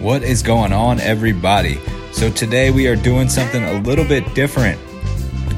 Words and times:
What 0.00 0.22
is 0.22 0.42
going 0.42 0.72
on, 0.72 0.98
everybody? 0.98 1.78
So, 2.12 2.30
today 2.30 2.70
we 2.70 2.86
are 2.88 2.96
doing 2.96 3.28
something 3.28 3.62
a 3.62 3.82
little 3.82 4.06
bit 4.06 4.34
different. 4.34 4.80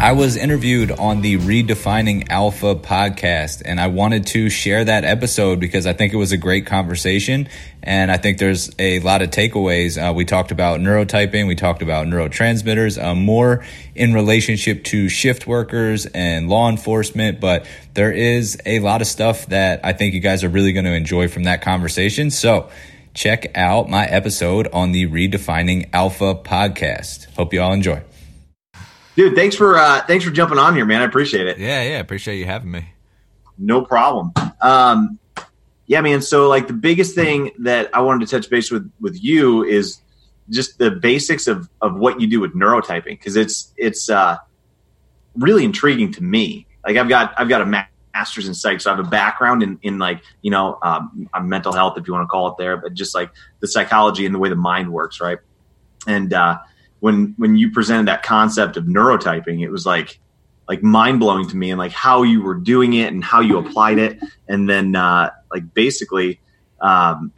I 0.01 0.11
was 0.11 0.37
interviewed 0.37 0.91
on 0.91 1.21
the 1.21 1.39
Redefining 1.39 2.29
Alpha 2.29 2.75
podcast, 2.75 3.63
and 3.65 3.81
I 3.81 3.87
wanted 3.87 4.27
to 4.27 4.51
share 4.51 4.85
that 4.85 5.05
episode 5.05 5.61
because 5.61 5.87
I 5.87 5.93
think 5.93 6.13
it 6.13 6.17
was 6.17 6.33
a 6.33 6.37
great 6.37 6.67
conversation. 6.67 7.49
And 7.85 8.11
I 8.11 8.17
think 8.17 8.39
there's 8.39 8.69
a 8.81 8.99
lot 8.99 9.23
of 9.23 9.31
takeaways. 9.31 9.97
Uh, 9.97 10.13
we 10.13 10.25
talked 10.25 10.51
about 10.51 10.81
neurotyping, 10.81 11.47
we 11.47 11.55
talked 11.55 11.81
about 11.81 12.09
neurotransmitters, 12.09 13.01
uh, 13.01 13.15
more 13.15 13.65
in 13.95 14.13
relationship 14.13 14.83
to 14.87 15.09
shift 15.09 15.47
workers 15.47 16.07
and 16.07 16.49
law 16.49 16.69
enforcement. 16.69 17.39
But 17.39 17.65
there 17.95 18.11
is 18.11 18.61
a 18.67 18.81
lot 18.81 19.03
of 19.03 19.07
stuff 19.07 19.47
that 19.47 19.85
I 19.85 19.93
think 19.93 20.15
you 20.15 20.21
guys 20.21 20.43
are 20.43 20.49
really 20.49 20.73
going 20.73 20.87
to 20.87 20.95
enjoy 20.95 21.29
from 21.29 21.45
that 21.45 21.63
conversation. 21.63 22.33
So, 22.33 22.71
check 23.15 23.57
out 23.57 23.89
my 23.89 24.07
episode 24.07 24.69
on 24.73 24.93
the 24.93 25.07
Redefining 25.07 25.89
Alpha 25.93 26.35
podcast. 26.35 27.33
Hope 27.35 27.53
you 27.53 27.61
all 27.61 27.73
enjoy. 27.73 28.03
Dude, 29.15 29.35
thanks 29.35 29.55
for 29.55 29.77
uh, 29.77 30.03
thanks 30.07 30.25
for 30.25 30.31
jumping 30.31 30.59
on 30.59 30.75
here, 30.75 30.87
man. 30.87 31.03
I 31.03 31.05
appreciate 31.05 31.47
it. 31.47 31.59
Yeah, 31.59 31.83
yeah, 31.83 31.99
appreciate 31.99 32.39
you 32.39 32.47
having 32.47 32.71
me. 32.71 32.89
No 33.59 33.83
problem. 33.83 34.33
Um, 34.61 35.19
yeah, 35.87 36.01
man. 36.01 36.23
So, 36.23 36.49
like, 36.49 36.67
the 36.67 36.73
biggest 36.73 37.15
thing 37.15 37.51
that 37.61 37.91
I 37.95 38.01
wanted 38.01 38.27
to 38.27 38.37
touch 38.37 38.49
base 38.49 38.71
with 38.71 38.91
with 39.01 39.23
you 39.23 39.65
is 39.65 40.01
just 40.49 40.79
the 40.79 40.91
basics 40.91 41.47
of 41.47 41.69
of 41.83 41.97
what 41.97 42.21
you 42.21 42.27
do 42.27 42.41
with 42.41 42.55
neurotyping 42.55 43.05
because 43.05 43.37
it's 43.37 43.73
it's 43.77 44.09
uh, 44.09 44.39
really 45.37 45.65
intriguing 45.65 46.13
to 46.15 46.23
me. 46.23 46.67
Like, 46.87 46.97
I've 46.97 47.09
got 47.09 47.35
I've 47.37 47.51
got 47.51 47.61
a 47.61 47.67
master's 48.15 48.49
in 48.49 48.55
psych, 48.55 48.81
so 48.81 48.93
I 48.93 48.97
have 48.97 49.05
a 49.05 49.09
background 49.09 49.63
in 49.63 49.79
in 49.83 49.99
like 49.99 50.23
you 50.43 50.51
know 50.51 50.79
um, 50.83 51.29
mental 51.43 51.73
health, 51.73 51.99
if 51.99 52.07
you 52.07 52.13
want 52.13 52.25
to 52.25 52.29
call 52.29 52.49
it 52.49 52.55
there, 52.59 52.77
but 52.77 52.95
just 52.95 53.15
like 53.15 53.31
the 53.61 53.67
psychology 53.67 54.27
and 54.27 54.35
the 54.35 54.39
way 54.39 54.49
the 54.49 54.57
mind 54.57 54.93
works, 54.93 55.21
right? 55.21 55.39
And 56.07 56.33
uh, 56.33 56.59
when 57.01 57.35
when 57.37 57.57
you 57.57 57.71
presented 57.71 58.09
that 58.09 58.23
concept 58.23 58.77
of 58.77 58.85
neurotyping, 58.85 59.63
it 59.63 59.71
was 59.71 59.87
like 59.87 60.19
like 60.69 60.83
mind 60.83 61.21
blowing 61.21 61.49
to 61.49 61.57
me 61.57 61.71
and 61.71 61.79
like 61.79 61.93
how 61.93 62.23
you 62.23 62.43
were 62.43 62.55
doing 62.55 62.95
it 62.95 63.13
and 63.13 63.23
how 63.23 63.41
you 63.41 63.59
applied 63.59 63.99
it, 63.99 64.19
and 64.49 64.69
then 64.69 64.95
uh, 64.95 65.31
like 65.51 65.75
basically, 65.75 66.41
um, 66.81 67.33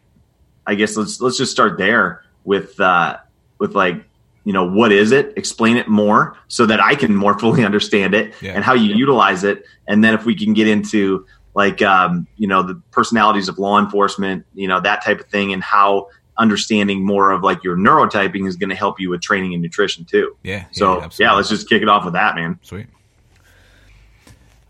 I 0.67 0.75
guess 0.75 0.97
let's 0.97 1.20
let's 1.20 1.36
just 1.36 1.52
start 1.52 1.78
there 1.78 2.25
with 2.45 2.78
uh, 2.80 3.19
with 3.58 3.75
like 3.75 4.05
you 4.45 4.53
know 4.53 4.64
what 4.64 4.92
is 4.92 5.12
it 5.12 5.33
explain 5.37 5.77
it 5.77 5.89
more 5.89 6.37
so 6.48 6.67
that 6.67 6.81
i 6.81 6.95
can 6.95 7.14
more 7.14 7.39
fully 7.39 7.64
understand 7.64 8.14
it 8.14 8.34
yeah. 8.41 8.53
and 8.53 8.64
how 8.64 8.75
you 8.75 8.95
utilize 8.95 9.45
it 9.45 9.64
and 9.89 10.05
then 10.05 10.14
if 10.14 10.25
we 10.25 10.34
can 10.34 10.53
get 10.53 10.69
into 10.69 11.27
like 11.55 11.83
um, 11.83 12.27
you 12.36 12.48
know 12.48 12.62
the 12.64 12.75
personalities 12.91 13.48
of 13.48 13.59
law 13.59 13.78
enforcement 13.78 14.45
you 14.55 14.67
know 14.67 14.81
that 14.81 15.05
type 15.05 15.20
of 15.20 15.27
thing 15.27 15.53
and 15.53 15.62
how 15.62 16.09
understanding 16.36 17.05
more 17.05 17.31
of 17.31 17.42
like 17.42 17.62
your 17.62 17.77
neurotyping 17.77 18.47
is 18.47 18.56
going 18.56 18.70
to 18.70 18.77
help 18.77 19.01
you 19.01 19.11
with 19.11 19.20
training 19.20 19.53
and 19.55 19.62
nutrition 19.62 20.05
too. 20.05 20.36
Yeah. 20.42 20.64
So 20.73 21.01
yeah, 21.01 21.08
yeah, 21.19 21.33
let's 21.33 21.48
just 21.48 21.69
kick 21.69 21.83
it 21.83 21.89
off 21.89 22.05
with 22.05 22.14
that, 22.14 22.34
man. 22.34 22.58
Sweet. 22.62 22.86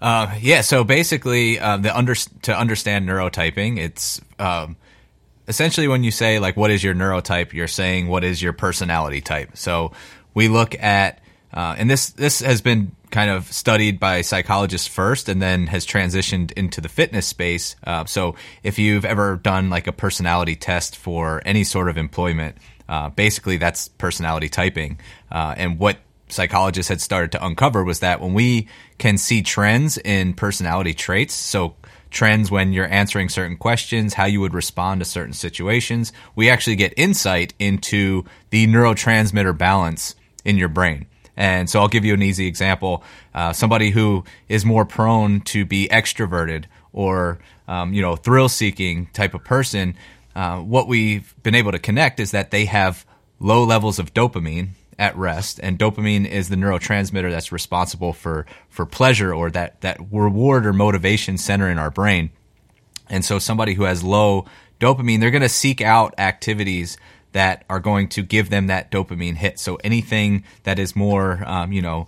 Uh, 0.01 0.35
yeah. 0.41 0.61
So 0.61 0.85
basically, 0.85 1.59
uh, 1.59 1.79
the 1.79 1.97
under 1.97 2.15
to 2.15 2.57
understand 2.57 3.09
neurotyping, 3.09 3.79
it's 3.79 4.21
um, 4.39 4.77
essentially 5.49 5.89
when 5.89 6.05
you 6.05 6.11
say 6.11 6.39
like, 6.39 6.57
"What 6.57 6.71
is 6.71 6.83
your 6.83 6.95
neurotype?" 6.95 7.53
You're 7.53 7.69
saying, 7.69 8.09
"What 8.09 8.25
is 8.25 8.43
your 8.43 8.53
personality 8.53 9.21
type?" 9.21 9.51
So 9.55 9.93
we 10.35 10.49
look 10.49 10.75
at, 10.83 11.21
uh, 11.53 11.77
and 11.79 11.91
this 11.91 12.11
this 12.11 12.41
has 12.41 12.61
been 12.61 12.93
kind 13.11 13.31
of 13.31 13.51
studied 13.53 14.01
by 14.01 14.23
psychologists 14.23 14.89
first 14.89 15.29
and 15.29 15.41
then 15.41 15.69
has 15.69 15.87
transitioned 15.87 16.51
into 16.53 16.81
the 16.81 16.89
fitness 16.89 17.27
space. 17.27 17.77
Uh, 17.87 18.05
so 18.05 18.35
if 18.65 18.77
you've 18.77 19.05
ever 19.05 19.37
done 19.37 19.71
like 19.71 19.87
a 19.87 19.93
personality 19.93 20.57
test 20.57 20.97
for 20.97 21.41
any 21.47 21.63
sort 21.63 21.89
of 21.89 21.97
employment, 21.97 22.59
uh, 22.89 23.11
basically 23.11 23.57
that's 23.57 23.87
personality 23.87 24.49
typing. 24.49 24.99
Uh, 25.31 25.55
and 25.57 25.79
what 25.79 25.99
psychologists 26.29 26.89
had 26.89 27.01
started 27.01 27.31
to 27.31 27.47
uncover 27.47 27.85
was 27.85 28.01
that 28.01 28.21
when 28.21 28.35
we 28.35 28.67
can 28.99 29.17
see 29.17 29.43
trends 29.43 29.97
in 29.99 30.35
personality 30.35 30.93
traits, 30.93 31.35
so 31.35 31.77
trends 32.15 32.51
when 32.51 32.73
you're 32.73 32.91
answering 32.91 33.29
certain 33.29 33.57
questions, 33.57 34.15
how 34.15 34.25
you 34.25 34.41
would 34.41 34.55
respond 34.55 35.01
to 35.01 35.05
certain 35.05 35.35
situations, 35.35 36.13
we 36.35 36.49
actually 36.49 36.77
get 36.77 36.95
insight 36.97 37.53
into 37.59 38.25
the 38.51 38.67
neurotransmitter 38.67 39.57
balance 39.57 40.15
in 40.45 40.57
your 40.57 40.69
brain. 40.69 41.07
And 41.37 41.69
so 41.69 41.81
I'll 41.81 41.89
give 41.89 42.05
you 42.05 42.15
an 42.15 42.23
easy 42.23 42.47
example. 42.47 43.03
Uh, 43.35 43.53
somebody 43.53 43.91
who 43.91 44.25
is 44.49 44.65
more 44.65 44.85
prone 44.85 45.41
to 45.43 45.65
be 45.65 45.89
extroverted 45.89 46.67
or, 46.93 47.41
um, 47.67 47.93
you 47.93 48.01
know, 48.01 48.15
thrill 48.17 48.49
seeking 48.49 49.07
type 49.07 49.35
of 49.35 49.43
person, 49.43 49.97
uh, 50.37 50.59
what 50.59 50.87
we've 50.87 51.35
been 51.43 51.55
able 51.55 51.73
to 51.73 51.79
connect 51.79 52.21
is 52.21 52.31
that 52.31 52.51
they 52.53 52.67
have 52.67 53.05
low 53.41 53.65
levels 53.65 53.99
of 53.99 54.15
dopamine 54.15 54.69
at 54.99 55.17
rest 55.17 55.61
and 55.63 55.79
dopamine 55.79 56.27
is 56.27 56.49
the 56.49 56.57
neurotransmitter 56.57 57.31
that's 57.31 57.53
responsible 57.53 58.13
for 58.13 58.47
for 58.69 58.87
pleasure 58.87 59.35
or 59.35 59.51
that 59.51 59.81
that 59.81 59.99
reward 60.11 60.67
or 60.67 60.73
motivation 60.73 61.39
center 61.39 61.69
in 61.69 61.79
our 61.79 61.91
brain 61.91 62.31
and 63.09 63.25
so 63.25 63.39
somebody 63.39 63.75
who 63.75 63.85
has 63.85 64.03
low 64.03 64.45
dopamine 64.81 65.21
they're 65.21 65.31
going 65.31 65.43
to 65.43 65.49
seek 65.49 65.81
out 65.81 66.15
activities 66.19 66.97
that 67.35 67.65
are 67.69 67.81
going 67.81 68.09
to 68.09 68.23
give 68.23 68.49
them 68.49 68.69
that 68.69 68.91
dopamine 68.91 69.35
hit. 69.35 69.59
So 69.59 69.75
anything 69.83 70.45
that 70.63 70.79
is 70.79 70.95
more, 70.97 71.43
um, 71.47 71.73
you 71.73 71.83
know, 71.83 72.07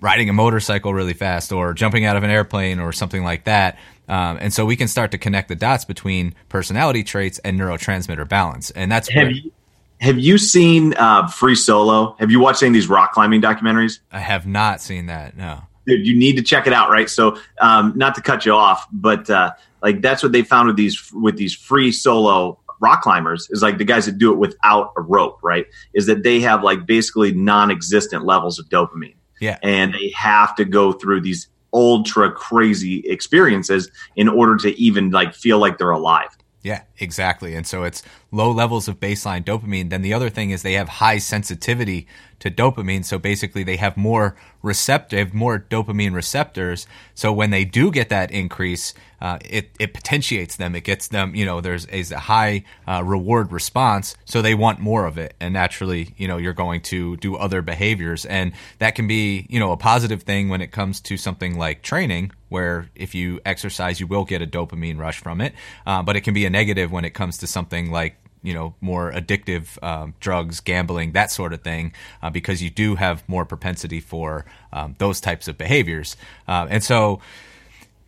riding 0.00 0.28
a 0.28 0.32
motorcycle 0.32 0.92
really 0.92 1.14
fast 1.14 1.52
or 1.52 1.72
jumping 1.72 2.04
out 2.04 2.16
of 2.16 2.22
an 2.22 2.30
airplane 2.30 2.80
or 2.80 2.92
something 2.92 3.24
like 3.24 3.44
that. 3.44 3.78
Um, 4.08 4.36
and 4.40 4.52
so 4.52 4.66
we 4.66 4.76
can 4.76 4.88
start 4.88 5.10
to 5.12 5.18
connect 5.18 5.48
the 5.48 5.56
dots 5.56 5.86
between 5.86 6.34
personality 6.50 7.02
traits 7.02 7.38
and 7.40 7.58
neurotransmitter 7.58 8.28
balance. 8.28 8.70
And 8.70 8.92
that's 8.92 9.08
have 9.08 9.28
where, 9.28 9.30
you 9.30 9.52
have 10.00 10.18
you 10.18 10.38
seen 10.38 10.94
uh, 10.94 11.26
Free 11.28 11.54
Solo? 11.54 12.16
Have 12.18 12.30
you 12.30 12.40
watched 12.40 12.62
any 12.62 12.70
of 12.70 12.74
these 12.74 12.88
rock 12.88 13.12
climbing 13.12 13.42
documentaries? 13.42 14.00
I 14.10 14.18
have 14.18 14.46
not 14.46 14.80
seen 14.80 15.06
that. 15.06 15.36
No. 15.36 15.62
Dude, 15.86 16.06
you 16.06 16.16
need 16.16 16.36
to 16.36 16.42
check 16.42 16.66
it 16.66 16.72
out, 16.72 16.90
right? 16.90 17.08
So, 17.08 17.38
um, 17.60 17.92
not 17.96 18.14
to 18.14 18.22
cut 18.22 18.46
you 18.46 18.52
off, 18.52 18.86
but 18.92 19.28
uh, 19.28 19.52
like 19.82 20.02
that's 20.02 20.22
what 20.22 20.32
they 20.32 20.42
found 20.42 20.68
with 20.68 20.76
these 20.76 21.10
with 21.12 21.36
these 21.36 21.54
free 21.54 21.92
solo 21.92 22.58
rock 22.80 23.02
climbers 23.02 23.48
is 23.50 23.62
like 23.62 23.78
the 23.78 23.84
guys 23.84 24.06
that 24.06 24.18
do 24.18 24.32
it 24.32 24.36
without 24.38 24.92
a 24.96 25.02
rope, 25.02 25.38
right? 25.42 25.66
Is 25.94 26.06
that 26.06 26.22
they 26.22 26.40
have 26.40 26.64
like 26.64 26.86
basically 26.86 27.32
non-existent 27.32 28.24
levels 28.24 28.58
of 28.58 28.68
dopamine. 28.68 29.14
Yeah. 29.40 29.58
And 29.62 29.94
they 29.94 30.12
have 30.16 30.54
to 30.56 30.64
go 30.64 30.92
through 30.92 31.20
these 31.20 31.48
ultra 31.72 32.30
crazy 32.30 33.00
experiences 33.00 33.90
in 34.16 34.28
order 34.28 34.56
to 34.56 34.78
even 34.80 35.10
like 35.10 35.34
feel 35.34 35.58
like 35.58 35.78
they're 35.78 35.90
alive. 35.90 36.36
Yeah, 36.62 36.82
exactly. 36.98 37.54
And 37.54 37.66
so 37.66 37.84
it's 37.84 38.02
low 38.30 38.50
levels 38.50 38.86
of 38.86 39.00
baseline 39.00 39.44
dopamine. 39.44 39.88
Then 39.88 40.02
the 40.02 40.12
other 40.12 40.28
thing 40.28 40.50
is 40.50 40.62
they 40.62 40.74
have 40.74 40.88
high 40.88 41.16
sensitivity 41.16 42.06
to 42.40 42.50
dopamine. 42.50 43.02
So 43.04 43.18
basically, 43.18 43.62
they 43.62 43.76
have 43.76 43.96
more 43.96 44.36
receptive, 44.62 45.32
more 45.32 45.58
dopamine 45.58 46.12
receptors. 46.12 46.86
So 47.14 47.32
when 47.32 47.48
they 47.50 47.64
do 47.64 47.90
get 47.90 48.10
that 48.10 48.30
increase, 48.30 48.92
uh, 49.22 49.38
it 49.42 49.70
it 49.78 49.94
potentiates 49.94 50.56
them. 50.56 50.74
It 50.74 50.84
gets 50.84 51.08
them. 51.08 51.34
You 51.34 51.46
know, 51.46 51.62
there's 51.62 51.86
a 51.90 52.18
high 52.18 52.64
uh, 52.86 53.02
reward 53.04 53.52
response, 53.52 54.14
so 54.26 54.42
they 54.42 54.54
want 54.54 54.80
more 54.80 55.06
of 55.06 55.16
it. 55.16 55.34
And 55.40 55.54
naturally, 55.54 56.14
you 56.18 56.28
know, 56.28 56.36
you're 56.36 56.52
going 56.52 56.82
to 56.82 57.16
do 57.18 57.36
other 57.36 57.62
behaviors, 57.62 58.26
and 58.26 58.52
that 58.80 58.94
can 58.94 59.06
be 59.06 59.46
you 59.48 59.58
know 59.58 59.72
a 59.72 59.78
positive 59.78 60.24
thing 60.24 60.50
when 60.50 60.60
it 60.60 60.72
comes 60.72 61.00
to 61.02 61.16
something 61.16 61.56
like 61.56 61.80
training, 61.80 62.32
where 62.50 62.90
if 62.94 63.14
you 63.14 63.40
exercise, 63.46 63.98
you 63.98 64.06
will 64.06 64.26
get 64.26 64.42
a 64.42 64.46
dopamine 64.46 64.98
rush 64.98 65.18
from 65.20 65.40
it. 65.40 65.54
Uh, 65.86 66.02
but 66.02 66.16
it 66.16 66.20
can 66.20 66.34
be 66.34 66.44
a 66.44 66.50
negative 66.50 66.92
when 66.92 67.06
it 67.06 67.14
comes 67.14 67.38
to 67.38 67.46
something 67.46 67.90
like 67.90 68.16
you 68.42 68.52
know 68.54 68.74
more 68.80 69.10
addictive 69.12 69.82
um, 69.82 70.14
drugs, 70.20 70.60
gambling, 70.60 71.12
that 71.12 71.30
sort 71.30 71.52
of 71.52 71.62
thing, 71.62 71.92
uh, 72.22 72.28
because 72.28 72.62
you 72.62 72.68
do 72.68 72.96
have 72.96 73.26
more 73.28 73.46
propensity 73.46 74.00
for 74.00 74.44
um, 74.72 74.94
those 74.98 75.20
types 75.20 75.48
of 75.48 75.56
behaviors. 75.56 76.16
Uh, 76.46 76.66
and 76.68 76.84
so 76.84 77.20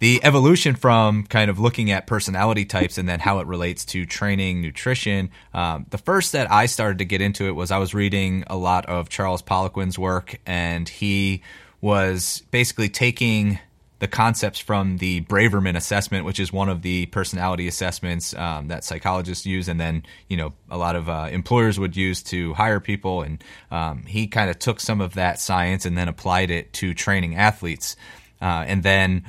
the 0.03 0.21
evolution 0.25 0.75
from 0.75 1.25
kind 1.25 1.49
of 1.49 1.61
looking 1.61 1.93
at 1.93 2.09
personality 2.09 2.65
types 2.65 2.99
and 2.99 3.09
then 3.09 3.21
how 3.21 3.39
it 3.39 3.47
relates 3.47 3.85
to 3.85 4.05
training, 4.05 4.61
nutrition. 4.61 5.31
Um, 5.55 5.87
the 5.91 5.99
first 5.99 6.33
that 6.33 6.51
I 6.51 6.67
started 6.67 6.99
to 6.99 7.05
get 7.05 7.21
into 7.21 7.47
it 7.47 7.53
was 7.53 7.71
I 7.71 7.79
was 7.79 7.95
reading 7.95 8.43
a 8.49 8.57
lot 8.57 8.87
of 8.87 9.09
Charles 9.09 9.43
Poliquin's 9.43 9.97
work, 9.97 10.41
and 10.45 10.89
he 10.89 11.43
was 11.81 12.43
basically 12.51 12.89
taking 12.89 13.61
the 14.03 14.09
concepts 14.09 14.59
from 14.59 14.97
the 14.97 15.21
Braverman 15.21 15.77
assessment, 15.77 16.25
which 16.25 16.41
is 16.41 16.53
one 16.53 16.69
of 16.69 16.83
the 16.83 17.07
personality 17.07 17.69
assessments 17.69 18.35
um, 18.35 18.67
that 18.67 18.83
psychologists 18.83 19.47
use, 19.47 19.69
and 19.69 19.79
then 19.79 20.03
you 20.29 20.37
know 20.37 20.53
a 20.69 20.77
lot 20.77 20.97
of 20.97 21.09
uh, 21.09 21.29
employers 21.31 21.79
would 21.79 21.97
use 21.97 22.21
to 22.21 22.53
hire 22.55 22.81
people. 22.81 23.23
And 23.23 23.45
um, 23.71 24.03
he 24.03 24.27
kind 24.27 24.51
of 24.51 24.59
took 24.59 24.81
some 24.81 25.01
of 25.01 25.15
that 25.15 25.39
science 25.39 25.87
and 25.87 25.97
then 25.97 26.09
applied 26.09 26.51
it 26.51 26.73
to 26.73 26.95
training 26.95 27.37
athletes. 27.37 27.95
Uh, 28.41 28.65
and 28.67 28.83
then 28.83 29.23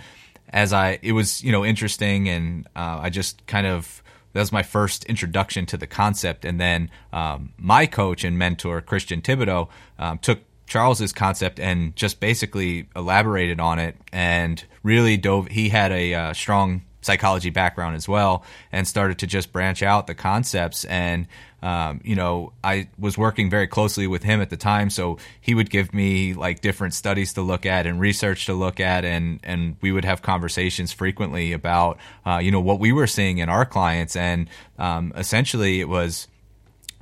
as 0.50 0.74
I, 0.74 0.98
it 1.04 1.12
was 1.12 1.44
you 1.44 1.52
know 1.52 1.64
interesting, 1.64 2.28
and 2.28 2.66
uh, 2.76 2.98
I 3.00 3.12
just 3.12 3.46
kind 3.46 3.68
of 3.68 4.02
that 4.32 4.40
was 4.40 4.52
my 4.52 4.64
first 4.64 5.04
introduction 5.04 5.68
to 5.68 5.78
the 5.78 5.86
concept. 5.86 6.46
And 6.46 6.60
then 6.60 6.90
um, 7.12 7.54
my 7.60 7.86
coach 7.86 8.24
and 8.24 8.40
mentor 8.40 8.82
Christian 8.82 9.22
Thibaudeau 9.22 9.70
um, 10.00 10.18
took 10.18 10.40
Charles's 10.68 11.14
concept 11.14 11.60
and 11.60 11.96
just 11.96 12.20
basically 12.20 12.88
elaborated 12.96 13.60
on 13.60 13.80
it 13.80 13.96
and 14.12 14.64
really 14.84 15.18
dove. 15.18 15.48
He 15.48 15.70
had 15.70 15.92
a 15.92 16.14
uh, 16.14 16.34
strong 16.34 16.84
psychology 17.02 17.50
background 17.50 17.96
as 17.96 18.08
well, 18.08 18.44
and 18.72 18.88
started 18.88 19.20
to 19.20 19.28
just 19.28 19.52
branch 19.52 19.84
out 19.84 20.08
the 20.08 20.16
concepts. 20.16 20.86
And 20.86 21.28
um, 21.62 22.02
you 22.04 22.16
know, 22.16 22.52
I 22.62 22.90
was 23.00 23.18
working 23.18 23.50
very 23.50 23.68
closely 23.68 24.06
with 24.06 24.24
him 24.24 24.42
at 24.42 24.50
the 24.50 24.58
time, 24.58 24.90
so 24.90 25.18
he 25.40 25.56
would 25.56 25.70
give 25.70 25.94
me 25.94 26.34
like 26.34 26.60
different 26.60 26.94
studies 26.94 27.34
to 27.34 27.42
look 27.42 27.66
at 27.66 27.88
and 27.88 28.02
research 28.02 28.48
to 28.48 28.54
look 28.54 28.82
at, 28.82 29.06
and 29.06 29.40
and 29.44 29.78
we 29.82 29.94
would 29.94 30.04
have 30.04 30.22
conversations 30.22 30.92
frequently 30.92 31.54
about 31.54 32.00
uh, 32.26 32.40
you 32.44 32.52
know 32.52 32.60
what 32.60 32.80
we 32.80 32.92
were 32.92 33.08
seeing 33.08 33.38
in 33.38 33.48
our 33.48 33.66
clients, 33.66 34.18
and 34.18 34.50
um, 34.78 35.14
essentially 35.16 35.80
it 35.80 35.88
was 35.88 36.28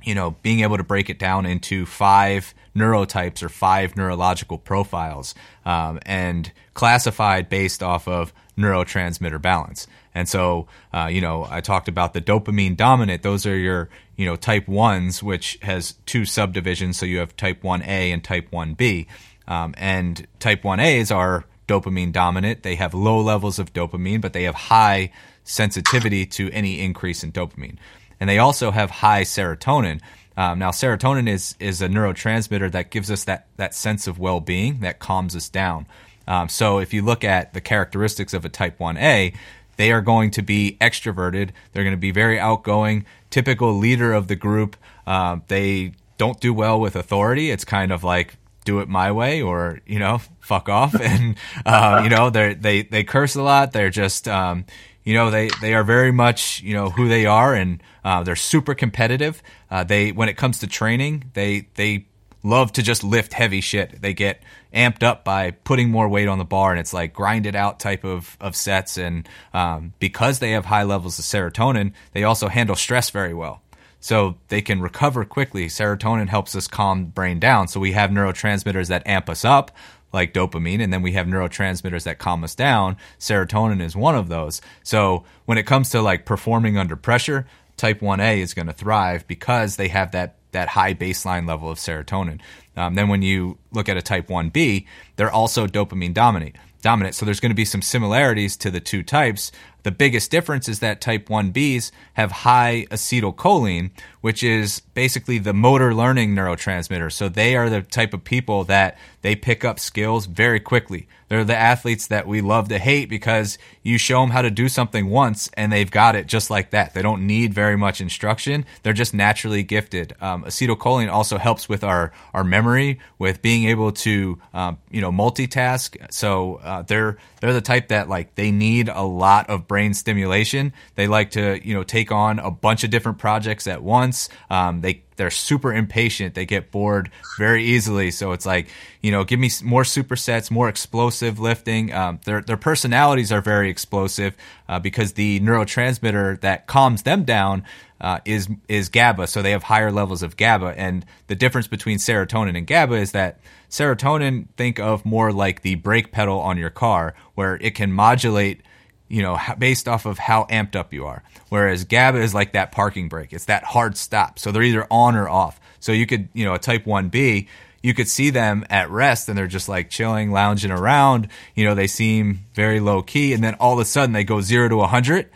you 0.04 0.14
know 0.14 0.32
being 0.42 0.60
able 0.60 0.76
to 0.76 0.84
break 0.84 1.10
it 1.10 1.18
down 1.18 1.46
into 1.46 1.86
five 1.86 2.54
neurotypes 2.76 3.42
or 3.42 3.48
five 3.48 3.96
neurological 3.96 4.58
profiles 4.58 5.34
um, 5.64 5.98
and 6.06 6.52
classified 6.74 7.48
based 7.48 7.82
off 7.82 8.08
of 8.08 8.32
neurotransmitter 8.56 9.40
balance. 9.40 9.86
And 10.14 10.28
so, 10.28 10.66
uh, 10.92 11.08
you 11.10 11.20
know, 11.20 11.46
I 11.48 11.60
talked 11.60 11.88
about 11.88 12.12
the 12.12 12.20
dopamine 12.20 12.76
dominant. 12.76 13.22
Those 13.22 13.46
are 13.46 13.56
your, 13.56 13.88
you 14.16 14.26
know, 14.26 14.36
type 14.36 14.68
ones, 14.68 15.22
which 15.22 15.58
has 15.62 15.94
two 16.06 16.24
subdivisions. 16.24 16.98
So 16.98 17.06
you 17.06 17.18
have 17.18 17.36
type 17.36 17.62
1A 17.62 18.12
and 18.12 18.22
type 18.22 18.50
1B. 18.50 19.06
Um, 19.48 19.74
and 19.76 20.26
type 20.38 20.62
1As 20.62 21.14
are 21.14 21.44
dopamine 21.66 22.12
dominant. 22.12 22.62
They 22.62 22.74
have 22.76 22.94
low 22.94 23.20
levels 23.20 23.58
of 23.58 23.72
dopamine, 23.72 24.20
but 24.20 24.32
they 24.32 24.44
have 24.44 24.54
high 24.54 25.12
sensitivity 25.44 26.26
to 26.26 26.50
any 26.50 26.80
increase 26.80 27.24
in 27.24 27.32
dopamine. 27.32 27.76
And 28.22 28.28
they 28.28 28.38
also 28.38 28.70
have 28.70 28.88
high 28.88 29.22
serotonin. 29.22 30.00
Um, 30.36 30.60
now, 30.60 30.70
serotonin 30.70 31.28
is 31.28 31.56
is 31.58 31.82
a 31.82 31.88
neurotransmitter 31.88 32.70
that 32.70 32.92
gives 32.92 33.10
us 33.10 33.24
that 33.24 33.48
that 33.56 33.74
sense 33.74 34.06
of 34.06 34.20
well 34.20 34.38
being 34.38 34.78
that 34.78 35.00
calms 35.00 35.34
us 35.34 35.48
down. 35.48 35.88
Um, 36.28 36.48
so, 36.48 36.78
if 36.78 36.94
you 36.94 37.02
look 37.02 37.24
at 37.24 37.52
the 37.52 37.60
characteristics 37.60 38.32
of 38.32 38.44
a 38.44 38.48
type 38.48 38.78
1A, 38.78 39.34
they 39.76 39.90
are 39.90 40.00
going 40.00 40.30
to 40.30 40.42
be 40.42 40.76
extroverted. 40.80 41.50
They're 41.72 41.82
going 41.82 41.96
to 41.96 42.00
be 42.00 42.12
very 42.12 42.38
outgoing, 42.38 43.06
typical 43.30 43.74
leader 43.74 44.12
of 44.12 44.28
the 44.28 44.36
group. 44.36 44.76
Um, 45.04 45.42
they 45.48 45.94
don't 46.16 46.38
do 46.38 46.54
well 46.54 46.78
with 46.78 46.94
authority. 46.94 47.50
It's 47.50 47.64
kind 47.64 47.90
of 47.90 48.04
like 48.04 48.36
do 48.64 48.78
it 48.78 48.88
my 48.88 49.10
way 49.10 49.42
or 49.42 49.80
you 49.84 49.98
know 49.98 50.20
fuck 50.40 50.68
off 50.68 50.94
and 51.00 51.34
uh, 51.66 52.02
you 52.04 52.08
know 52.08 52.30
they 52.30 52.54
they 52.54 52.82
they 52.82 53.02
curse 53.02 53.34
a 53.34 53.42
lot 53.42 53.72
they're 53.72 53.90
just 53.90 54.28
um, 54.28 54.64
you 55.04 55.14
know 55.14 55.30
they 55.30 55.50
they 55.60 55.74
are 55.74 55.84
very 55.84 56.12
much 56.12 56.62
you 56.62 56.74
know 56.74 56.90
who 56.90 57.08
they 57.08 57.26
are 57.26 57.54
and 57.54 57.82
uh, 58.04 58.22
they're 58.22 58.36
super 58.36 58.74
competitive. 58.74 59.42
Uh, 59.70 59.84
they 59.84 60.12
when 60.12 60.28
it 60.28 60.36
comes 60.36 60.58
to 60.60 60.66
training 60.66 61.30
they 61.34 61.68
they 61.74 62.06
love 62.42 62.72
to 62.72 62.82
just 62.82 63.04
lift 63.04 63.32
heavy 63.32 63.60
shit. 63.60 64.00
They 64.02 64.14
get 64.14 64.42
amped 64.74 65.02
up 65.02 65.24
by 65.24 65.52
putting 65.52 65.90
more 65.90 66.08
weight 66.08 66.28
on 66.28 66.38
the 66.38 66.44
bar 66.44 66.70
and 66.70 66.80
it's 66.80 66.92
like 66.92 67.12
grind 67.12 67.46
it 67.46 67.54
out 67.54 67.80
type 67.80 68.04
of, 68.04 68.36
of 68.40 68.56
sets. 68.56 68.98
And 68.98 69.28
um, 69.54 69.92
because 69.98 70.38
they 70.38 70.52
have 70.52 70.64
high 70.64 70.82
levels 70.82 71.18
of 71.18 71.24
serotonin 71.24 71.92
they 72.12 72.24
also 72.24 72.48
handle 72.48 72.76
stress 72.76 73.10
very 73.10 73.34
well. 73.34 73.62
So 74.00 74.36
they 74.48 74.62
can 74.62 74.80
recover 74.80 75.24
quickly. 75.24 75.68
Serotonin 75.68 76.28
helps 76.28 76.56
us 76.56 76.66
calm 76.66 77.06
brain 77.06 77.38
down. 77.38 77.68
So 77.68 77.78
we 77.78 77.92
have 77.92 78.10
neurotransmitters 78.10 78.88
that 78.88 79.06
amp 79.06 79.30
us 79.30 79.44
up 79.44 79.70
like 80.12 80.34
dopamine, 80.34 80.82
and 80.82 80.92
then 80.92 81.02
we 81.02 81.12
have 81.12 81.26
neurotransmitters 81.26 82.04
that 82.04 82.18
calm 82.18 82.44
us 82.44 82.54
down. 82.54 82.96
Serotonin 83.18 83.80
is 83.80 83.96
one 83.96 84.14
of 84.14 84.28
those. 84.28 84.60
So 84.82 85.24
when 85.46 85.58
it 85.58 85.66
comes 85.66 85.90
to 85.90 86.02
like 86.02 86.26
performing 86.26 86.76
under 86.78 86.96
pressure, 86.96 87.46
type 87.76 88.00
1A 88.00 88.38
is 88.38 88.54
going 88.54 88.66
to 88.66 88.72
thrive 88.72 89.26
because 89.26 89.76
they 89.76 89.88
have 89.88 90.12
that 90.12 90.36
that 90.52 90.68
high 90.68 90.92
baseline 90.92 91.48
level 91.48 91.70
of 91.70 91.78
serotonin. 91.78 92.38
Um, 92.76 92.94
then 92.94 93.08
when 93.08 93.22
you 93.22 93.58
look 93.72 93.88
at 93.88 93.96
a 93.96 94.02
type 94.02 94.28
1B, 94.28 94.86
they're 95.16 95.30
also 95.30 95.66
dopamine 95.66 96.14
dominant. 96.14 96.56
Dominant. 96.82 97.14
So 97.14 97.24
there's 97.24 97.40
going 97.40 97.50
to 97.50 97.56
be 97.56 97.64
some 97.64 97.80
similarities 97.80 98.56
to 98.58 98.70
the 98.70 98.80
two 98.80 99.02
types. 99.02 99.50
The 99.82 99.90
biggest 99.90 100.30
difference 100.30 100.68
is 100.68 100.78
that 100.78 101.00
type 101.00 101.28
1Bs 101.28 101.90
have 102.14 102.30
high 102.30 102.86
acetylcholine, 102.90 103.90
which 104.20 104.42
is 104.42 104.80
basically 104.94 105.38
the 105.38 105.52
motor 105.52 105.94
learning 105.94 106.34
neurotransmitter. 106.34 107.10
So 107.10 107.28
they 107.28 107.56
are 107.56 107.68
the 107.68 107.82
type 107.82 108.14
of 108.14 108.22
people 108.24 108.64
that 108.64 108.96
they 109.22 109.34
pick 109.34 109.64
up 109.64 109.80
skills 109.80 110.26
very 110.26 110.60
quickly. 110.60 111.08
They're 111.28 111.44
the 111.44 111.56
athletes 111.56 112.08
that 112.08 112.26
we 112.26 112.42
love 112.42 112.68
to 112.68 112.78
hate 112.78 113.08
because 113.08 113.56
you 113.82 113.96
show 113.96 114.20
them 114.20 114.30
how 114.30 114.42
to 114.42 114.50
do 114.50 114.68
something 114.68 115.08
once 115.08 115.48
and 115.54 115.72
they've 115.72 115.90
got 115.90 116.14
it 116.14 116.26
just 116.26 116.50
like 116.50 116.70
that. 116.70 116.92
They 116.92 117.00
don't 117.00 117.26
need 117.26 117.54
very 117.54 117.76
much 117.76 118.02
instruction. 118.02 118.66
They're 118.82 118.92
just 118.92 119.14
naturally 119.14 119.62
gifted. 119.62 120.14
Um, 120.20 120.44
acetylcholine 120.44 121.10
also 121.10 121.38
helps 121.38 121.70
with 121.70 121.82
our, 121.84 122.12
our 122.34 122.44
memory, 122.44 123.00
with 123.18 123.40
being 123.40 123.64
able 123.64 123.92
to, 123.92 124.38
um, 124.52 124.76
you 124.90 125.00
know, 125.00 125.10
multitask. 125.10 125.96
So 126.12 126.56
uh, 126.56 126.82
they're, 126.82 127.16
they're 127.42 127.52
the 127.52 127.60
type 127.60 127.88
that 127.88 128.08
like 128.08 128.36
they 128.36 128.52
need 128.52 128.88
a 128.88 129.02
lot 129.02 129.50
of 129.50 129.66
brain 129.66 129.94
stimulation. 129.94 130.72
They 130.94 131.08
like 131.08 131.32
to, 131.32 131.60
you 131.66 131.74
know, 131.74 131.82
take 131.82 132.12
on 132.12 132.38
a 132.38 132.52
bunch 132.52 132.84
of 132.84 132.90
different 132.90 133.18
projects 133.18 133.66
at 133.66 133.82
once. 133.82 134.28
Um, 134.48 134.80
they 134.80 135.02
they're 135.16 135.28
super 135.28 135.74
impatient. 135.74 136.36
They 136.36 136.46
get 136.46 136.70
bored 136.70 137.10
very 137.38 137.64
easily. 137.64 138.12
So 138.12 138.30
it's 138.30 138.46
like, 138.46 138.68
you 139.00 139.10
know, 139.10 139.24
give 139.24 139.40
me 139.40 139.50
more 139.64 139.82
supersets, 139.82 140.52
more 140.52 140.68
explosive 140.68 141.40
lifting. 141.40 141.92
Um, 141.92 142.20
their 142.26 142.42
their 142.42 142.56
personalities 142.56 143.32
are 143.32 143.40
very 143.40 143.70
explosive 143.70 144.36
uh, 144.68 144.78
because 144.78 145.14
the 145.14 145.40
neurotransmitter 145.40 146.40
that 146.42 146.68
calms 146.68 147.02
them 147.02 147.24
down 147.24 147.64
uh, 148.02 148.18
is 148.24 148.48
is 148.68 148.88
GABA. 148.88 149.28
So 149.28 149.40
they 149.40 149.52
have 149.52 149.62
higher 149.62 149.92
levels 149.92 150.22
of 150.22 150.36
GABA. 150.36 150.74
And 150.76 151.06
the 151.28 151.34
difference 151.34 151.68
between 151.68 151.98
serotonin 151.98 152.58
and 152.58 152.66
GABA 152.66 152.96
is 152.96 153.12
that 153.12 153.38
serotonin 153.70 154.48
think 154.56 154.78
of 154.78 155.06
more 155.06 155.32
like 155.32 155.62
the 155.62 155.76
brake 155.76 156.12
pedal 156.12 156.40
on 156.40 156.58
your 156.58 156.70
car, 156.70 157.14
where 157.34 157.54
it 157.54 157.74
can 157.74 157.92
modulate 157.92 158.62
you 159.08 159.20
know, 159.20 159.38
based 159.58 159.88
off 159.88 160.06
of 160.06 160.18
how 160.18 160.44
amped 160.44 160.74
up 160.74 160.90
you 160.90 161.04
are. 161.04 161.22
Whereas 161.50 161.84
GABA 161.84 162.22
is 162.22 162.32
like 162.32 162.54
that 162.54 162.72
parking 162.72 163.10
brake. 163.10 163.34
It's 163.34 163.44
that 163.44 163.62
hard 163.62 163.98
stop. 163.98 164.38
So 164.38 164.50
they're 164.50 164.62
either 164.62 164.86
on 164.90 165.16
or 165.16 165.28
off. 165.28 165.60
So 165.80 165.92
you 165.92 166.06
could, 166.06 166.30
you 166.32 166.46
know, 166.46 166.54
a 166.54 166.58
type 166.58 166.86
1B, 166.86 167.46
you 167.82 167.92
could 167.92 168.08
see 168.08 168.30
them 168.30 168.64
at 168.70 168.90
rest 168.90 169.28
and 169.28 169.36
they're 169.36 169.46
just 169.46 169.68
like 169.68 169.90
chilling, 169.90 170.30
lounging 170.30 170.70
around. 170.70 171.28
You 171.54 171.66
know, 171.66 171.74
they 171.74 171.88
seem 171.88 172.46
very 172.54 172.80
low 172.80 173.02
key. 173.02 173.34
And 173.34 173.44
then 173.44 173.52
all 173.56 173.74
of 173.74 173.80
a 173.80 173.84
sudden 173.84 174.14
they 174.14 174.24
go 174.24 174.40
zero 174.40 174.70
to 174.70 174.76
100 174.78 175.28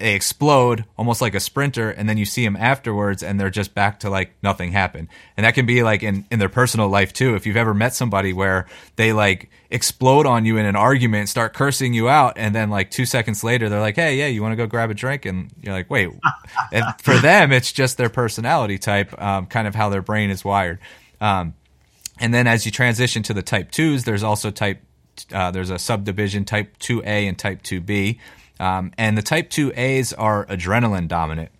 they 0.00 0.14
explode 0.14 0.86
almost 0.96 1.20
like 1.20 1.34
a 1.34 1.40
sprinter 1.40 1.90
and 1.90 2.08
then 2.08 2.16
you 2.16 2.24
see 2.24 2.42
them 2.42 2.56
afterwards 2.56 3.22
and 3.22 3.38
they're 3.38 3.50
just 3.50 3.74
back 3.74 4.00
to 4.00 4.08
like 4.08 4.32
nothing 4.42 4.72
happened. 4.72 5.08
And 5.36 5.44
that 5.44 5.54
can 5.54 5.66
be 5.66 5.82
like 5.82 6.02
in, 6.02 6.24
in 6.30 6.38
their 6.38 6.48
personal 6.48 6.88
life 6.88 7.12
too. 7.12 7.34
If 7.34 7.46
you've 7.46 7.58
ever 7.58 7.74
met 7.74 7.94
somebody 7.94 8.32
where 8.32 8.66
they 8.96 9.12
like 9.12 9.50
explode 9.70 10.24
on 10.24 10.46
you 10.46 10.56
in 10.56 10.64
an 10.64 10.74
argument 10.74 11.28
start 11.28 11.52
cursing 11.52 11.92
you 11.92 12.08
out 12.08 12.32
and 12.36 12.54
then 12.54 12.70
like 12.70 12.90
two 12.90 13.06
seconds 13.06 13.44
later 13.44 13.68
they're 13.68 13.80
like 13.80 13.94
hey 13.94 14.18
yeah 14.18 14.26
you 14.26 14.42
want 14.42 14.50
to 14.50 14.56
go 14.56 14.66
grab 14.66 14.90
a 14.90 14.94
drink? 14.94 15.26
And 15.26 15.50
you're 15.62 15.74
like 15.74 15.90
wait. 15.90 16.08
And 16.72 16.84
for 17.00 17.18
them 17.18 17.52
it's 17.52 17.70
just 17.70 17.98
their 17.98 18.08
personality 18.08 18.78
type 18.78 19.20
um, 19.20 19.46
kind 19.46 19.68
of 19.68 19.74
how 19.74 19.90
their 19.90 20.02
brain 20.02 20.30
is 20.30 20.44
wired. 20.44 20.78
Um, 21.20 21.54
and 22.18 22.32
then 22.32 22.46
as 22.46 22.64
you 22.64 22.72
transition 22.72 23.22
to 23.24 23.34
the 23.34 23.42
type 23.42 23.70
2s 23.70 24.04
there's 24.04 24.22
also 24.22 24.50
type 24.50 24.80
uh, 25.32 25.50
there's 25.50 25.68
a 25.68 25.78
subdivision 25.78 26.46
type 26.46 26.78
2a 26.78 27.28
and 27.28 27.38
type 27.38 27.62
2b 27.62 28.18
um, 28.60 28.92
and 28.96 29.18
the 29.18 29.22
type 29.22 29.50
2As 29.50 30.14
are 30.16 30.46
adrenaline 30.46 31.08
dominant. 31.08 31.50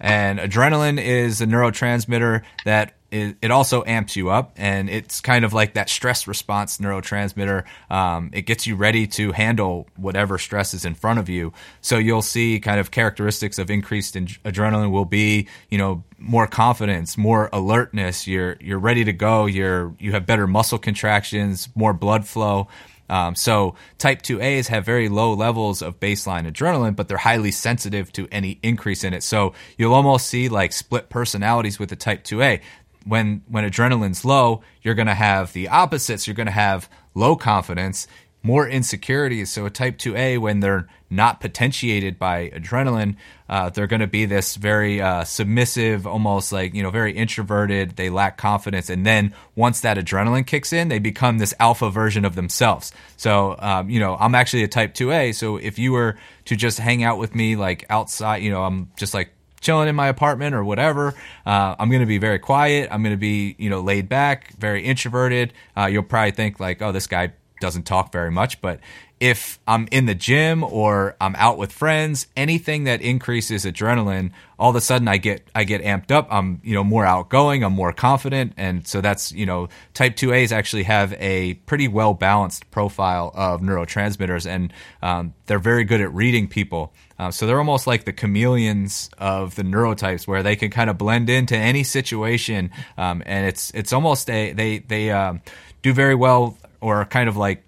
And 0.00 0.38
adrenaline 0.38 1.02
is 1.02 1.40
a 1.40 1.46
neurotransmitter 1.46 2.42
that 2.64 2.94
is, 3.10 3.34
it 3.40 3.50
also 3.50 3.82
amps 3.86 4.16
you 4.16 4.30
up, 4.30 4.52
and 4.56 4.88
it's 4.90 5.20
kind 5.20 5.44
of 5.44 5.52
like 5.52 5.74
that 5.74 5.88
stress 5.88 6.26
response 6.26 6.78
neurotransmitter. 6.78 7.64
Um, 7.90 8.30
it 8.32 8.42
gets 8.42 8.66
you 8.66 8.76
ready 8.76 9.06
to 9.08 9.32
handle 9.32 9.88
whatever 9.96 10.38
stress 10.38 10.74
is 10.74 10.84
in 10.84 10.94
front 10.94 11.18
of 11.18 11.28
you. 11.28 11.52
So 11.80 11.98
you'll 11.98 12.22
see 12.22 12.60
kind 12.60 12.78
of 12.78 12.90
characteristics 12.90 13.58
of 13.58 13.70
increased 13.70 14.14
in- 14.14 14.26
adrenaline 14.26 14.92
will 14.92 15.06
be, 15.06 15.48
you 15.70 15.78
know, 15.78 16.04
more 16.18 16.46
confidence, 16.46 17.16
more 17.16 17.48
alertness. 17.52 18.26
You're 18.26 18.56
you're 18.60 18.78
ready 18.78 19.04
to 19.04 19.12
go. 19.12 19.46
You're 19.46 19.94
you 19.98 20.12
have 20.12 20.26
better 20.26 20.46
muscle 20.46 20.78
contractions, 20.78 21.68
more 21.74 21.94
blood 21.94 22.26
flow. 22.26 22.68
Um, 23.08 23.34
so 23.34 23.74
type 23.96 24.22
2As 24.22 24.68
have 24.68 24.84
very 24.84 25.08
low 25.08 25.32
levels 25.32 25.82
of 25.82 26.00
baseline 26.00 26.50
adrenaline, 26.50 26.96
but 26.96 27.08
they're 27.08 27.16
highly 27.16 27.50
sensitive 27.50 28.12
to 28.12 28.28
any 28.30 28.58
increase 28.62 29.04
in 29.04 29.14
it. 29.14 29.22
So 29.22 29.54
you'll 29.76 29.94
almost 29.94 30.26
see 30.26 30.48
like 30.48 30.72
split 30.72 31.08
personalities 31.08 31.78
with 31.78 31.88
the 31.88 31.96
type 31.96 32.24
2A. 32.24 32.60
When 33.06 33.42
when 33.48 33.64
adrenaline's 33.64 34.24
low, 34.24 34.62
you're 34.82 34.94
going 34.94 35.06
to 35.06 35.14
have 35.14 35.52
the 35.52 35.68
opposites. 35.68 36.26
You're 36.26 36.34
going 36.34 36.46
to 36.46 36.52
have 36.52 36.90
low 37.14 37.36
confidence 37.36 38.06
more 38.42 38.68
insecurities. 38.68 39.50
So 39.50 39.66
a 39.66 39.70
type 39.70 39.98
2A, 39.98 40.38
when 40.38 40.60
they're 40.60 40.88
not 41.10 41.40
potentiated 41.40 42.18
by 42.18 42.50
adrenaline, 42.50 43.16
uh, 43.48 43.70
they're 43.70 43.86
going 43.86 44.00
to 44.00 44.06
be 44.06 44.26
this 44.26 44.56
very 44.56 45.00
uh, 45.00 45.24
submissive, 45.24 46.06
almost 46.06 46.52
like, 46.52 46.74
you 46.74 46.82
know, 46.82 46.90
very 46.90 47.12
introverted. 47.12 47.96
They 47.96 48.10
lack 48.10 48.36
confidence. 48.36 48.90
And 48.90 49.04
then 49.04 49.34
once 49.56 49.80
that 49.80 49.96
adrenaline 49.96 50.46
kicks 50.46 50.72
in, 50.72 50.88
they 50.88 50.98
become 50.98 51.38
this 51.38 51.54
alpha 51.58 51.90
version 51.90 52.24
of 52.24 52.34
themselves. 52.34 52.92
So, 53.16 53.56
um, 53.58 53.90
you 53.90 54.00
know, 54.00 54.16
I'm 54.16 54.34
actually 54.34 54.62
a 54.62 54.68
type 54.68 54.94
2A. 54.94 55.34
So 55.34 55.56
if 55.56 55.78
you 55.78 55.92
were 55.92 56.16
to 56.44 56.56
just 56.56 56.78
hang 56.78 57.02
out 57.02 57.18
with 57.18 57.34
me 57.34 57.56
like 57.56 57.86
outside, 57.90 58.38
you 58.38 58.50
know, 58.50 58.62
I'm 58.62 58.90
just 58.96 59.14
like 59.14 59.30
chilling 59.60 59.88
in 59.88 59.96
my 59.96 60.08
apartment 60.08 60.54
or 60.54 60.64
whatever. 60.64 61.14
Uh, 61.44 61.74
I'm 61.78 61.88
going 61.88 62.00
to 62.00 62.06
be 62.06 62.18
very 62.18 62.38
quiet. 62.38 62.88
I'm 62.92 63.02
going 63.02 63.14
to 63.14 63.18
be, 63.18 63.56
you 63.58 63.70
know, 63.70 63.80
laid 63.80 64.08
back, 64.08 64.52
very 64.56 64.84
introverted. 64.84 65.52
Uh, 65.76 65.86
you'll 65.86 66.02
probably 66.02 66.30
think 66.30 66.60
like, 66.60 66.80
oh, 66.82 66.92
this 66.92 67.06
guy 67.06 67.32
doesn't 67.60 67.84
talk 67.84 68.12
very 68.12 68.30
much, 68.30 68.60
but 68.60 68.80
if 69.20 69.58
I'm 69.66 69.88
in 69.90 70.06
the 70.06 70.14
gym 70.14 70.62
or 70.62 71.16
I'm 71.20 71.34
out 71.36 71.58
with 71.58 71.72
friends, 71.72 72.28
anything 72.36 72.84
that 72.84 73.02
increases 73.02 73.64
adrenaline, 73.64 74.30
all 74.58 74.70
of 74.70 74.76
a 74.76 74.80
sudden 74.80 75.08
I 75.08 75.16
get 75.16 75.48
I 75.54 75.64
get 75.64 75.82
amped 75.82 76.10
up. 76.10 76.28
I'm 76.30 76.60
you 76.62 76.74
know 76.74 76.84
more 76.84 77.04
outgoing. 77.04 77.64
I'm 77.64 77.72
more 77.72 77.92
confident, 77.92 78.52
and 78.56 78.86
so 78.86 79.00
that's 79.00 79.32
you 79.32 79.46
know 79.46 79.68
type 79.94 80.16
two 80.16 80.32
A's 80.32 80.52
actually 80.52 80.84
have 80.84 81.12
a 81.14 81.54
pretty 81.54 81.88
well 81.88 82.14
balanced 82.14 82.70
profile 82.70 83.32
of 83.34 83.60
neurotransmitters, 83.60 84.46
and 84.48 84.72
um, 85.02 85.34
they're 85.46 85.58
very 85.58 85.84
good 85.84 86.00
at 86.00 86.12
reading 86.14 86.46
people. 86.46 86.92
Uh, 87.18 87.32
so 87.32 87.46
they're 87.48 87.58
almost 87.58 87.88
like 87.88 88.04
the 88.04 88.12
chameleons 88.12 89.10
of 89.18 89.56
the 89.56 89.62
neurotypes, 89.62 90.28
where 90.28 90.44
they 90.44 90.54
can 90.54 90.70
kind 90.70 90.88
of 90.88 90.96
blend 90.96 91.28
into 91.28 91.56
any 91.56 91.82
situation, 91.82 92.70
um, 92.96 93.22
and 93.26 93.46
it's 93.46 93.72
it's 93.72 93.92
almost 93.92 94.30
a 94.30 94.52
they 94.52 94.78
they 94.78 95.10
um, 95.10 95.40
do 95.82 95.92
very 95.92 96.14
well 96.14 96.56
or 96.80 97.04
kind 97.04 97.28
of 97.28 97.36
like 97.36 97.64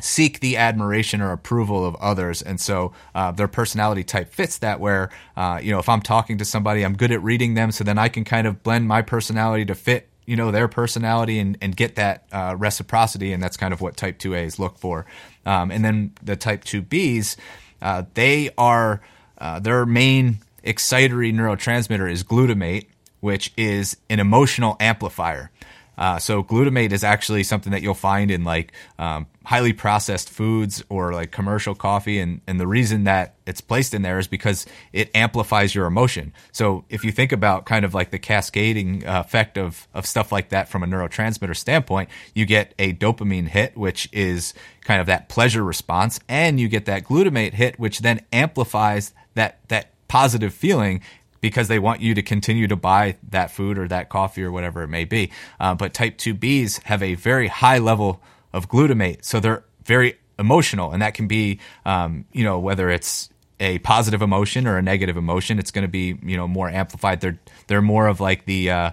seek 0.00 0.40
the 0.40 0.56
admiration 0.56 1.20
or 1.20 1.32
approval 1.32 1.84
of 1.84 1.94
others. 1.96 2.42
And 2.42 2.60
so 2.60 2.92
uh, 3.14 3.30
their 3.30 3.48
personality 3.48 4.04
type 4.04 4.32
fits 4.32 4.58
that 4.58 4.80
where 4.80 5.10
uh, 5.36 5.60
you 5.62 5.70
know 5.70 5.78
if 5.78 5.88
i'm 5.88 6.02
talking 6.02 6.38
to 6.38 6.44
somebody 6.44 6.84
i'm 6.84 6.96
good 6.96 7.12
at 7.12 7.22
reading 7.22 7.54
them 7.54 7.70
so 7.70 7.84
then 7.84 7.98
i 7.98 8.08
can 8.08 8.24
kind 8.24 8.46
of 8.46 8.62
blend 8.62 8.88
my 8.88 9.02
personality 9.02 9.64
to 9.64 9.74
fit 9.74 10.08
you 10.26 10.36
know 10.36 10.50
their 10.50 10.68
personality 10.68 11.38
and, 11.38 11.58
and 11.60 11.76
get 11.76 11.96
that 11.96 12.24
uh, 12.32 12.54
reciprocity 12.58 13.32
and 13.32 13.42
that's 13.42 13.56
kind 13.56 13.72
of 13.72 13.80
what 13.80 13.96
type 13.96 14.18
2a's 14.18 14.58
look 14.58 14.78
for. 14.78 15.06
Um, 15.46 15.70
and 15.70 15.84
then 15.84 16.12
the 16.22 16.36
type 16.36 16.64
2b's 16.64 17.36
uh, 17.82 18.04
they 18.14 18.50
are 18.56 19.00
uh, 19.38 19.60
their 19.60 19.84
main 19.84 20.38
excitatory 20.64 21.34
neurotransmitter 21.34 22.10
is 22.10 22.24
glutamate 22.24 22.86
which 23.20 23.52
is 23.56 23.96
an 24.10 24.20
emotional 24.20 24.76
amplifier 24.80 25.50
uh, 25.96 26.18
so 26.18 26.42
glutamate 26.42 26.92
is 26.92 27.04
actually 27.04 27.42
something 27.42 27.72
that 27.72 27.82
you'll 27.82 27.94
find 27.94 28.30
in 28.30 28.44
like 28.44 28.72
um, 28.98 29.26
highly 29.44 29.72
processed 29.72 30.30
foods 30.30 30.82
or 30.88 31.12
like 31.12 31.30
commercial 31.30 31.74
coffee, 31.74 32.18
and 32.18 32.40
and 32.46 32.58
the 32.58 32.66
reason 32.66 33.04
that 33.04 33.34
it's 33.46 33.60
placed 33.60 33.94
in 33.94 34.02
there 34.02 34.18
is 34.18 34.26
because 34.26 34.66
it 34.92 35.10
amplifies 35.14 35.74
your 35.74 35.86
emotion. 35.86 36.32
So 36.52 36.84
if 36.88 37.04
you 37.04 37.12
think 37.12 37.32
about 37.32 37.66
kind 37.66 37.84
of 37.84 37.94
like 37.94 38.10
the 38.10 38.18
cascading 38.18 39.06
uh, 39.06 39.20
effect 39.20 39.58
of 39.58 39.86
of 39.94 40.06
stuff 40.06 40.32
like 40.32 40.48
that 40.50 40.68
from 40.68 40.82
a 40.82 40.86
neurotransmitter 40.86 41.56
standpoint, 41.56 42.08
you 42.34 42.46
get 42.46 42.74
a 42.78 42.92
dopamine 42.94 43.48
hit, 43.48 43.76
which 43.76 44.08
is 44.12 44.54
kind 44.82 45.00
of 45.00 45.06
that 45.06 45.28
pleasure 45.28 45.64
response, 45.64 46.20
and 46.28 46.58
you 46.58 46.68
get 46.68 46.86
that 46.86 47.04
glutamate 47.04 47.54
hit, 47.54 47.78
which 47.78 48.00
then 48.00 48.20
amplifies 48.32 49.12
that 49.34 49.60
that 49.68 49.90
positive 50.08 50.54
feeling 50.54 51.00
because 51.44 51.68
they 51.68 51.78
want 51.78 52.00
you 52.00 52.14
to 52.14 52.22
continue 52.22 52.66
to 52.66 52.74
buy 52.74 53.18
that 53.28 53.50
food 53.50 53.78
or 53.78 53.86
that 53.86 54.08
coffee 54.08 54.42
or 54.42 54.50
whatever 54.50 54.82
it 54.82 54.88
may 54.88 55.04
be. 55.04 55.30
Uh, 55.60 55.74
but 55.74 55.92
type 55.92 56.16
2Bs 56.16 56.82
have 56.84 57.02
a 57.02 57.16
very 57.16 57.48
high 57.48 57.76
level 57.76 58.22
of 58.54 58.66
glutamate, 58.66 59.26
so 59.26 59.40
they're 59.40 59.62
very 59.84 60.16
emotional, 60.38 60.90
and 60.90 61.02
that 61.02 61.12
can 61.12 61.28
be, 61.28 61.60
um, 61.84 62.24
you 62.32 62.44
know, 62.44 62.58
whether 62.58 62.88
it's 62.88 63.28
a 63.60 63.78
positive 63.80 64.22
emotion 64.22 64.66
or 64.66 64.78
a 64.78 64.82
negative 64.82 65.18
emotion, 65.18 65.58
it's 65.58 65.70
going 65.70 65.82
to 65.82 65.88
be, 65.88 66.18
you 66.22 66.38
know, 66.38 66.48
more 66.48 66.70
amplified. 66.70 67.20
They're 67.20 67.38
they're 67.66 67.82
more 67.82 68.06
of 68.06 68.20
like 68.20 68.46
the 68.46 68.70
uh, 68.70 68.90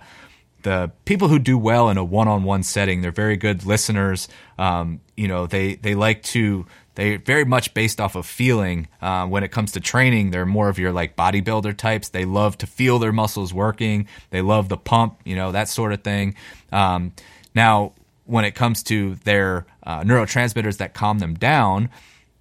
the 0.63 0.91
people 1.05 1.29
who 1.29 1.39
do 1.39 1.58
well 1.58 1.89
in 1.89 1.96
a 1.98 2.03
one-on-one 2.03 2.63
setting. 2.63 3.00
They're 3.00 3.12
very 3.12 3.38
good 3.38 3.65
listeners. 3.65 4.27
Um, 4.58 5.00
you 5.15 5.29
know, 5.29 5.48
they 5.48 5.75
they 5.75 5.96
like 5.96 6.22
to 6.24 6.65
they're 6.96 7.18
very 7.18 7.46
much 7.46 7.74
based 7.74 8.02
off 8.02 8.16
of 8.16 8.26
feeling. 8.26 8.88
Uh, 9.02 9.26
when 9.28 9.44
it 9.44 9.52
comes 9.52 9.72
to 9.74 9.80
training, 9.80 10.32
they're 10.32 10.46
more 10.46 10.70
of 10.70 10.78
your 10.78 10.92
like 10.92 11.16
bodybuilder 11.16 11.76
types. 11.78 12.10
They 12.10 12.26
love 12.26 12.58
to 12.60 12.68
feel 12.68 13.00
their 13.00 13.14
muscles 13.14 13.54
working. 13.54 14.08
They 14.30 14.42
love 14.42 14.70
the 14.70 14.78
pump, 14.78 15.20
you 15.24 15.36
know, 15.36 15.52
that 15.52 15.70
sort 15.70 15.94
of 15.94 16.04
thing. 16.04 16.36
Um, 16.72 17.14
now, 17.56 17.94
when 18.26 18.46
it 18.46 18.56
comes 18.56 18.84
to 18.84 19.16
their 19.16 19.66
uh, 19.84 20.02
neurotransmitters 20.02 20.78
that 20.78 20.94
calm 20.94 21.20
them 21.20 21.36
down, 21.36 21.90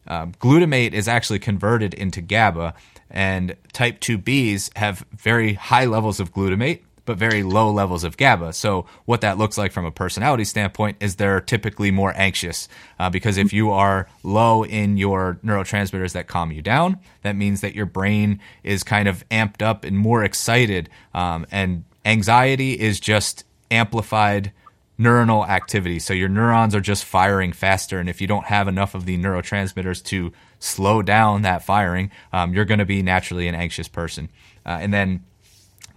uh, 0.06 0.26
glutamate 0.26 0.92
is 0.92 1.08
actually 1.08 1.38
converted 1.38 1.94
into 1.94 2.20
GABA, 2.20 2.74
and 3.10 3.56
type 3.72 4.00
2Bs 4.00 4.76
have 4.76 5.04
very 5.12 5.54
high 5.54 5.84
levels 5.84 6.20
of 6.20 6.32
glutamate 6.32 6.80
but 7.10 7.18
very 7.18 7.42
low 7.42 7.72
levels 7.72 8.04
of 8.04 8.16
GABA. 8.16 8.52
So, 8.52 8.86
what 9.04 9.20
that 9.22 9.36
looks 9.36 9.58
like 9.58 9.72
from 9.72 9.84
a 9.84 9.90
personality 9.90 10.44
standpoint 10.44 10.98
is 11.00 11.16
they're 11.16 11.40
typically 11.40 11.90
more 11.90 12.12
anxious 12.14 12.68
uh, 13.00 13.10
because 13.10 13.36
if 13.36 13.52
you 13.52 13.72
are 13.72 14.06
low 14.22 14.64
in 14.64 14.96
your 14.96 15.40
neurotransmitters 15.44 16.12
that 16.12 16.28
calm 16.28 16.52
you 16.52 16.62
down, 16.62 17.00
that 17.22 17.34
means 17.34 17.62
that 17.62 17.74
your 17.74 17.86
brain 17.86 18.38
is 18.62 18.84
kind 18.84 19.08
of 19.08 19.28
amped 19.28 19.60
up 19.60 19.82
and 19.82 19.98
more 19.98 20.22
excited. 20.22 20.88
Um, 21.12 21.48
and 21.50 21.82
anxiety 22.04 22.78
is 22.78 23.00
just 23.00 23.42
amplified 23.72 24.52
neuronal 24.96 25.48
activity. 25.48 25.98
So, 25.98 26.14
your 26.14 26.28
neurons 26.28 26.76
are 26.76 26.80
just 26.80 27.04
firing 27.04 27.52
faster. 27.52 27.98
And 27.98 28.08
if 28.08 28.20
you 28.20 28.28
don't 28.28 28.46
have 28.46 28.68
enough 28.68 28.94
of 28.94 29.04
the 29.04 29.18
neurotransmitters 29.18 30.04
to 30.04 30.32
slow 30.60 31.02
down 31.02 31.42
that 31.42 31.64
firing, 31.64 32.12
um, 32.32 32.54
you're 32.54 32.64
going 32.64 32.78
to 32.78 32.84
be 32.84 33.02
naturally 33.02 33.48
an 33.48 33.56
anxious 33.56 33.88
person. 33.88 34.28
Uh, 34.64 34.78
and 34.80 34.94
then 34.94 35.24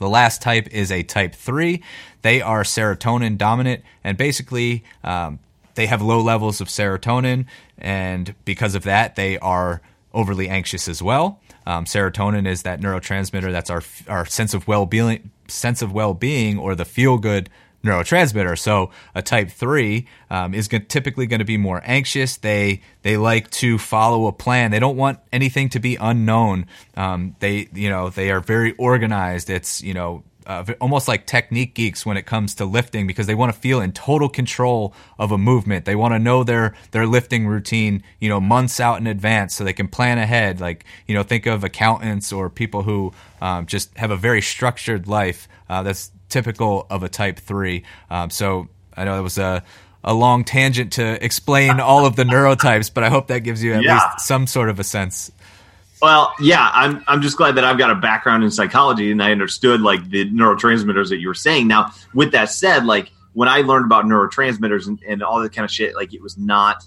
the 0.04 0.10
last 0.10 0.42
type 0.42 0.68
is 0.72 0.92
a 0.92 1.02
type 1.02 1.34
3. 1.34 1.82
They 2.22 2.42
are 2.42 2.64
serotonin 2.64 3.38
dominant, 3.38 3.84
and 4.04 4.18
basically, 4.18 4.84
um, 5.04 5.40
they 5.76 5.88
have 5.88 6.02
low 6.02 6.22
levels 6.22 6.62
of 6.62 6.68
serotonin, 6.68 7.46
and 7.78 8.36
because 8.46 8.76
of 8.76 8.84
that, 8.84 9.16
they 9.16 9.40
are 9.40 9.82
overly 10.14 10.50
anxious 10.50 10.88
as 10.88 11.02
well. 11.02 11.40
Um, 11.66 11.86
serotonin 11.86 12.46
is 12.46 12.64
that 12.64 12.82
neurotransmitter 12.82 13.52
that's 13.52 13.70
our 13.70 13.82
our 14.08 14.26
sense 14.26 14.54
of 14.54 14.68
well 14.68 14.86
being, 14.86 15.32
sense 15.48 15.82
of 15.82 15.94
well 15.94 16.14
being, 16.14 16.60
or 16.60 16.76
the 16.76 16.86
feel 16.86 17.18
good 17.18 17.50
neurotransmitter. 17.84 18.58
So 18.58 18.92
a 19.13 19.22
type 19.22 19.50
three 19.50 20.08
um, 20.30 20.54
is 20.54 20.68
typically 20.68 21.28
going 21.28 21.40
to 21.40 21.46
be 21.46 21.58
more 21.58 21.82
anxious. 21.84 22.38
They 22.38 22.82
they 23.02 23.18
like 23.18 23.50
to 23.52 23.78
follow 23.78 24.28
a 24.28 24.32
plan. 24.32 24.72
They 24.72 24.80
don't 24.80 24.98
want 24.98 25.20
anything 25.32 25.70
to 25.70 25.80
be 25.80 25.98
unknown. 25.98 26.68
Um, 26.96 27.36
they 27.40 27.68
you 27.74 27.90
know 27.90 28.10
they 28.10 28.32
are 28.32 28.40
very 28.40 28.74
organized. 28.74 29.50
It's 29.50 29.82
you 29.82 29.94
know. 29.94 30.24
Uh, 30.46 30.66
almost 30.82 31.08
like 31.08 31.25
technique 31.25 31.74
geeks 31.74 32.06
when 32.06 32.18
it 32.18 32.25
comes 32.25 32.56
to 32.56 32.66
lifting 32.66 33.08
because 33.08 33.28
they 33.28 33.34
want 33.34 33.54
to 33.54 33.58
feel 33.58 33.80
in 33.80 33.94
total 33.94 34.28
control 34.28 34.94
of 35.18 35.32
a 35.32 35.38
movement. 35.38 35.86
They 35.86 35.96
want 35.96 36.13
to 36.16 36.20
know 36.20 36.44
their 36.44 36.75
their 36.92 37.08
lifting 37.08 37.48
routine, 37.48 38.04
you 38.20 38.28
know, 38.28 38.42
months 38.42 38.82
out 38.82 39.00
in 39.00 39.08
advance, 39.08 39.56
so 39.56 39.63
they 39.63 39.72
can 39.72 39.88
plan 39.88 40.18
ahead. 40.18 40.60
Like 40.60 40.84
you 41.08 41.16
know, 41.16 41.24
think 41.24 41.46
of 41.46 41.63
accountants 41.63 42.34
or 42.34 42.50
people 42.50 42.84
who 42.84 43.13
um, 43.42 43.68
just 43.68 43.98
have 43.98 44.12
a 44.12 44.18
very 44.18 44.42
structured 44.42 45.08
life. 45.08 45.48
Uh, 45.70 45.82
that's 45.82 46.12
typical 46.34 46.88
of 46.90 47.04
a 47.04 47.10
type 47.10 47.40
3. 47.40 47.84
Um, 48.10 48.30
so 48.30 48.68
I 48.98 49.06
know 49.06 49.16
that 49.16 49.24
was 49.24 49.38
a, 49.38 49.63
a 50.04 50.13
long 50.13 50.44
tangent 50.44 50.94
to 50.94 51.24
explain 51.24 51.80
all 51.80 52.06
of 52.06 52.16
the 52.16 52.24
neurotypes, 52.24 52.92
but 52.94 53.04
I 53.04 53.10
hope 53.10 53.28
that 53.28 53.40
gives 53.40 53.63
you 53.63 53.74
at 53.74 53.84
yeah. 53.84 53.94
least 53.94 54.25
some 54.25 54.48
sort 54.48 54.70
of 54.70 54.80
a 54.80 54.84
sense. 54.84 55.32
Well, 56.02 56.34
yeah, 56.42 56.70
I'm 56.74 57.02
I'm 57.08 57.22
just 57.22 57.38
glad 57.38 57.56
that 57.56 57.63
I've 57.63 57.78
got 57.78 57.90
a 57.90 57.96
background 57.96 58.44
in 58.44 58.52
psychology 58.52 59.10
and 59.10 59.24
I 59.24 59.32
understood 59.32 59.80
like 59.80 60.10
the 60.10 60.30
neurotransmitters 60.30 61.08
that 61.10 61.20
you 61.20 61.30
were 61.30 61.34
saying. 61.34 61.70
Now, 61.70 61.92
with 62.13 62.34
that 62.34 62.50
said, 62.50 62.86
like 62.86 63.10
when 63.32 63.48
I 63.48 63.62
learned 63.62 63.86
about 63.86 64.04
neurotransmitters 64.04 64.88
and, 64.88 65.02
and 65.08 65.24
all 65.24 65.42
that 65.42 65.54
kind 65.54 65.63
of 65.63 65.72
shit, 65.72 65.96
like 65.96 66.13
it 66.13 66.22
was 66.22 66.38
not 66.38 66.84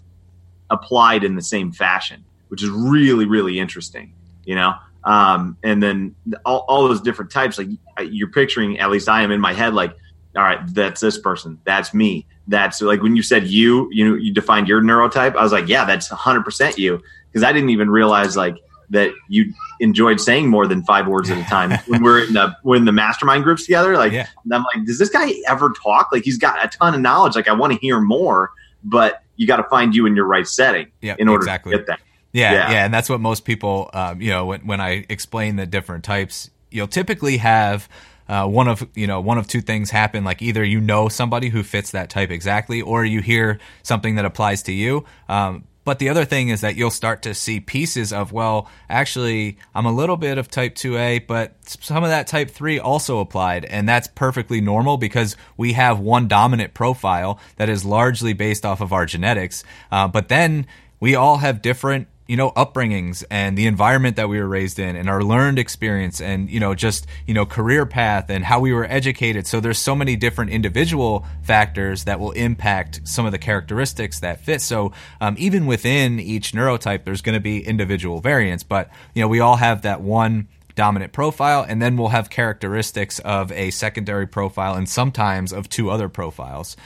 applied 0.69 1.25
in 1.25 1.35
the 1.35 1.43
same 1.43 1.73
fashion, 1.73 2.25
which 2.49 2.62
is 2.62 2.69
really, 2.69 3.25
really 3.25 3.59
interesting, 3.59 4.12
you 4.45 4.55
know? 4.55 4.75
Um, 5.07 5.57
and 5.63 5.81
then 5.81 6.15
all, 6.45 6.67
all 6.69 6.89
those 6.89 7.01
different 7.01 7.31
types, 7.31 7.59
like 7.59 7.69
you're 8.03 8.29
picturing, 8.29 8.79
at 8.81 8.91
least 8.91 9.09
I 9.09 9.23
am 9.23 9.31
in 9.31 9.41
my 9.41 9.53
head, 9.53 9.73
like, 9.73 9.97
all 10.37 10.43
right, 10.43 10.59
that's 10.75 11.01
this 11.01 11.17
person, 11.17 11.59
that's 11.65 11.95
me. 11.95 12.27
That's 12.49 12.83
like 12.83 13.03
when 13.03 13.17
you 13.17 13.23
said 13.23 13.47
you, 13.47 13.89
you 13.93 14.09
know, 14.09 14.17
you 14.17 14.35
defined 14.35 14.69
your 14.69 14.83
neurotype. 14.83 15.37
I 15.37 15.43
was 15.43 15.53
like, 15.53 15.69
yeah, 15.69 15.85
that's 15.85 16.09
100% 16.09 16.77
you, 16.77 17.01
because 17.31 17.45
I 17.45 17.53
didn't 17.53 17.71
even 17.71 17.89
realize 17.89 18.37
like 18.37 18.57
that 18.91 19.13
you 19.29 19.53
enjoyed 19.81 20.21
saying 20.21 20.49
more 20.49 20.67
than 20.67 20.83
five 20.85 21.07
words 21.07 21.31
at 21.31 21.39
a 21.39 21.45
time 21.45 21.71
when 21.87 22.03
we're 22.03 22.25
in 22.25 22.33
the 22.35 22.57
when 22.63 22.85
the 22.85 22.93
mastermind 22.93 23.45
groups 23.45 23.65
together. 23.65 23.97
Like, 23.97 24.13
yeah. 24.13 24.27
I'm 24.53 24.65
like, 24.75 24.85
does 24.87 24.99
this 24.99 25.09
guy 25.09 25.33
ever 25.49 25.73
talk? 25.83 26.11
Like, 26.13 26.25
he's 26.25 26.39
got 26.39 26.65
a 26.65 26.69
ton 26.69 26.95
of 26.95 27.01
knowledge. 27.01 27.35
Like, 27.35 27.49
I 27.49 27.53
want 27.53 27.73
to 27.73 27.79
hear 27.79 28.01
more, 28.01 28.51
but 28.85 29.23
you 29.37 29.47
got 29.47 29.57
to 29.57 29.65
find 29.65 29.95
you 29.95 30.07
in 30.07 30.17
your 30.17 30.27
right 30.27 30.47
setting 30.47 30.89
yep, 31.01 31.19
in 31.19 31.29
order 31.29 31.43
exactly. 31.43 31.73
to 31.73 31.79
get 31.79 31.87
that. 31.87 32.01
Yeah, 32.37 32.52
yeah, 32.52 32.71
yeah, 32.71 32.85
and 32.85 32.93
that's 32.93 33.09
what 33.09 33.21
most 33.21 33.45
people, 33.45 33.90
um, 33.95 34.21
you 34.21 34.31
know, 34.31 34.47
when, 34.47 34.61
when 34.66 34.81
I 34.81 35.07
explain 35.09 35.57
the 35.57 35.64
different 35.64 36.05
types, 36.05 36.50
you'll 36.71 36.87
typically 36.87 37.38
have 37.38 37.88
uh, 38.28 38.47
one 38.47 38.69
of 38.69 38.87
you 38.95 39.07
know 39.07 39.21
one 39.21 39.38
of 39.38 39.47
two 39.47 39.61
things 39.61 39.90
happen. 39.90 40.23
Like 40.23 40.43
either 40.43 40.62
you 40.64 40.81
know 40.81 41.09
somebody 41.09 41.49
who 41.49 41.62
fits 41.62 41.93
that 41.93 42.11
type 42.11 42.31
exactly, 42.31 42.83
or 42.83 43.05
you 43.05 43.23
hear 43.23 43.59
something 43.83 44.16
that 44.16 44.25
applies 44.25 44.62
to 44.64 44.73
you. 44.73 45.05
Um, 45.28 45.64
but 45.87 46.00
the 46.00 46.09
other 46.09 46.25
thing 46.25 46.49
is 46.49 46.62
that 46.62 46.75
you'll 46.75 46.90
start 46.90 47.23
to 47.23 47.33
see 47.33 47.61
pieces 47.61 48.12
of, 48.12 48.33
well, 48.33 48.69
actually, 48.90 49.57
I'm 49.73 49.87
a 49.87 49.93
little 49.93 50.16
bit 50.16 50.37
of 50.37 50.50
type 50.50 50.75
2A, 50.75 51.28
but 51.28 51.55
some 51.64 52.02
of 52.02 52.11
that 52.11 52.26
type 52.26 52.50
3 52.50 52.81
also 52.81 53.21
applied. 53.21 53.64
And 53.66 53.88
that's 53.88 54.09
perfectly 54.09 54.61
normal 54.61 54.97
because 54.97 55.37
we 55.57 55.75
have 55.75 56.00
one 56.00 56.26
dominant 56.26 56.75
profile 56.75 57.38
that 57.55 57.69
is 57.69 57.85
largely 57.85 58.33
based 58.33 58.66
off 58.66 58.81
of 58.81 58.93
our 58.93 59.07
genetics. 59.07 59.62
Uh, 59.93 60.09
but 60.09 60.26
then 60.26 60.66
we 60.99 61.14
all 61.14 61.37
have 61.37 61.62
different 61.62 62.09
you 62.26 62.37
know 62.37 62.50
upbringings 62.52 63.25
and 63.30 63.56
the 63.56 63.66
environment 63.66 64.16
that 64.16 64.28
we 64.28 64.40
were 64.40 64.49
raised 64.49 64.78
in 64.78 64.97
and 64.97 65.09
our 65.09 65.23
learned 65.23 65.59
experience 65.59 66.21
and 66.21 66.50
you 66.50 66.61
know 66.61 66.75
just 66.75 67.06
you 67.26 67.35
know 67.35 67.47
career 67.47 67.87
path 67.87 68.30
and 68.30 68.45
how 68.45 68.61
we 68.61 68.73
were 68.73 68.85
educated. 68.85 69.47
So 69.47 69.61
there's 69.61 69.78
so 69.78 69.95
many 69.95 70.16
different 70.16 70.50
individual 70.50 71.26
factors 71.42 72.04
that 72.04 72.21
will 72.21 72.33
impact 72.33 73.00
some 73.04 73.26
of 73.26 73.33
the 73.33 73.38
characteristics 73.38 74.21
that 74.21 74.40
fit. 74.40 74.61
So 74.61 74.92
um, 75.21 75.37
even 75.38 75.66
within 75.66 76.18
each 76.18 76.52
neurotype 76.52 77.04
there's 77.04 77.23
going 77.23 77.35
to 77.35 77.40
be 77.40 77.64
individual 77.64 78.21
variants 78.21 78.62
but 78.64 78.90
you 79.14 79.23
know 79.23 79.28
we 79.28 79.40
all 79.40 79.56
have 79.56 79.83
that 79.83 80.00
one 80.00 80.49
dominant 80.76 81.12
profile 81.12 81.64
and 81.66 81.80
then 81.80 81.97
we'll 81.97 82.09
have 82.09 82.30
characteristics 82.30 83.18
of 83.21 83.50
a 83.52 83.71
secondary 83.71 84.26
profile 84.26 84.75
and 84.75 84.88
sometimes 84.88 85.52
of 85.52 85.68
two 85.68 85.90
other 85.90 86.09
profiles 86.09 86.76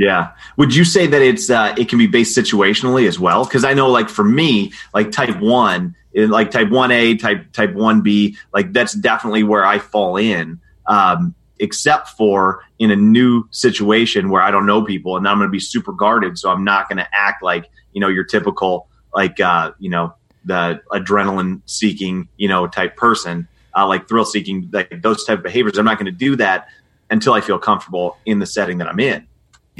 yeah. 0.00 0.32
Would 0.56 0.74
you 0.74 0.86
say 0.86 1.06
that 1.06 1.20
it's 1.20 1.50
uh, 1.50 1.74
it 1.76 1.90
can 1.90 1.98
be 1.98 2.06
based 2.06 2.34
situationally 2.34 3.06
as 3.06 3.18
well? 3.20 3.44
Because 3.44 3.64
I 3.64 3.74
know, 3.74 3.90
like 3.90 4.08
for 4.08 4.24
me, 4.24 4.72
like 4.94 5.12
type 5.12 5.38
one, 5.38 5.94
like 6.14 6.50
type 6.50 6.70
one 6.70 6.90
A, 6.90 7.18
type 7.18 7.52
type 7.52 7.74
one 7.74 8.00
B, 8.00 8.34
like 8.54 8.72
that's 8.72 8.94
definitely 8.94 9.42
where 9.42 9.66
I 9.66 9.78
fall 9.78 10.16
in. 10.16 10.58
Um, 10.86 11.34
except 11.58 12.08
for 12.08 12.64
in 12.78 12.90
a 12.90 12.96
new 12.96 13.46
situation 13.50 14.30
where 14.30 14.40
I 14.40 14.50
don't 14.50 14.64
know 14.64 14.82
people, 14.82 15.18
and 15.18 15.28
I'm 15.28 15.36
going 15.36 15.48
to 15.48 15.52
be 15.52 15.60
super 15.60 15.92
guarded, 15.92 16.38
so 16.38 16.50
I'm 16.50 16.64
not 16.64 16.88
going 16.88 16.96
to 16.96 17.06
act 17.12 17.42
like 17.42 17.68
you 17.92 18.00
know 18.00 18.08
your 18.08 18.24
typical 18.24 18.88
like 19.14 19.38
uh, 19.38 19.72
you 19.78 19.90
know 19.90 20.14
the 20.46 20.80
adrenaline 20.92 21.60
seeking 21.66 22.26
you 22.38 22.48
know 22.48 22.66
type 22.66 22.96
person, 22.96 23.46
uh, 23.76 23.86
like 23.86 24.08
thrill 24.08 24.24
seeking, 24.24 24.70
like 24.72 25.02
those 25.02 25.26
type 25.26 25.40
of 25.40 25.44
behaviors. 25.44 25.76
I'm 25.76 25.84
not 25.84 25.98
going 25.98 26.06
to 26.06 26.10
do 26.10 26.36
that 26.36 26.68
until 27.10 27.34
I 27.34 27.42
feel 27.42 27.58
comfortable 27.58 28.16
in 28.24 28.38
the 28.38 28.46
setting 28.46 28.78
that 28.78 28.88
I'm 28.88 28.98
in. 28.98 29.26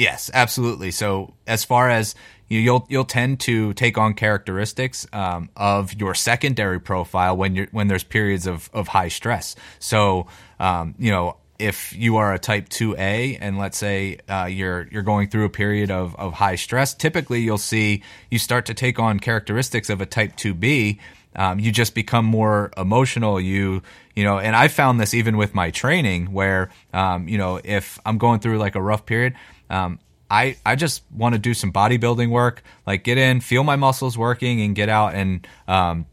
Yes, 0.01 0.31
absolutely. 0.33 0.93
So 0.93 1.35
as 1.47 1.63
far 1.63 1.91
as 1.91 2.15
you, 2.49 2.59
you'll 2.59 2.87
you'll 2.89 3.05
tend 3.05 3.39
to 3.41 3.75
take 3.75 3.99
on 3.99 4.15
characteristics 4.15 5.07
um, 5.13 5.51
of 5.55 5.93
your 5.93 6.15
secondary 6.15 6.81
profile 6.81 7.37
when 7.37 7.55
you're 7.55 7.69
when 7.71 7.89
there's 7.89 8.03
periods 8.03 8.47
of, 8.47 8.71
of 8.73 8.89
high 8.89 9.09
stress. 9.09 9.57
So 9.79 10.27
um, 10.59 10.95
you 10.99 11.11
know 11.11 11.37
if 11.59 11.95
you 11.95 12.17
are 12.17 12.33
a 12.33 12.39
type 12.39 12.71
2A 12.71 13.37
and 13.43 13.59
let's 13.59 13.77
say 13.77 14.17
uh, 14.27 14.47
you're 14.47 14.89
you're 14.91 15.03
going 15.03 15.29
through 15.29 15.45
a 15.45 15.51
period 15.51 15.91
of, 15.91 16.17
of 16.17 16.33
high 16.33 16.57
stress, 16.57 16.95
typically 16.95 17.43
you'll 17.43 17.59
see 17.59 18.03
you 18.31 18.39
start 18.39 18.65
to 18.67 18.73
take 18.73 18.99
on 18.99 19.21
characteristics 19.21 19.91
of 19.91 20.01
a 20.01 20.07
type 20.07 20.35
2B. 20.35 20.99
Um, 21.37 21.61
you 21.61 21.71
just 21.71 21.95
become 21.95 22.25
more 22.25 22.73
emotional. 22.75 23.39
You 23.39 23.83
you 24.17 24.25
know, 24.25 24.39
and 24.39 24.57
I 24.57 24.69
found 24.69 24.99
this 24.99 25.13
even 25.13 25.37
with 25.37 25.55
my 25.55 25.71
training 25.71 26.33
where 26.33 26.71
um, 26.95 27.29
you 27.29 27.37
know 27.37 27.61
if 27.63 28.01
I'm 28.07 28.17
going 28.17 28.41
through 28.41 28.57
like 28.57 28.77
a 28.77 28.83
rough 28.83 29.05
period, 29.05 29.35
um, 29.71 29.99
I, 30.31 30.57
I 30.65 30.77
just 30.77 31.03
want 31.11 31.35
to 31.35 31.39
do 31.39 31.55
some 31.55 31.73
bodybuilding 31.73 32.31
work, 32.31 32.63
like 32.87 33.03
get 33.03 33.19
in, 33.19 33.41
feel 33.41 33.65
my 33.65 33.77
muscles 33.77 34.17
working, 34.17 34.61
and 34.61 34.75
get 34.75 34.89
out 34.89 35.15
and 35.15 35.47
um, 35.67 36.07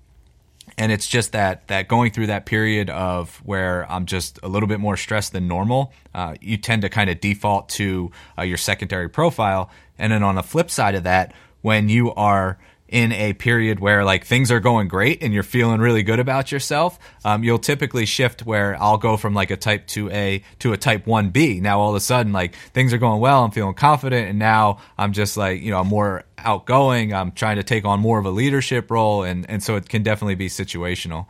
and 0.77 0.91
it's 0.91 1.07
just 1.07 1.31
that 1.31 1.67
that 1.67 1.87
going 1.87 2.11
through 2.11 2.27
that 2.27 2.45
period 2.45 2.89
of 2.89 3.37
where 3.45 3.89
I'm 3.91 4.05
just 4.05 4.39
a 4.43 4.47
little 4.47 4.67
bit 4.67 4.79
more 4.79 4.97
stressed 4.97 5.33
than 5.33 5.47
normal, 5.47 5.91
uh, 6.13 6.35
you 6.39 6.57
tend 6.57 6.83
to 6.83 6.89
kind 6.89 7.09
of 7.09 7.19
default 7.19 7.69
to 7.69 8.11
uh, 8.37 8.43
your 8.43 8.57
secondary 8.57 9.09
profile, 9.09 9.69
and 9.97 10.11
then 10.11 10.23
on 10.23 10.35
the 10.35 10.43
flip 10.43 10.69
side 10.69 10.95
of 10.95 11.03
that, 11.03 11.33
when 11.61 11.89
you 11.89 12.13
are 12.13 12.57
in 12.87 13.11
a 13.11 13.33
period 13.33 13.79
where 13.79 14.03
like 14.03 14.25
things 14.25 14.51
are 14.51 14.59
going 14.59 14.87
great 14.87 15.21
and 15.21 15.33
you're 15.33 15.43
feeling 15.43 15.79
really 15.79 16.03
good 16.03 16.19
about 16.19 16.51
yourself, 16.51 16.97
um, 17.25 17.43
you'll 17.43 17.59
typically 17.59 18.05
shift 18.05 18.45
where 18.45 18.81
I'll 18.81 18.97
go 18.97 19.17
from 19.17 19.33
like 19.33 19.51
a 19.51 19.57
type 19.57 19.87
2A 19.87 20.43
to 20.59 20.73
a 20.73 20.77
type 20.77 21.05
1B. 21.05 21.61
Now 21.61 21.79
all 21.79 21.89
of 21.89 21.95
a 21.95 21.99
sudden, 21.99 22.31
like 22.31 22.55
things 22.73 22.93
are 22.93 22.97
going 22.97 23.19
well, 23.19 23.43
I'm 23.43 23.51
feeling 23.51 23.73
confident, 23.73 24.29
and 24.29 24.39
now 24.39 24.79
I'm 24.97 25.13
just 25.13 25.37
like, 25.37 25.61
you 25.61 25.71
know, 25.71 25.79
I'm 25.79 25.87
more 25.87 26.23
outgoing. 26.37 27.13
I'm 27.13 27.31
trying 27.31 27.57
to 27.57 27.63
take 27.63 27.85
on 27.85 27.99
more 27.99 28.19
of 28.19 28.25
a 28.25 28.31
leadership 28.31 28.89
role, 28.89 29.23
and, 29.23 29.49
and 29.49 29.61
so 29.61 29.75
it 29.75 29.89
can 29.89 30.03
definitely 30.03 30.35
be 30.35 30.47
situational. 30.47 31.25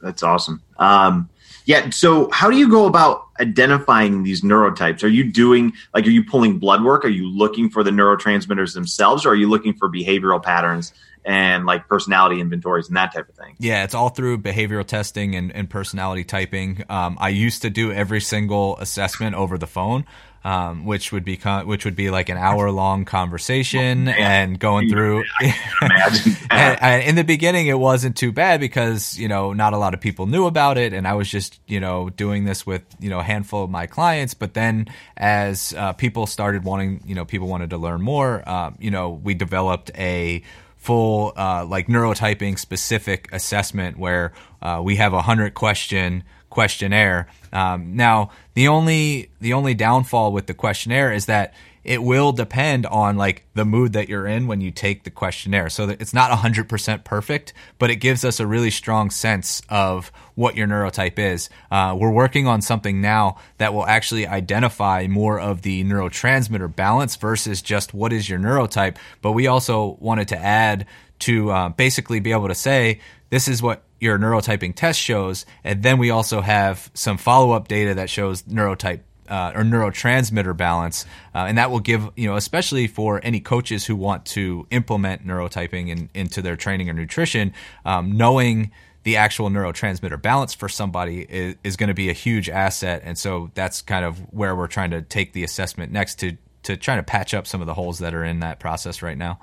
That's 0.00 0.22
awesome. 0.22 0.62
Um, 0.76 1.30
yeah. 1.64 1.90
So, 1.90 2.30
how 2.30 2.50
do 2.50 2.56
you 2.56 2.68
go 2.68 2.86
about 2.86 3.28
identifying 3.40 4.22
these 4.22 4.42
neurotypes? 4.42 5.02
Are 5.02 5.08
you 5.08 5.24
doing 5.24 5.72
like, 5.94 6.06
are 6.06 6.10
you 6.10 6.24
pulling 6.24 6.58
blood 6.58 6.84
work? 6.84 7.04
Are 7.04 7.08
you 7.08 7.28
looking 7.28 7.70
for 7.70 7.82
the 7.82 7.90
neurotransmitters 7.90 8.74
themselves, 8.74 9.24
or 9.24 9.30
are 9.30 9.34
you 9.34 9.48
looking 9.48 9.74
for 9.74 9.90
behavioral 9.90 10.42
patterns 10.42 10.92
and 11.24 11.64
like 11.64 11.88
personality 11.88 12.40
inventories 12.40 12.88
and 12.88 12.96
that 12.96 13.14
type 13.14 13.28
of 13.28 13.34
thing? 13.34 13.56
Yeah, 13.58 13.84
it's 13.84 13.94
all 13.94 14.10
through 14.10 14.38
behavioral 14.38 14.86
testing 14.86 15.34
and, 15.34 15.52
and 15.52 15.68
personality 15.68 16.24
typing. 16.24 16.84
Um, 16.88 17.16
I 17.20 17.30
used 17.30 17.62
to 17.62 17.70
do 17.70 17.92
every 17.92 18.20
single 18.20 18.76
assessment 18.78 19.34
over 19.34 19.56
the 19.56 19.66
phone 19.66 20.04
um, 20.44 20.84
which 20.84 21.10
would 21.10 21.24
be 21.24 21.36
which 21.64 21.84
would 21.86 21.96
be 21.96 22.10
like 22.10 22.28
an 22.28 22.36
hour 22.36 22.70
long 22.70 23.04
conversation 23.06 24.08
and 24.08 24.58
going 24.58 24.90
through. 24.90 25.24
and, 25.40 26.82
and 26.82 27.02
in 27.02 27.14
the 27.14 27.24
beginning, 27.24 27.66
it 27.66 27.78
wasn't 27.78 28.16
too 28.16 28.30
bad 28.30 28.60
because 28.60 29.18
you 29.18 29.26
know 29.26 29.54
not 29.54 29.72
a 29.72 29.78
lot 29.78 29.94
of 29.94 30.00
people 30.00 30.26
knew 30.26 30.46
about 30.46 30.76
it, 30.76 30.92
and 30.92 31.08
I 31.08 31.14
was 31.14 31.30
just 31.30 31.58
you 31.66 31.80
know 31.80 32.10
doing 32.10 32.44
this 32.44 32.66
with 32.66 32.82
you 33.00 33.08
know 33.08 33.20
a 33.20 33.24
handful 33.24 33.64
of 33.64 33.70
my 33.70 33.86
clients. 33.86 34.34
But 34.34 34.52
then 34.52 34.86
as 35.16 35.74
uh, 35.76 35.94
people 35.94 36.26
started 36.26 36.64
wanting, 36.64 37.02
you 37.06 37.14
know, 37.14 37.24
people 37.24 37.48
wanted 37.48 37.70
to 37.70 37.78
learn 37.78 38.02
more, 38.02 38.42
uh, 38.46 38.72
you 38.78 38.90
know, 38.90 39.10
we 39.10 39.34
developed 39.34 39.90
a 39.96 40.42
full 40.84 41.32
uh, 41.34 41.64
like 41.64 41.86
neurotyping 41.86 42.58
specific 42.58 43.26
assessment 43.32 43.98
where 43.98 44.34
uh, 44.60 44.82
we 44.84 44.96
have 44.96 45.14
a 45.14 45.22
hundred 45.22 45.54
question 45.54 46.22
questionnaire. 46.50 47.26
Um, 47.54 47.96
now, 47.96 48.30
the 48.52 48.68
only 48.68 49.30
the 49.40 49.54
only 49.54 49.72
downfall 49.72 50.30
with 50.32 50.46
the 50.46 50.52
questionnaire 50.52 51.10
is 51.10 51.24
that 51.24 51.54
it 51.84 52.02
will 52.02 52.32
depend 52.32 52.86
on 52.86 53.16
like 53.16 53.44
the 53.54 53.64
mood 53.64 53.92
that 53.92 54.08
you're 54.08 54.26
in 54.26 54.46
when 54.46 54.60
you 54.60 54.70
take 54.70 55.04
the 55.04 55.10
questionnaire. 55.10 55.68
So 55.68 55.88
it's 55.88 56.14
not 56.14 56.30
100% 56.30 57.04
perfect, 57.04 57.52
but 57.78 57.90
it 57.90 57.96
gives 57.96 58.24
us 58.24 58.40
a 58.40 58.46
really 58.46 58.70
strong 58.70 59.10
sense 59.10 59.62
of 59.68 60.10
what 60.34 60.56
your 60.56 60.66
neurotype 60.66 61.18
is. 61.18 61.50
Uh, 61.70 61.96
we're 61.98 62.10
working 62.10 62.46
on 62.46 62.62
something 62.62 63.00
now 63.00 63.36
that 63.58 63.74
will 63.74 63.86
actually 63.86 64.26
identify 64.26 65.06
more 65.08 65.38
of 65.38 65.62
the 65.62 65.84
neurotransmitter 65.84 66.74
balance 66.74 67.16
versus 67.16 67.62
just 67.62 67.92
what 67.92 68.12
is 68.12 68.28
your 68.28 68.38
neurotype. 68.38 68.96
But 69.20 69.32
we 69.32 69.46
also 69.46 69.96
wanted 70.00 70.28
to 70.28 70.38
add 70.38 70.86
to 71.20 71.50
uh, 71.50 71.68
basically 71.70 72.20
be 72.20 72.32
able 72.32 72.48
to 72.48 72.54
say 72.54 73.00
this 73.30 73.48
is 73.48 73.62
what 73.62 73.82
your 74.00 74.18
neurotyping 74.18 74.74
test 74.74 75.00
shows, 75.00 75.46
and 75.62 75.82
then 75.82 75.98
we 75.98 76.10
also 76.10 76.40
have 76.40 76.90
some 76.94 77.16
follow 77.16 77.52
up 77.52 77.68
data 77.68 77.94
that 77.94 78.10
shows 78.10 78.42
neurotype 78.42 79.00
uh, 79.28 79.52
or 79.54 79.62
neurotransmitter 79.62 80.56
balance, 80.56 81.04
uh, 81.34 81.38
and 81.38 81.58
that 81.58 81.70
will 81.70 81.80
give 81.80 82.08
you 82.16 82.28
know, 82.28 82.36
especially 82.36 82.86
for 82.86 83.20
any 83.22 83.40
coaches 83.40 83.86
who 83.86 83.96
want 83.96 84.24
to 84.26 84.66
implement 84.70 85.26
neurotyping 85.26 85.88
in, 85.88 86.08
into 86.14 86.42
their 86.42 86.56
training 86.56 86.88
or 86.88 86.92
nutrition, 86.92 87.52
um, 87.84 88.16
knowing 88.16 88.70
the 89.04 89.16
actual 89.16 89.50
neurotransmitter 89.50 90.20
balance 90.20 90.54
for 90.54 90.68
somebody 90.68 91.22
is, 91.28 91.56
is 91.62 91.76
going 91.76 91.88
to 91.88 91.94
be 91.94 92.08
a 92.08 92.14
huge 92.14 92.48
asset, 92.48 93.02
and 93.04 93.18
so 93.18 93.50
that's 93.54 93.82
kind 93.82 94.04
of 94.04 94.18
where 94.32 94.54
we're 94.56 94.66
trying 94.66 94.90
to 94.90 95.02
take 95.02 95.32
the 95.32 95.44
assessment 95.44 95.92
next 95.92 96.16
to 96.16 96.36
to 96.64 96.76
trying 96.76 96.98
to 96.98 97.02
patch 97.02 97.34
up 97.34 97.46
some 97.46 97.60
of 97.60 97.66
the 97.66 97.74
holes 97.74 97.98
that 97.98 98.14
are 98.14 98.24
in 98.24 98.40
that 98.40 98.58
process 98.58 99.02
right 99.02 99.18
now 99.18 99.38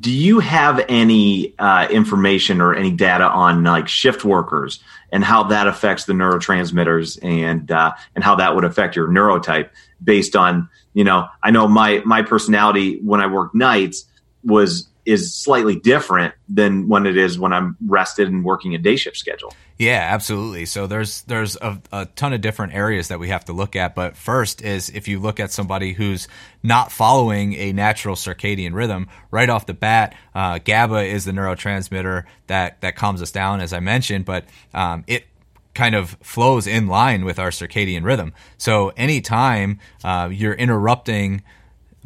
do 0.00 0.10
you 0.10 0.38
have 0.40 0.84
any 0.88 1.54
uh, 1.58 1.88
information 1.90 2.60
or 2.60 2.74
any 2.74 2.90
data 2.90 3.24
on 3.24 3.64
like 3.64 3.88
shift 3.88 4.24
workers 4.24 4.80
and 5.12 5.24
how 5.24 5.42
that 5.44 5.66
affects 5.66 6.04
the 6.04 6.12
neurotransmitters 6.12 7.18
and 7.22 7.70
uh, 7.70 7.92
and 8.14 8.22
how 8.22 8.34
that 8.34 8.54
would 8.54 8.64
affect 8.64 8.96
your 8.96 9.08
neurotype 9.08 9.70
based 10.02 10.36
on 10.36 10.68
you 10.92 11.04
know 11.04 11.26
I 11.42 11.50
know 11.50 11.66
my 11.66 12.02
my 12.04 12.22
personality 12.22 12.98
when 13.00 13.20
I 13.20 13.26
work 13.26 13.54
nights 13.54 14.04
was 14.44 14.87
is 15.08 15.34
slightly 15.34 15.74
different 15.74 16.34
than 16.50 16.86
when 16.86 17.06
it 17.06 17.16
is 17.16 17.38
when 17.38 17.54
I'm 17.54 17.78
rested 17.86 18.28
and 18.28 18.44
working 18.44 18.74
a 18.74 18.78
day 18.78 18.94
shift 18.94 19.16
schedule. 19.16 19.54
Yeah, 19.78 20.06
absolutely. 20.12 20.66
So 20.66 20.86
there's 20.86 21.22
there's 21.22 21.56
a, 21.56 21.80
a, 21.90 22.04
ton 22.04 22.34
of 22.34 22.42
different 22.42 22.74
areas 22.74 23.08
that 23.08 23.18
we 23.18 23.28
have 23.28 23.46
to 23.46 23.54
look 23.54 23.74
at. 23.74 23.94
But 23.94 24.18
first 24.18 24.60
is 24.60 24.90
if 24.90 25.08
you 25.08 25.18
look 25.18 25.40
at 25.40 25.50
somebody 25.50 25.94
who's 25.94 26.28
not 26.62 26.92
following 26.92 27.54
a 27.54 27.72
natural 27.72 28.16
circadian 28.16 28.74
rhythm, 28.74 29.08
right 29.30 29.48
off 29.48 29.64
the 29.64 29.72
bat, 29.72 30.14
uh, 30.34 30.58
GABA 30.58 31.04
is 31.04 31.24
the 31.24 31.32
neurotransmitter 31.32 32.24
that 32.48 32.82
that 32.82 32.94
calms 32.94 33.22
us 33.22 33.30
down, 33.30 33.60
as 33.60 33.72
I 33.72 33.80
mentioned. 33.80 34.26
But 34.26 34.44
um, 34.74 35.04
it 35.06 35.24
kind 35.72 35.94
of 35.94 36.18
flows 36.22 36.66
in 36.66 36.86
line 36.86 37.24
with 37.24 37.38
our 37.38 37.50
circadian 37.50 38.04
rhythm. 38.04 38.34
So 38.58 38.92
anytime 38.96 39.78
uh, 40.04 40.28
you're 40.30 40.52
interrupting 40.52 41.42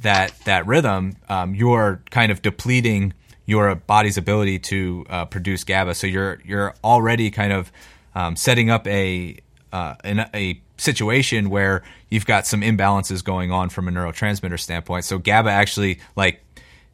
that 0.03 0.33
that 0.45 0.67
rhythm, 0.67 1.17
um, 1.29 1.55
you're 1.55 2.03
kind 2.11 2.31
of 2.31 2.43
depleting 2.43 3.15
your 3.47 3.75
body's 3.75 4.17
ability 4.17 4.59
to 4.59 5.05
uh, 5.09 5.25
produce 5.27 5.65
GABA. 5.65 5.95
So 5.95 6.07
you're 6.07 6.41
you're 6.45 6.75
already 6.85 7.31
kind 7.31 7.53
of 7.53 7.73
um, 8.15 8.37
setting 8.37 8.71
up 8.71 8.87
a 8.87 9.39
uh, 9.73 9.95
in 10.05 10.21
a 10.35 10.61
situation 10.77 11.51
where 11.51 11.83
you've 12.11 12.27
got 12.27 12.47
some 12.47 12.61
imbalances 12.61 13.25
going 13.25 13.51
on 13.51 13.69
from 13.71 13.89
a 13.89 13.91
neurotransmitter 13.91 14.59
standpoint. 14.59 15.05
So 15.05 15.19
GABA 15.19 15.51
actually 15.51 16.01
like 16.17 16.43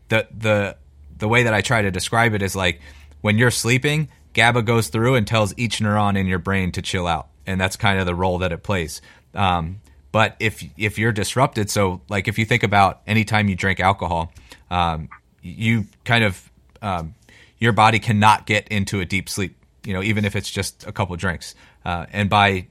the 0.09 0.29
the 0.37 0.77
the 1.17 1.29
way 1.29 1.43
that 1.43 1.55
I 1.55 1.61
try 1.61 1.83
to 1.83 1.91
describe 1.91 2.35
it 2.35 2.43
is 2.43 2.55
like 2.55 2.81
when 3.21 3.39
you're 3.39 3.51
sleeping, 3.51 4.09
GABA 4.35 4.63
goes 4.63 4.89
through 4.89 5.17
and 5.17 5.27
tells 5.27 5.53
each 5.57 5.81
neuron 5.81 6.17
in 6.17 6.27
your 6.27 6.39
brain 6.39 6.71
to 6.73 6.83
chill 6.83 7.07
out, 7.07 7.29
and 7.47 7.61
that's 7.61 7.77
kind 7.77 7.99
of 7.99 8.07
the 8.07 8.15
role 8.15 8.39
that 8.39 8.53
it 8.53 8.63
plays. 8.63 9.03
Um, 9.35 9.81
but 10.19 10.35
if 10.41 10.65
if 10.77 10.99
you're 10.99 11.13
disrupted, 11.13 11.71
so 11.71 12.01
like 12.09 12.27
if 12.27 12.41
you 12.41 12.45
think 12.45 12.65
about 12.65 13.03
anytime 13.07 13.49
you 13.49 13.55
drink 13.55 13.79
alcohol, 13.79 14.33
um, 14.69 15.09
you 15.43 15.85
kind 16.05 16.25
of 16.25 16.51
um, 16.83 17.15
your 17.59 17.71
body 17.71 18.01
cannot 18.01 18.45
get 18.45 18.67
into 18.67 18.99
a 18.99 19.05
deep 19.05 19.29
sleep. 19.29 19.57
You 19.85 19.95
know, 19.95 20.03
even 20.03 20.25
if 20.25 20.35
it's 20.35 20.51
just 20.51 20.85
a 20.89 20.91
couple 20.91 21.15
drinks, 21.15 21.55
uh, 21.85 22.07
and 22.13 22.29
by 22.29 22.67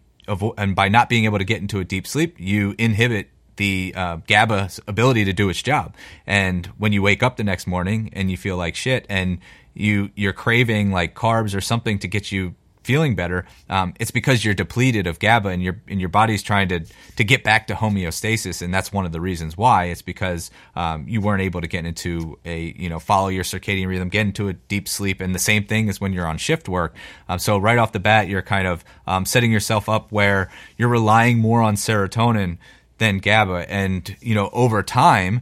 and 0.58 0.76
by 0.76 0.90
not 0.90 1.08
being 1.08 1.24
able 1.24 1.38
to 1.38 1.46
get 1.46 1.62
into 1.62 1.80
a 1.80 1.86
deep 1.86 2.06
sleep, 2.06 2.36
you 2.38 2.76
inhibit 2.78 3.30
the 3.56 3.94
uh, 3.96 4.18
GABA's 4.28 4.82
ability 4.86 5.24
to 5.24 5.32
do 5.32 5.48
its 5.48 5.62
job. 5.62 5.96
And 6.26 6.66
when 6.78 6.92
you 6.92 7.02
wake 7.02 7.24
up 7.24 7.38
the 7.38 7.46
next 7.46 7.66
morning 7.66 8.10
and 8.12 8.30
you 8.30 8.36
feel 8.36 8.58
like 8.58 8.76
shit, 8.76 9.06
and 9.08 9.40
you 9.74 10.12
you're 10.16 10.34
craving 10.34 10.92
like 10.92 11.16
carbs 11.16 11.56
or 11.56 11.62
something 11.62 11.98
to 12.00 12.10
get 12.10 12.30
you 12.30 12.56
feeling 12.88 13.16
better, 13.16 13.46
um, 13.70 13.94
it's 14.00 14.12
because 14.12 14.46
you're 14.46 14.54
depleted 14.54 15.08
of 15.08 15.20
GABA 15.20 15.50
and 15.50 15.62
your 15.62 15.82
and 15.90 16.00
your 16.00 16.08
body's 16.08 16.42
trying 16.42 16.70
to 16.70 16.80
to 17.18 17.24
get 17.26 17.44
back 17.44 17.68
to 17.68 17.74
homeostasis, 17.76 18.62
and 18.62 18.74
that's 18.74 18.94
one 18.94 19.06
of 19.06 19.12
the 19.12 19.20
reasons 19.20 19.58
why. 19.58 19.86
It's 19.86 20.02
because 20.02 20.50
um, 20.74 21.06
you 21.06 21.20
weren't 21.20 21.42
able 21.42 21.60
to 21.60 21.68
get 21.68 21.86
into 21.86 22.40
a 22.46 22.74
you 22.78 22.90
know 22.90 23.00
follow 23.00 23.28
your 23.28 23.44
circadian 23.44 23.88
rhythm, 23.88 24.08
get 24.08 24.22
into 24.22 24.48
a 24.48 24.54
deep 24.54 24.88
sleep, 24.88 25.20
and 25.20 25.36
the 25.36 25.40
same 25.40 25.66
thing 25.66 25.90
is 25.90 26.00
when 26.00 26.14
you're 26.14 26.26
on 26.26 26.38
shift 26.38 26.70
work. 26.70 26.96
Um, 27.28 27.40
so 27.40 27.58
right 27.58 27.78
off 27.78 27.92
the 27.92 28.00
bat, 28.00 28.30
you're 28.30 28.42
kind 28.42 28.68
of 28.68 28.86
um, 29.06 29.26
setting 29.26 29.52
yourself 29.52 29.90
up 29.90 30.10
where 30.14 30.50
you're 30.78 30.88
relying 30.88 31.40
more 31.40 31.62
on 31.62 31.76
serotonin 31.76 32.58
than 33.00 33.18
GABA, 33.18 33.70
and 33.70 34.16
you 34.22 34.34
know 34.34 34.50
over 34.54 34.82
time 34.82 35.42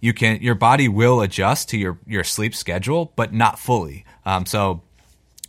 you 0.00 0.14
can 0.14 0.40
your 0.40 0.54
body 0.54 0.88
will 0.88 1.20
adjust 1.20 1.68
to 1.68 1.76
your 1.76 1.98
your 2.06 2.24
sleep 2.24 2.54
schedule, 2.54 3.12
but 3.16 3.34
not 3.34 3.58
fully. 3.58 4.06
Um, 4.24 4.46
so 4.46 4.80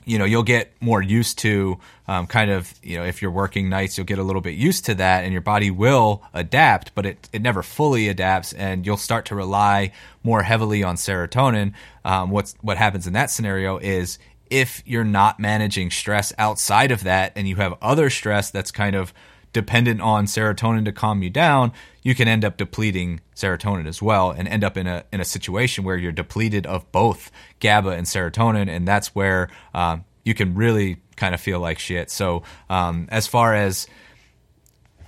you 0.08 0.18
know 0.18 0.26
you'll 0.26 0.44
get 0.44 0.72
more 0.82 1.02
used 1.02 1.38
to 1.40 1.78
um, 2.08 2.26
kind 2.28 2.50
of 2.50 2.74
you 2.82 2.98
know 2.98 3.04
if 3.04 3.22
you're 3.22 3.32
working 3.32 3.70
nights 3.70 3.98
you'll 3.98 4.06
get 4.06 4.18
a 4.18 4.24
little 4.24 4.42
bit 4.42 4.56
used 4.56 4.86
to 4.86 4.96
that 4.96 5.24
and 5.24 5.34
your 5.34 5.42
body 5.42 5.70
will 5.70 6.24
adapt 6.34 6.96
but 6.96 7.06
it, 7.06 7.30
it 7.34 7.42
never 7.42 7.62
fully 7.62 8.08
adapts 8.08 8.54
and 8.54 8.86
you'll 8.86 8.98
start 8.98 9.26
to 9.26 9.36
rely 9.36 9.92
more 10.24 10.44
heavily 10.44 10.84
on 10.84 10.96
serotonin. 10.96 11.74
Um, 12.04 12.32
what's 12.32 12.56
what 12.62 12.78
happens 12.78 13.06
in 13.08 13.14
that 13.14 13.30
scenario 13.30 13.78
is 13.78 14.18
if 14.50 14.82
you're 14.86 15.04
not 15.04 15.40
managing 15.40 15.92
stress 15.92 16.34
outside 16.38 16.92
of 16.92 17.04
that 17.04 17.34
and 17.36 17.48
you 17.48 17.58
have 17.58 17.76
other 17.82 18.10
stress 18.10 18.50
that's 18.50 18.72
kind 18.72 18.96
of 18.96 19.14
dependent 19.58 20.00
on 20.02 20.28
serotonin 20.28 20.86
to 20.86 20.92
calm 20.92 21.24
you 21.24 21.32
down, 21.32 21.74
you 22.04 22.14
can 22.14 22.28
end 22.28 22.46
up 22.46 22.58
depleting 22.58 23.22
serotonin 23.36 23.88
as 23.88 24.04
well 24.04 24.30
and 24.30 24.48
end 24.48 24.64
up 24.64 24.78
in 24.78 24.86
a 24.86 25.04
in 25.12 25.20
a 25.20 25.26
situation 25.26 25.84
where 25.84 25.98
you're 25.98 26.12
depleted 26.12 26.68
of 26.68 26.90
both 26.92 27.32
GABA 27.60 27.90
and 27.90 28.06
serotonin, 28.06 28.70
and 28.70 28.88
that's 28.88 29.16
where 29.16 29.50
um, 29.74 30.06
you 30.24 30.36
can 30.36 30.54
really 30.54 30.98
kind 31.16 31.34
of 31.34 31.42
feel 31.42 31.60
like 31.60 31.80
shit. 31.80 32.12
So 32.12 32.44
um, 32.70 33.08
as 33.10 33.26
far 33.26 33.56
as 33.56 33.88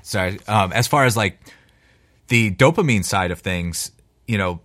sorry, 0.01 0.39
um, 0.47 0.73
as 0.73 0.87
far 0.87 1.05
as 1.05 1.15
like 1.15 1.39
the 2.29 2.49
dopamine 2.49 3.05
side 3.05 3.29
of 3.29 3.41
things, 3.41 3.91
you 4.27 4.39
know, 4.39 4.61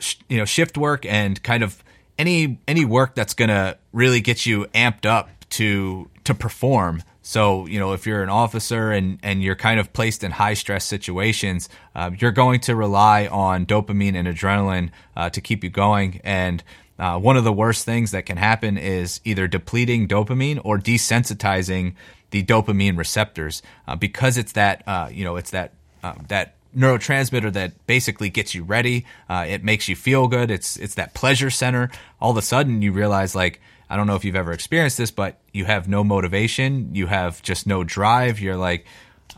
sh- 0.00 0.16
you 0.28 0.36
know, 0.36 0.44
shift 0.44 0.76
work 0.76 1.06
and 1.06 1.42
kind 1.42 1.62
of 1.62 1.82
any 2.18 2.58
any 2.68 2.84
work 2.84 3.14
that's 3.14 3.32
gonna 3.32 3.78
really 3.90 4.20
get 4.20 4.44
you 4.44 4.66
amped 4.74 5.06
up 5.06 5.30
to 5.48 6.10
to 6.24 6.34
perform 6.34 7.02
so, 7.26 7.66
you 7.66 7.80
know, 7.80 7.94
if 7.94 8.06
you're 8.06 8.22
an 8.22 8.28
officer 8.28 8.92
and, 8.92 9.18
and 9.22 9.42
you're 9.42 9.56
kind 9.56 9.80
of 9.80 9.94
placed 9.94 10.22
in 10.22 10.30
high 10.30 10.52
stress 10.52 10.84
situations, 10.84 11.70
uh, 11.94 12.10
you're 12.18 12.32
going 12.32 12.60
to 12.60 12.76
rely 12.76 13.28
on 13.28 13.64
dopamine 13.64 14.14
and 14.14 14.28
adrenaline 14.28 14.90
uh, 15.16 15.30
to 15.30 15.40
keep 15.40 15.64
you 15.64 15.70
going. 15.70 16.20
And 16.22 16.62
uh, 16.98 17.18
one 17.18 17.38
of 17.38 17.44
the 17.44 17.52
worst 17.52 17.86
things 17.86 18.10
that 18.10 18.26
can 18.26 18.36
happen 18.36 18.76
is 18.76 19.22
either 19.24 19.48
depleting 19.48 20.06
dopamine 20.06 20.60
or 20.64 20.78
desensitizing 20.78 21.94
the 22.30 22.42
dopamine 22.42 22.98
receptors 22.98 23.62
uh, 23.88 23.96
because 23.96 24.36
it's 24.36 24.52
that, 24.52 24.82
uh, 24.86 25.08
you 25.10 25.24
know, 25.24 25.36
it's 25.36 25.52
that, 25.52 25.72
um, 26.02 26.26
that 26.28 26.56
neurotransmitter 26.76 27.50
that 27.54 27.86
basically 27.86 28.28
gets 28.28 28.54
you 28.54 28.64
ready. 28.64 29.06
Uh, 29.30 29.46
it 29.48 29.64
makes 29.64 29.88
you 29.88 29.96
feel 29.96 30.28
good. 30.28 30.50
It's, 30.50 30.76
it's 30.76 30.96
that 30.96 31.14
pleasure 31.14 31.48
center. 31.48 31.90
All 32.20 32.32
of 32.32 32.36
a 32.36 32.42
sudden 32.42 32.82
you 32.82 32.92
realize 32.92 33.34
like, 33.34 33.62
I 33.88 33.96
don't 33.96 34.06
know 34.06 34.16
if 34.16 34.24
you've 34.24 34.36
ever 34.36 34.52
experienced 34.52 34.98
this, 34.98 35.10
but 35.10 35.40
you 35.52 35.64
have 35.66 35.88
no 35.88 36.02
motivation, 36.02 36.94
you 36.94 37.06
have 37.06 37.42
just 37.42 37.66
no 37.66 37.84
drive. 37.84 38.40
You're 38.40 38.56
like, 38.56 38.86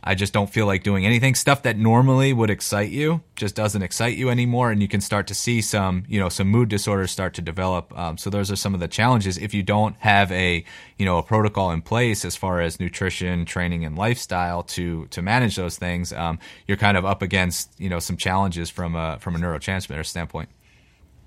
I 0.02 0.14
just 0.14 0.32
don't 0.32 0.48
feel 0.48 0.66
like 0.66 0.82
doing 0.82 1.04
anything. 1.04 1.34
Stuff 1.34 1.62
that 1.62 1.76
normally 1.76 2.32
would 2.32 2.50
excite 2.50 2.90
you 2.90 3.22
just 3.34 3.56
doesn't 3.56 3.82
excite 3.82 4.16
you 4.16 4.30
anymore, 4.30 4.70
and 4.70 4.80
you 4.80 4.88
can 4.88 5.00
start 5.00 5.26
to 5.28 5.34
see 5.34 5.60
some, 5.60 6.04
you 6.08 6.20
know, 6.20 6.28
some 6.28 6.48
mood 6.48 6.68
disorders 6.68 7.10
start 7.10 7.34
to 7.34 7.42
develop. 7.42 7.96
Um, 7.98 8.16
so 8.16 8.30
those 8.30 8.50
are 8.50 8.56
some 8.56 8.72
of 8.72 8.80
the 8.80 8.88
challenges 8.88 9.36
if 9.36 9.52
you 9.52 9.62
don't 9.62 9.96
have 9.98 10.30
a, 10.30 10.64
you 10.96 11.04
know, 11.04 11.18
a 11.18 11.22
protocol 11.22 11.70
in 11.72 11.82
place 11.82 12.24
as 12.24 12.36
far 12.36 12.60
as 12.60 12.78
nutrition, 12.78 13.44
training, 13.44 13.84
and 13.84 13.96
lifestyle 13.96 14.62
to 14.62 15.06
to 15.06 15.22
manage 15.22 15.56
those 15.56 15.76
things. 15.76 16.12
Um, 16.12 16.38
you're 16.66 16.76
kind 16.76 16.96
of 16.96 17.04
up 17.04 17.22
against, 17.22 17.72
you 17.80 17.88
know, 17.88 17.98
some 17.98 18.16
challenges 18.16 18.70
from 18.70 18.94
a 18.94 19.18
from 19.18 19.34
a 19.34 19.38
neurotransmitter 19.38 20.06
standpoint. 20.06 20.48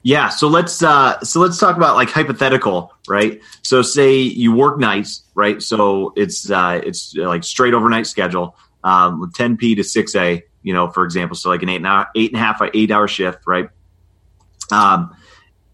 Yeah, 0.01 0.29
so 0.29 0.47
let's 0.47 0.81
uh, 0.81 1.19
so 1.21 1.41
let's 1.41 1.57
talk 1.57 1.75
about 1.75 1.95
like 1.95 2.09
hypothetical, 2.09 2.93
right? 3.07 3.41
So 3.63 3.81
say 3.81 4.17
you 4.17 4.53
work 4.53 4.79
nights, 4.79 5.23
right? 5.35 5.61
So 5.61 6.13
it's 6.15 6.49
uh, 6.49 6.81
it's 6.83 7.15
like 7.15 7.43
straight 7.43 7.73
overnight 7.73 8.07
schedule, 8.07 8.55
um, 8.83 9.29
10 9.35 9.57
p 9.57 9.75
to 9.75 9.83
6 9.83 10.15
a, 10.15 10.43
you 10.63 10.73
know, 10.73 10.89
for 10.89 11.03
example. 11.03 11.35
So 11.35 11.49
like 11.49 11.63
an 11.63 11.69
eight 11.69 11.83
a, 11.83 12.07
eight 12.15 12.31
and 12.31 12.39
a 12.39 12.43
half, 12.43 12.61
eight 12.73 12.91
hour 12.91 13.07
shift, 13.07 13.39
right? 13.45 13.69
Um, 14.71 15.15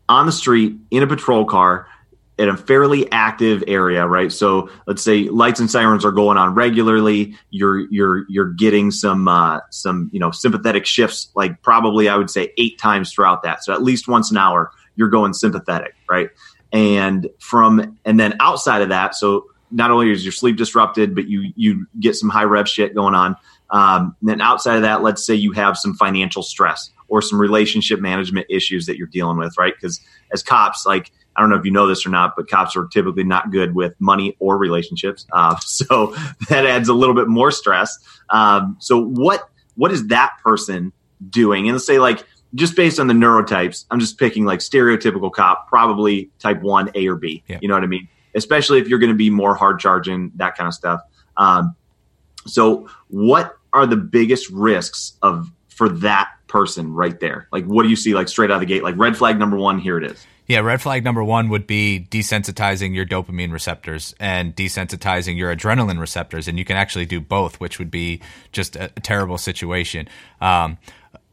on 0.09 0.25
the 0.25 0.31
street 0.31 0.75
in 0.89 1.03
a 1.03 1.07
patrol 1.07 1.45
car, 1.45 1.87
in 2.37 2.49
a 2.49 2.57
fairly 2.57 3.09
active 3.11 3.63
area, 3.67 4.05
right? 4.05 4.31
So 4.31 4.69
let's 4.87 5.01
say 5.01 5.29
lights 5.29 5.59
and 5.59 5.71
sirens 5.71 6.03
are 6.03 6.11
going 6.11 6.37
on 6.37 6.53
regularly. 6.53 7.35
You're 7.49 7.89
you're 7.91 8.25
you're 8.27 8.51
getting 8.51 8.91
some 8.91 9.27
uh, 9.27 9.61
some 9.71 10.09
you 10.11 10.19
know 10.19 10.31
sympathetic 10.31 10.85
shifts, 10.85 11.29
like 11.35 11.61
probably 11.61 12.09
I 12.09 12.15
would 12.17 12.29
say 12.29 12.51
eight 12.57 12.77
times 12.77 13.13
throughout 13.13 13.43
that. 13.43 13.63
So 13.63 13.73
at 13.73 13.83
least 13.83 14.07
once 14.07 14.31
an 14.31 14.37
hour, 14.37 14.71
you're 14.95 15.09
going 15.09 15.33
sympathetic, 15.33 15.95
right? 16.09 16.29
And 16.73 17.29
from 17.39 17.97
and 18.03 18.19
then 18.19 18.35
outside 18.39 18.81
of 18.81 18.89
that, 18.89 19.15
so 19.15 19.45
not 19.71 19.91
only 19.91 20.11
is 20.11 20.25
your 20.25 20.33
sleep 20.33 20.57
disrupted, 20.57 21.15
but 21.15 21.27
you 21.27 21.53
you 21.55 21.87
get 21.99 22.15
some 22.15 22.29
high 22.29 22.43
rev 22.43 22.67
shit 22.67 22.93
going 22.95 23.15
on. 23.15 23.37
Um, 23.69 24.15
then 24.21 24.41
outside 24.41 24.75
of 24.75 24.81
that, 24.83 25.01
let's 25.01 25.25
say 25.25 25.35
you 25.35 25.51
have 25.53 25.77
some 25.77 25.95
financial 25.95 26.43
stress 26.43 26.91
or 27.07 27.21
some 27.21 27.39
relationship 27.39 27.99
management 27.99 28.47
issues 28.49 28.85
that 28.85 28.97
you're 28.97 29.07
dealing 29.07 29.37
with, 29.37 29.57
right? 29.57 29.73
Because 29.75 29.99
as 30.33 30.43
cops, 30.43 30.85
like 30.85 31.11
I 31.35 31.41
don't 31.41 31.49
know 31.49 31.57
if 31.57 31.65
you 31.65 31.71
know 31.71 31.87
this 31.87 32.05
or 32.05 32.09
not, 32.09 32.35
but 32.35 32.49
cops 32.49 32.75
are 32.75 32.87
typically 32.87 33.23
not 33.23 33.51
good 33.51 33.75
with 33.75 33.93
money 33.99 34.35
or 34.39 34.57
relationships. 34.57 35.25
Uh, 35.33 35.57
so 35.61 36.15
that 36.49 36.65
adds 36.65 36.89
a 36.89 36.93
little 36.93 37.15
bit 37.15 37.27
more 37.27 37.51
stress. 37.51 37.97
Um, 38.29 38.77
so 38.79 38.99
what 38.99 39.49
what 39.75 39.91
is 39.91 40.07
that 40.07 40.37
person 40.43 40.93
doing? 41.29 41.67
And 41.67 41.75
let's 41.75 41.85
say 41.85 41.99
like 41.99 42.25
just 42.53 42.75
based 42.75 42.99
on 42.99 43.07
the 43.07 43.13
neurotypes, 43.13 43.85
I'm 43.91 43.99
just 43.99 44.17
picking 44.17 44.45
like 44.45 44.59
stereotypical 44.59 45.31
cop, 45.31 45.67
probably 45.67 46.31
type 46.39 46.61
one 46.61 46.89
A 46.95 47.07
or 47.07 47.15
B. 47.15 47.43
Yeah. 47.47 47.59
You 47.61 47.67
know 47.67 47.73
what 47.73 47.83
I 47.83 47.87
mean? 47.87 48.07
Especially 48.33 48.79
if 48.79 48.87
you're 48.87 48.99
going 48.99 49.11
to 49.11 49.17
be 49.17 49.29
more 49.29 49.55
hard 49.55 49.79
charging, 49.79 50.31
that 50.35 50.55
kind 50.55 50.67
of 50.67 50.73
stuff. 50.73 51.01
Um, 51.37 51.75
so 52.47 52.89
what 53.09 53.57
are 53.73 53.85
the 53.85 53.97
biggest 53.97 54.49
risks 54.51 55.17
of 55.21 55.51
for 55.67 55.89
that 55.89 56.29
person 56.55 56.93
right 56.93 57.19
there? 57.19 57.49
Like, 57.51 57.65
what 57.65 57.83
do 57.83 57.89
you 57.89 57.97
see 57.97 58.15
like 58.15 58.29
straight 58.29 58.49
out 58.49 58.55
of 58.55 58.59
the 58.61 58.65
gate? 58.65 58.81
Like 58.81 58.97
red 58.97 59.17
flag 59.17 59.37
number 59.37 59.57
one, 59.57 59.77
here 59.77 59.97
it 59.97 60.09
is. 60.09 60.25
Yeah, 60.47 60.59
red 60.59 60.81
flag 60.81 61.03
number 61.03 61.21
one 61.21 61.49
would 61.49 61.67
be 61.67 62.07
desensitizing 62.09 62.95
your 62.95 63.05
dopamine 63.05 63.51
receptors 63.51 64.15
and 64.21 64.55
desensitizing 64.55 65.35
your 65.35 65.53
adrenaline 65.53 65.99
receptors, 65.99 66.47
and 66.47 66.57
you 66.57 66.63
can 66.63 66.77
actually 66.77 67.07
do 67.07 67.19
both, 67.19 67.59
which 67.59 67.77
would 67.77 67.91
be 67.91 68.21
just 68.53 68.77
a, 68.77 68.85
a 68.85 69.01
terrible 69.01 69.37
situation. 69.37 70.07
Um, 70.39 70.77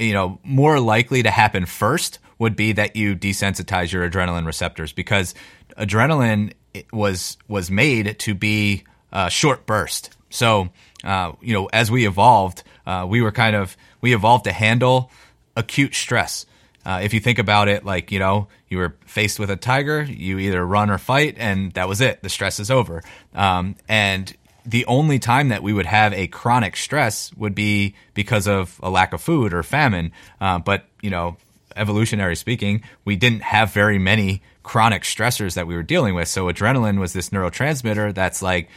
you 0.01 0.13
know, 0.13 0.41
more 0.43 0.81
likely 0.81 1.23
to 1.23 1.31
happen 1.31 1.67
first 1.67 2.19
would 2.41 2.57
be 2.57 2.73
that 2.73 2.97
you 2.97 3.15
desensitize 3.15 3.93
your 3.93 4.11
adrenaline 4.11 4.45
receptors 4.45 4.93
because 4.93 5.37
adrenaline 5.79 6.53
was 6.93 7.37
was 7.47 7.71
made 7.71 8.19
to 8.19 8.35
be 8.35 8.83
a 9.13 9.31
short 9.31 9.67
burst. 9.67 10.17
So, 10.31 10.71
uh, 11.05 11.33
you 11.41 11.53
know, 11.53 11.67
as 11.67 11.93
we 11.93 12.09
evolved, 12.09 12.65
uh, 12.87 13.07
we 13.09 13.23
were 13.23 13.31
kind 13.31 13.55
of 13.55 13.77
we 14.03 14.15
evolved 14.15 14.45
to 14.45 14.53
handle 14.53 15.11
acute 15.57 15.95
stress. 15.95 16.45
Uh, 16.85 17.01
if 17.03 17.15
you 17.15 17.21
think 17.21 17.39
about 17.39 17.69
it, 17.69 17.85
like, 17.85 18.13
you 18.13 18.19
know, 18.19 18.49
you 18.69 18.77
were 18.77 18.97
faced 19.07 19.39
with 19.39 19.51
a 19.51 19.57
tiger, 19.57 20.03
you 20.03 20.39
either 20.39 20.67
run 20.67 20.91
or 20.91 20.99
fight, 20.99 21.37
and 21.39 21.73
that 21.73 21.89
was 21.89 22.01
it. 22.01 22.23
The 22.23 22.29
stress 22.29 22.61
is 22.61 22.71
over. 22.71 23.03
Um, 23.35 23.77
and 23.89 24.37
the 24.67 24.85
only 24.87 25.19
time 25.19 25.49
that 25.49 25.63
we 25.63 25.73
would 25.73 25.87
have 25.87 26.13
a 26.13 26.27
chronic 26.27 26.77
stress 26.77 27.33
would 27.35 27.55
be 27.55 27.95
because 28.15 28.49
of 28.49 28.79
a 28.83 28.91
lack 28.91 29.13
of 29.13 29.21
food 29.21 29.55
or 29.55 29.63
famine. 29.63 30.13
Uh, 30.41 30.59
but, 30.59 30.87
you 31.01 31.11
know, 31.11 31.37
evolutionary 31.77 32.37
speaking, 32.37 32.83
we 33.05 33.17
didn't 33.17 33.43
have 33.43 33.73
very 33.73 33.99
many 33.99 34.43
chronic 34.63 35.03
stressors 35.03 35.55
that 35.55 35.67
we 35.67 35.75
were 35.75 35.83
dealing 35.83 36.15
with. 36.15 36.29
So 36.29 36.47
adrenaline 36.47 36.99
was 36.99 37.13
this 37.13 37.31
neurotransmitter 37.31 38.13
that's 38.15 38.43
like, 38.43 38.69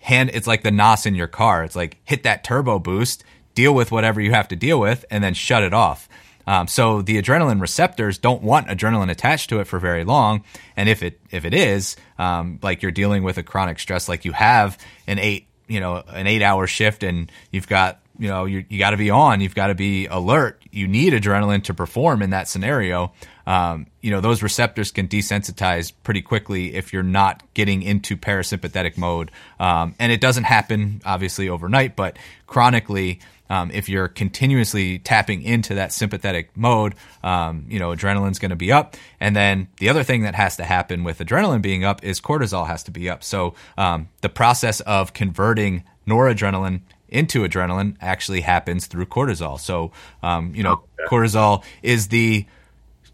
hand, 0.00 0.30
it's 0.32 0.46
like 0.46 0.62
the 0.62 0.70
NOS 0.70 1.06
in 1.06 1.14
your 1.14 1.26
car. 1.26 1.64
It's 1.64 1.76
like 1.76 1.96
hit 2.04 2.22
that 2.24 2.44
turbo 2.44 2.78
boost, 2.78 3.24
deal 3.56 3.74
with 3.74 3.90
whatever 3.90 4.20
you 4.20 4.30
have 4.30 4.46
to 4.48 4.56
deal 4.56 4.78
with, 4.78 5.04
and 5.10 5.24
then 5.24 5.34
shut 5.34 5.64
it 5.64 5.74
off. 5.74 6.08
Um, 6.46 6.68
so 6.68 7.02
the 7.02 7.20
adrenaline 7.20 7.60
receptors 7.60 8.18
don't 8.18 8.42
want 8.42 8.68
adrenaline 8.68 9.10
attached 9.10 9.50
to 9.50 9.58
it 9.58 9.64
for 9.66 9.80
very 9.80 10.04
long. 10.04 10.44
And 10.76 10.88
if 10.88 11.02
it 11.02 11.18
if 11.32 11.44
it 11.44 11.52
is 11.52 11.96
um, 12.18 12.60
like 12.62 12.82
you're 12.82 12.92
dealing 12.92 13.24
with 13.24 13.36
a 13.38 13.42
chronic 13.42 13.80
stress, 13.80 14.08
like 14.08 14.24
you 14.24 14.30
have 14.30 14.78
an 15.08 15.18
eight 15.18 15.48
you 15.66 15.80
know 15.80 15.96
an 16.08 16.28
eight 16.28 16.42
hour 16.42 16.68
shift, 16.68 17.02
and 17.02 17.32
you've 17.50 17.66
got 17.66 18.00
you 18.16 18.28
know 18.28 18.44
you 18.44 18.64
you 18.68 18.78
got 18.78 18.90
to 18.90 18.96
be 18.96 19.10
on, 19.10 19.40
you've 19.40 19.56
got 19.56 19.68
to 19.68 19.74
be 19.74 20.06
alert. 20.06 20.62
You 20.76 20.86
need 20.86 21.14
adrenaline 21.14 21.64
to 21.64 21.74
perform 21.74 22.20
in 22.20 22.30
that 22.30 22.48
scenario, 22.48 23.12
um, 23.46 23.86
you 24.02 24.10
know, 24.10 24.20
those 24.20 24.42
receptors 24.42 24.90
can 24.90 25.08
desensitize 25.08 25.92
pretty 26.02 26.20
quickly 26.20 26.74
if 26.74 26.92
you're 26.92 27.02
not 27.02 27.42
getting 27.54 27.82
into 27.82 28.16
parasympathetic 28.16 28.98
mode. 28.98 29.30
Um, 29.58 29.94
and 29.98 30.12
it 30.12 30.20
doesn't 30.20 30.44
happen 30.44 31.00
obviously 31.06 31.48
overnight, 31.48 31.96
but 31.96 32.18
chronically, 32.46 33.20
um, 33.48 33.70
if 33.70 33.88
you're 33.88 34.08
continuously 34.08 34.98
tapping 34.98 35.42
into 35.42 35.74
that 35.74 35.92
sympathetic 35.92 36.54
mode, 36.56 36.94
um, 37.22 37.64
you 37.68 37.78
know, 37.78 37.90
adrenaline's 37.90 38.38
going 38.38 38.50
to 38.50 38.56
be 38.56 38.70
up. 38.70 38.96
And 39.18 39.34
then 39.34 39.68
the 39.78 39.88
other 39.88 40.02
thing 40.02 40.22
that 40.22 40.34
has 40.34 40.56
to 40.56 40.64
happen 40.64 41.04
with 41.04 41.20
adrenaline 41.20 41.62
being 41.62 41.84
up 41.84 42.04
is 42.04 42.20
cortisol 42.20 42.66
has 42.66 42.82
to 42.84 42.90
be 42.90 43.08
up. 43.08 43.24
So 43.24 43.54
um, 43.78 44.08
the 44.20 44.28
process 44.28 44.80
of 44.80 45.14
converting 45.14 45.84
noradrenaline 46.06 46.82
into 47.08 47.42
adrenaline 47.42 47.96
actually 48.00 48.40
happens 48.40 48.86
through 48.86 49.06
cortisol. 49.06 49.58
So, 49.58 49.92
um, 50.22 50.54
you 50.54 50.62
know, 50.62 50.84
okay. 51.00 51.08
cortisol 51.08 51.64
is 51.82 52.08
the 52.08 52.46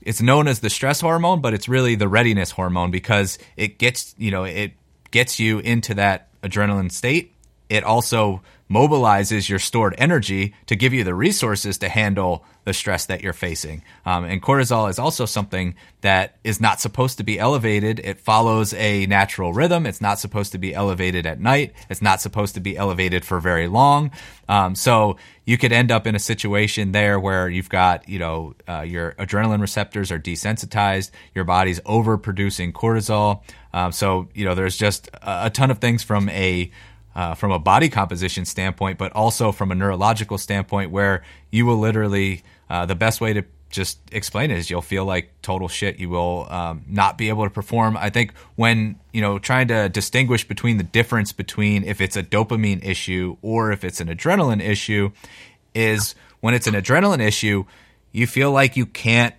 it's 0.01 0.21
known 0.21 0.49
as 0.49 0.61
the 0.61 0.71
stress 0.71 1.01
hormone, 1.01 1.41
but 1.41 1.55
it's 1.55 1.69
really 1.69 1.95
the 1.95 2.09
readiness 2.09 2.51
hormone 2.51 2.91
because 2.91 3.39
it 3.57 3.79
gets 3.79 4.15
you 4.19 4.31
know 4.31 4.45
it 4.45 4.73
gets 5.11 5.39
you 5.39 5.59
into 5.61 5.95
that 5.95 6.29
adrenaline 6.43 6.91
state. 6.91 7.35
It 7.69 7.85
also 7.85 8.43
mobilizes 8.73 9.49
your 9.49 9.59
stored 9.59 9.95
energy 9.99 10.55
to 10.67 10.77
give 10.77 10.93
you 10.93 11.05
the 11.05 11.15
resources 11.15 11.79
to 11.79 11.89
handle 11.89 12.45
the 12.65 12.73
stress 12.73 13.07
that 13.07 13.23
you're 13.23 13.33
facing. 13.33 13.83
Um, 14.07 14.25
and 14.25 14.41
cortisol 14.41 14.89
is 14.89 14.99
also 14.99 15.27
something 15.27 15.75
that 16.03 16.39
is 16.45 16.61
not 16.61 16.81
supposed 16.81 17.19
to 17.19 17.25
be 17.25 17.39
elevated. 17.39 17.99
It 18.01 18.21
follows 18.21 18.73
a 18.75 19.07
natural 19.07 19.53
rhythm. 19.53 19.85
It's 19.85 20.01
not 20.01 20.21
supposed 20.21 20.53
to 20.53 20.59
be 20.59 20.73
elevated 20.73 21.27
at 21.27 21.41
night. 21.41 21.75
It's 21.91 22.03
not 22.03 22.21
supposed 22.21 22.55
to 22.55 22.61
be 22.61 22.77
elevated 22.77 23.25
for 23.25 23.41
very 23.41 23.67
long. 23.67 24.13
Um, 24.49 24.75
so 24.77 25.17
you 25.45 25.59
could 25.59 25.73
end 25.73 25.91
up 25.91 26.07
in 26.07 26.15
a 26.15 26.21
situation 26.21 26.93
there 26.93 27.19
where 27.19 27.49
you've 27.49 27.69
got, 27.69 28.09
you 28.09 28.21
know, 28.21 28.55
uh, 28.69 28.83
your 28.83 29.13
adrenaline 29.13 29.61
receptors 29.61 30.13
are 30.13 30.19
desensitized, 30.21 31.11
your 31.35 31.45
body's 31.45 31.81
overproducing 31.81 32.73
cortisol. 32.73 33.43
Um, 33.73 33.91
so, 33.91 34.29
you 34.35 34.45
know, 34.45 34.55
there's 34.55 34.77
just 34.77 35.09
a, 35.15 35.47
a 35.47 35.51
ton 35.51 35.71
of 35.71 35.79
things 35.79 36.05
from 36.05 36.29
a 36.29 36.71
uh, 37.15 37.35
from 37.35 37.53
a 37.53 37.59
body 37.59 37.89
composition 37.89 38.45
standpoint, 38.45 38.99
but 38.99 39.13
also 39.13 39.53
from 39.53 39.71
a 39.71 39.75
neurological 39.75 40.39
standpoint, 40.39 40.91
where 40.91 41.23
you 41.51 41.67
will 41.67 41.79
literally, 41.79 42.43
uh, 42.71 42.87
the 42.87 42.95
best 42.95 43.21
way 43.21 43.33
to 43.33 43.45
just 43.73 43.99
explain 44.13 44.51
it 44.51 44.59
is 44.59 44.71
you'll 44.71 44.83
feel 44.83 45.05
like 45.05 45.33
total 45.41 45.67
shit. 45.67 45.99
You 45.99 46.11
will 46.11 46.47
um, 46.51 46.85
not 46.87 47.19
be 47.19 47.31
able 47.31 47.45
to 47.45 47.51
perform. 47.51 47.97
I 47.97 48.11
think 48.11 48.35
when, 48.55 49.01
you 49.13 49.21
know, 49.21 49.39
trying 49.39 49.69
to 49.69 49.89
distinguish 49.89 50.47
between 50.47 50.77
the 50.77 50.85
difference 50.85 51.33
between 51.33 51.83
if 51.83 52.01
it's 52.01 52.17
a 52.17 52.23
dopamine 52.23 52.85
issue 52.85 53.37
or 53.43 53.73
if 53.73 53.83
it's 53.83 54.01
an 54.01 54.09
adrenaline 54.09 54.63
issue 54.63 55.11
is 55.75 56.15
when 56.41 56.55
it's 56.55 56.67
an 56.67 56.75
adrenaline 56.75 57.27
issue, 57.27 57.65
you 58.13 58.27
feel 58.27 58.53
like 58.53 58.77
you 58.77 58.85
can't 58.85 59.35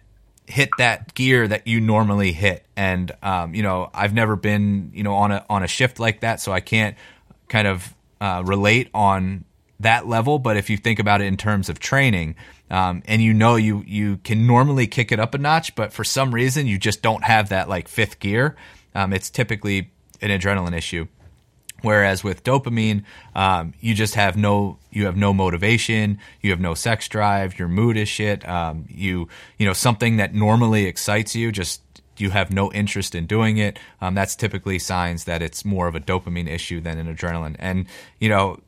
hit 0.47 0.69
that 0.77 1.13
gear 1.13 1.47
that 1.47 1.67
you 1.67 1.79
normally 1.79 2.33
hit. 2.33 2.65
And, 2.75 3.12
um, 3.21 3.53
you 3.53 3.63
know, 3.63 3.89
I've 3.93 4.13
never 4.13 4.36
been, 4.36 4.91
you 4.93 5.03
know, 5.03 5.13
on 5.13 5.31
a, 5.31 5.45
on 5.49 5.63
a 5.63 5.67
shift 5.67 5.99
like 5.99 6.21
that. 6.21 6.41
So 6.41 6.51
I 6.51 6.59
can't 6.59 6.97
kind 7.53 7.67
of 7.67 7.93
uh, 8.19 8.41
relate 8.43 8.89
on 8.95 9.45
that 9.79 10.07
level. 10.07 10.39
But 10.39 10.57
if 10.57 10.71
you 10.71 10.77
think 10.77 10.97
about 10.97 11.21
it 11.21 11.25
in 11.25 11.37
terms 11.37 11.69
of 11.69 11.77
training, 11.79 12.35
um, 12.71 13.03
and 13.05 13.21
you 13.21 13.31
know 13.31 13.55
you 13.55 13.83
you 13.85 14.17
can 14.17 14.47
normally 14.47 14.87
kick 14.87 15.11
it 15.11 15.19
up 15.19 15.35
a 15.35 15.37
notch, 15.37 15.75
but 15.75 15.93
for 15.93 16.03
some 16.03 16.33
reason 16.33 16.65
you 16.65 16.79
just 16.79 17.03
don't 17.03 17.23
have 17.23 17.49
that 17.49 17.69
like 17.69 17.87
fifth 17.87 18.19
gear. 18.19 18.55
Um, 18.95 19.13
it's 19.13 19.29
typically 19.29 19.91
an 20.19 20.29
adrenaline 20.29 20.75
issue. 20.75 21.07
Whereas 21.83 22.23
with 22.23 22.43
dopamine, 22.43 23.03
um, 23.35 23.73
you 23.81 23.93
just 23.93 24.15
have 24.15 24.35
no 24.35 24.79
you 24.89 25.05
have 25.05 25.15
no 25.15 25.31
motivation, 25.31 26.17
you 26.41 26.49
have 26.49 26.59
no 26.59 26.73
sex 26.73 27.07
drive, 27.07 27.59
your 27.59 27.67
mood 27.67 27.97
is 27.97 28.09
shit. 28.09 28.47
Um, 28.49 28.85
you 28.89 29.27
you 29.59 29.67
know 29.67 29.73
something 29.73 30.17
that 30.17 30.33
normally 30.33 30.85
excites 30.85 31.35
you 31.35 31.51
just 31.51 31.82
you 32.17 32.30
have 32.30 32.52
no 32.52 32.71
interest 32.71 33.15
in 33.15 33.26
doing 33.26 33.58
it, 33.58 33.80
um, 34.02 34.15
that's 34.15 34.36
typically 34.36 34.80
signs 34.80 35.23
that 35.26 35.41
it's 35.41 35.65
more 35.65 35.88
of 35.88 35.95
a 35.95 35.99
dopamine 35.99 36.47
issue 36.47 36.82
than 36.82 36.97
an 36.97 37.13
adrenaline. 37.13 37.56
And, 37.60 37.88
you 38.19 38.30
know, 38.30 38.60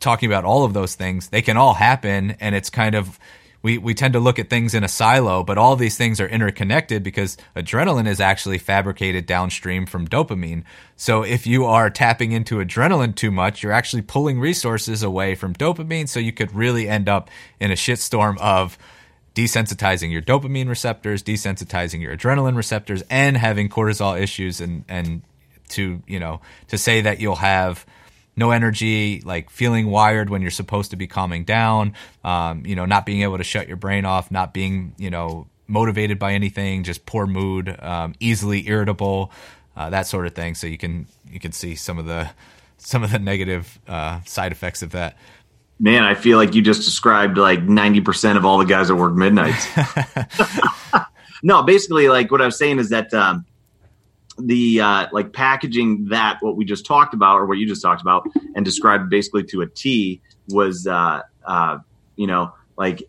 talking 0.00 0.30
about 0.30 0.44
all 0.44 0.64
of 0.64 0.72
those 0.72 0.94
things, 0.94 1.28
they 1.28 1.42
can 1.42 1.56
all 1.56 1.74
happen. 1.74 2.36
And 2.40 2.54
it's 2.54 2.70
kind 2.70 2.94
of, 2.94 3.18
we, 3.62 3.78
we 3.78 3.94
tend 3.94 4.12
to 4.12 4.20
look 4.20 4.38
at 4.38 4.50
things 4.50 4.74
in 4.74 4.84
a 4.84 4.88
silo, 4.88 5.42
but 5.42 5.58
all 5.58 5.74
these 5.74 5.96
things 5.96 6.20
are 6.20 6.28
interconnected 6.28 7.02
because 7.02 7.36
adrenaline 7.56 8.06
is 8.06 8.20
actually 8.20 8.58
fabricated 8.58 9.26
downstream 9.26 9.86
from 9.86 10.06
dopamine. 10.06 10.64
So 10.96 11.22
if 11.22 11.46
you 11.46 11.64
are 11.64 11.90
tapping 11.90 12.32
into 12.32 12.56
adrenaline 12.56 13.16
too 13.16 13.30
much, 13.30 13.62
you're 13.62 13.72
actually 13.72 14.02
pulling 14.02 14.38
resources 14.38 15.02
away 15.02 15.34
from 15.34 15.54
dopamine. 15.54 16.08
So 16.08 16.20
you 16.20 16.32
could 16.32 16.54
really 16.54 16.88
end 16.88 17.08
up 17.08 17.30
in 17.58 17.70
a 17.70 17.74
shitstorm 17.74 18.38
of, 18.38 18.78
desensitizing 19.34 20.10
your 20.10 20.22
dopamine 20.22 20.68
receptors, 20.68 21.22
desensitizing 21.22 22.00
your 22.00 22.16
adrenaline 22.16 22.56
receptors, 22.56 23.02
and 23.10 23.36
having 23.36 23.68
cortisol 23.68 24.20
issues, 24.20 24.60
and 24.60 24.84
and 24.88 25.22
to 25.70 26.02
you 26.06 26.20
know 26.20 26.40
to 26.68 26.78
say 26.78 27.00
that 27.00 27.20
you'll 27.20 27.36
have 27.36 27.84
no 28.36 28.50
energy, 28.50 29.20
like 29.24 29.50
feeling 29.50 29.86
wired 29.86 30.28
when 30.28 30.42
you're 30.42 30.50
supposed 30.50 30.90
to 30.90 30.96
be 30.96 31.06
calming 31.06 31.44
down, 31.44 31.94
um, 32.24 32.66
you 32.66 32.74
know, 32.74 32.84
not 32.84 33.06
being 33.06 33.22
able 33.22 33.38
to 33.38 33.44
shut 33.44 33.68
your 33.68 33.76
brain 33.76 34.04
off, 34.04 34.30
not 34.30 34.52
being 34.52 34.94
you 34.98 35.10
know 35.10 35.46
motivated 35.66 36.18
by 36.18 36.32
anything, 36.32 36.82
just 36.82 37.06
poor 37.06 37.26
mood, 37.26 37.74
um, 37.80 38.14
easily 38.20 38.66
irritable, 38.68 39.32
uh, 39.76 39.90
that 39.90 40.06
sort 40.06 40.26
of 40.26 40.34
thing. 40.34 40.54
So 40.54 40.66
you 40.66 40.78
can 40.78 41.06
you 41.30 41.40
can 41.40 41.52
see 41.52 41.74
some 41.74 41.98
of 41.98 42.06
the 42.06 42.30
some 42.78 43.02
of 43.02 43.10
the 43.10 43.18
negative 43.18 43.78
uh, 43.88 44.20
side 44.24 44.52
effects 44.52 44.82
of 44.82 44.90
that. 44.90 45.16
Man, 45.80 46.04
I 46.04 46.14
feel 46.14 46.38
like 46.38 46.54
you 46.54 46.62
just 46.62 46.82
described 46.82 47.36
like 47.36 47.60
90% 47.66 48.36
of 48.36 48.44
all 48.44 48.58
the 48.58 48.64
guys 48.64 48.88
that 48.88 48.96
work 48.96 49.14
midnights. 49.14 49.66
no, 51.42 51.62
basically, 51.62 52.08
like 52.08 52.30
what 52.30 52.40
I 52.40 52.46
was 52.46 52.56
saying 52.56 52.78
is 52.78 52.90
that 52.90 53.12
um, 53.12 53.44
the 54.38 54.80
uh, 54.80 55.06
like 55.12 55.32
packaging 55.32 56.06
that 56.06 56.38
what 56.40 56.56
we 56.56 56.64
just 56.64 56.86
talked 56.86 57.12
about 57.12 57.40
or 57.40 57.46
what 57.46 57.58
you 57.58 57.66
just 57.66 57.82
talked 57.82 58.00
about 58.00 58.26
and 58.54 58.64
described 58.64 59.10
basically 59.10 59.44
to 59.44 59.62
a 59.62 59.66
T 59.66 60.20
was, 60.48 60.86
uh, 60.86 61.22
uh, 61.44 61.78
you 62.16 62.26
know, 62.26 62.52
like 62.76 63.02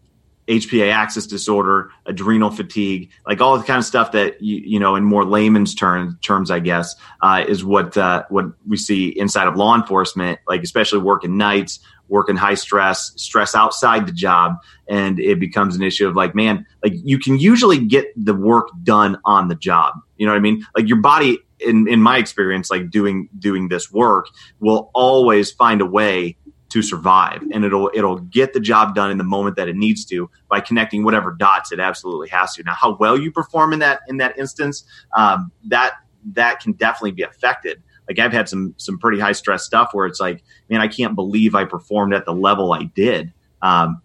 HPA 0.48 0.92
axis 0.92 1.26
disorder, 1.26 1.90
adrenal 2.06 2.52
fatigue, 2.52 3.10
like 3.26 3.42
all 3.42 3.58
the 3.58 3.64
kind 3.64 3.80
of 3.80 3.86
stuff 3.86 4.12
that 4.12 4.42
you, 4.42 4.58
you 4.58 4.80
know, 4.80 4.96
in 4.96 5.04
more 5.04 5.26
layman's 5.26 5.74
terms, 5.74 6.16
terms 6.22 6.52
I 6.52 6.60
guess, 6.60 6.96
uh, 7.22 7.44
is 7.48 7.66
what 7.66 7.98
uh, 7.98 8.24
what 8.30 8.46
we 8.68 8.78
see 8.78 9.10
inside 9.18 9.48
of 9.48 9.56
law 9.56 9.76
enforcement, 9.76 10.40
like 10.48 10.62
especially 10.62 11.00
working 11.00 11.38
nights 11.38 11.80
working 12.08 12.36
high 12.36 12.54
stress, 12.54 13.12
stress 13.16 13.56
outside 13.56 14.08
the 14.08 14.12
job, 14.12 14.58
and 14.88 15.20
it 15.20 15.40
becomes 15.40 15.76
an 15.76 15.82
issue 15.82 16.08
of 16.08 16.16
like, 16.16 16.36
man, 16.36 16.66
like 16.84 16.94
you 17.04 17.20
can 17.20 17.40
usually 17.40 17.80
get 17.80 18.08
the 18.16 18.34
work 18.34 18.70
done 18.84 19.18
on 19.26 19.48
the 19.48 19.56
job. 19.56 19.96
You 20.18 20.26
know 20.26 20.32
what 20.32 20.38
I 20.38 20.42
mean? 20.42 20.66
Like 20.76 20.88
your 20.88 21.00
body, 21.00 21.40
in 21.60 21.88
in 21.88 22.02
my 22.02 22.18
experience, 22.18 22.70
like 22.70 22.90
doing 22.90 23.30
doing 23.40 23.70
this 23.70 23.92
work, 23.92 24.28
will 24.60 24.92
always 24.94 25.52
find 25.52 25.82
a 25.82 25.86
way 25.86 26.38
to 26.76 26.82
survive, 26.82 27.42
and 27.54 27.64
it'll 27.64 27.90
it'll 27.94 28.20
get 28.20 28.52
the 28.52 28.60
job 28.60 28.96
done 28.96 29.10
in 29.10 29.18
the 29.18 29.24
moment 29.24 29.56
that 29.56 29.70
it 29.70 29.78
needs 29.78 30.04
to 30.04 30.30
by 30.50 30.60
connecting 30.60 31.06
whatever 31.06 31.32
dots 31.32 31.72
it 31.72 31.80
absolutely 31.80 32.28
has 32.28 32.54
to. 32.54 32.64
Now, 32.64 32.74
how 32.74 32.98
well 32.98 33.18
you 33.18 33.32
perform 33.32 33.72
in 33.72 33.80
that 33.80 34.02
in 34.10 34.18
that 34.18 34.38
instance, 34.38 34.84
um, 35.16 35.54
that 35.70 35.94
that 36.34 36.60
can 36.60 36.74
definitely 36.74 37.12
be 37.12 37.24
affected 37.24 37.82
like 38.10 38.20
I've 38.20 38.34
had 38.34 38.50
some 38.50 38.74
some 38.78 39.00
pretty 39.00 39.22
high 39.22 39.32
stress 39.32 39.64
stuff 39.64 39.94
where 39.94 40.06
it's 40.06 40.20
like, 40.20 40.44
man, 40.70 40.82
I 40.82 40.90
can't 40.90 41.16
believe 41.16 41.56
I 41.56 41.64
performed 41.64 42.14
at 42.14 42.26
the 42.26 42.34
level 42.34 42.74
I 42.74 42.84
did 42.84 43.32
um, 43.62 44.02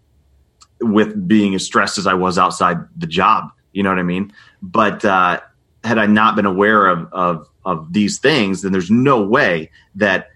with 0.79 1.27
being 1.27 1.53
as 1.53 1.65
stressed 1.65 1.97
as 1.97 2.07
I 2.07 2.13
was 2.13 2.37
outside 2.37 2.77
the 2.95 3.07
job. 3.07 3.51
You 3.73 3.83
know 3.83 3.89
what 3.89 3.99
I 3.99 4.03
mean? 4.03 4.31
But 4.61 5.03
uh, 5.03 5.41
had 5.83 5.97
I 5.97 6.05
not 6.05 6.37
been 6.37 6.45
aware 6.45 6.87
of, 6.87 7.11
of 7.11 7.49
of 7.65 7.91
these 7.93 8.17
things, 8.17 8.61
then 8.61 8.71
there's 8.71 8.89
no 8.89 9.21
way 9.21 9.69
that 9.95 10.29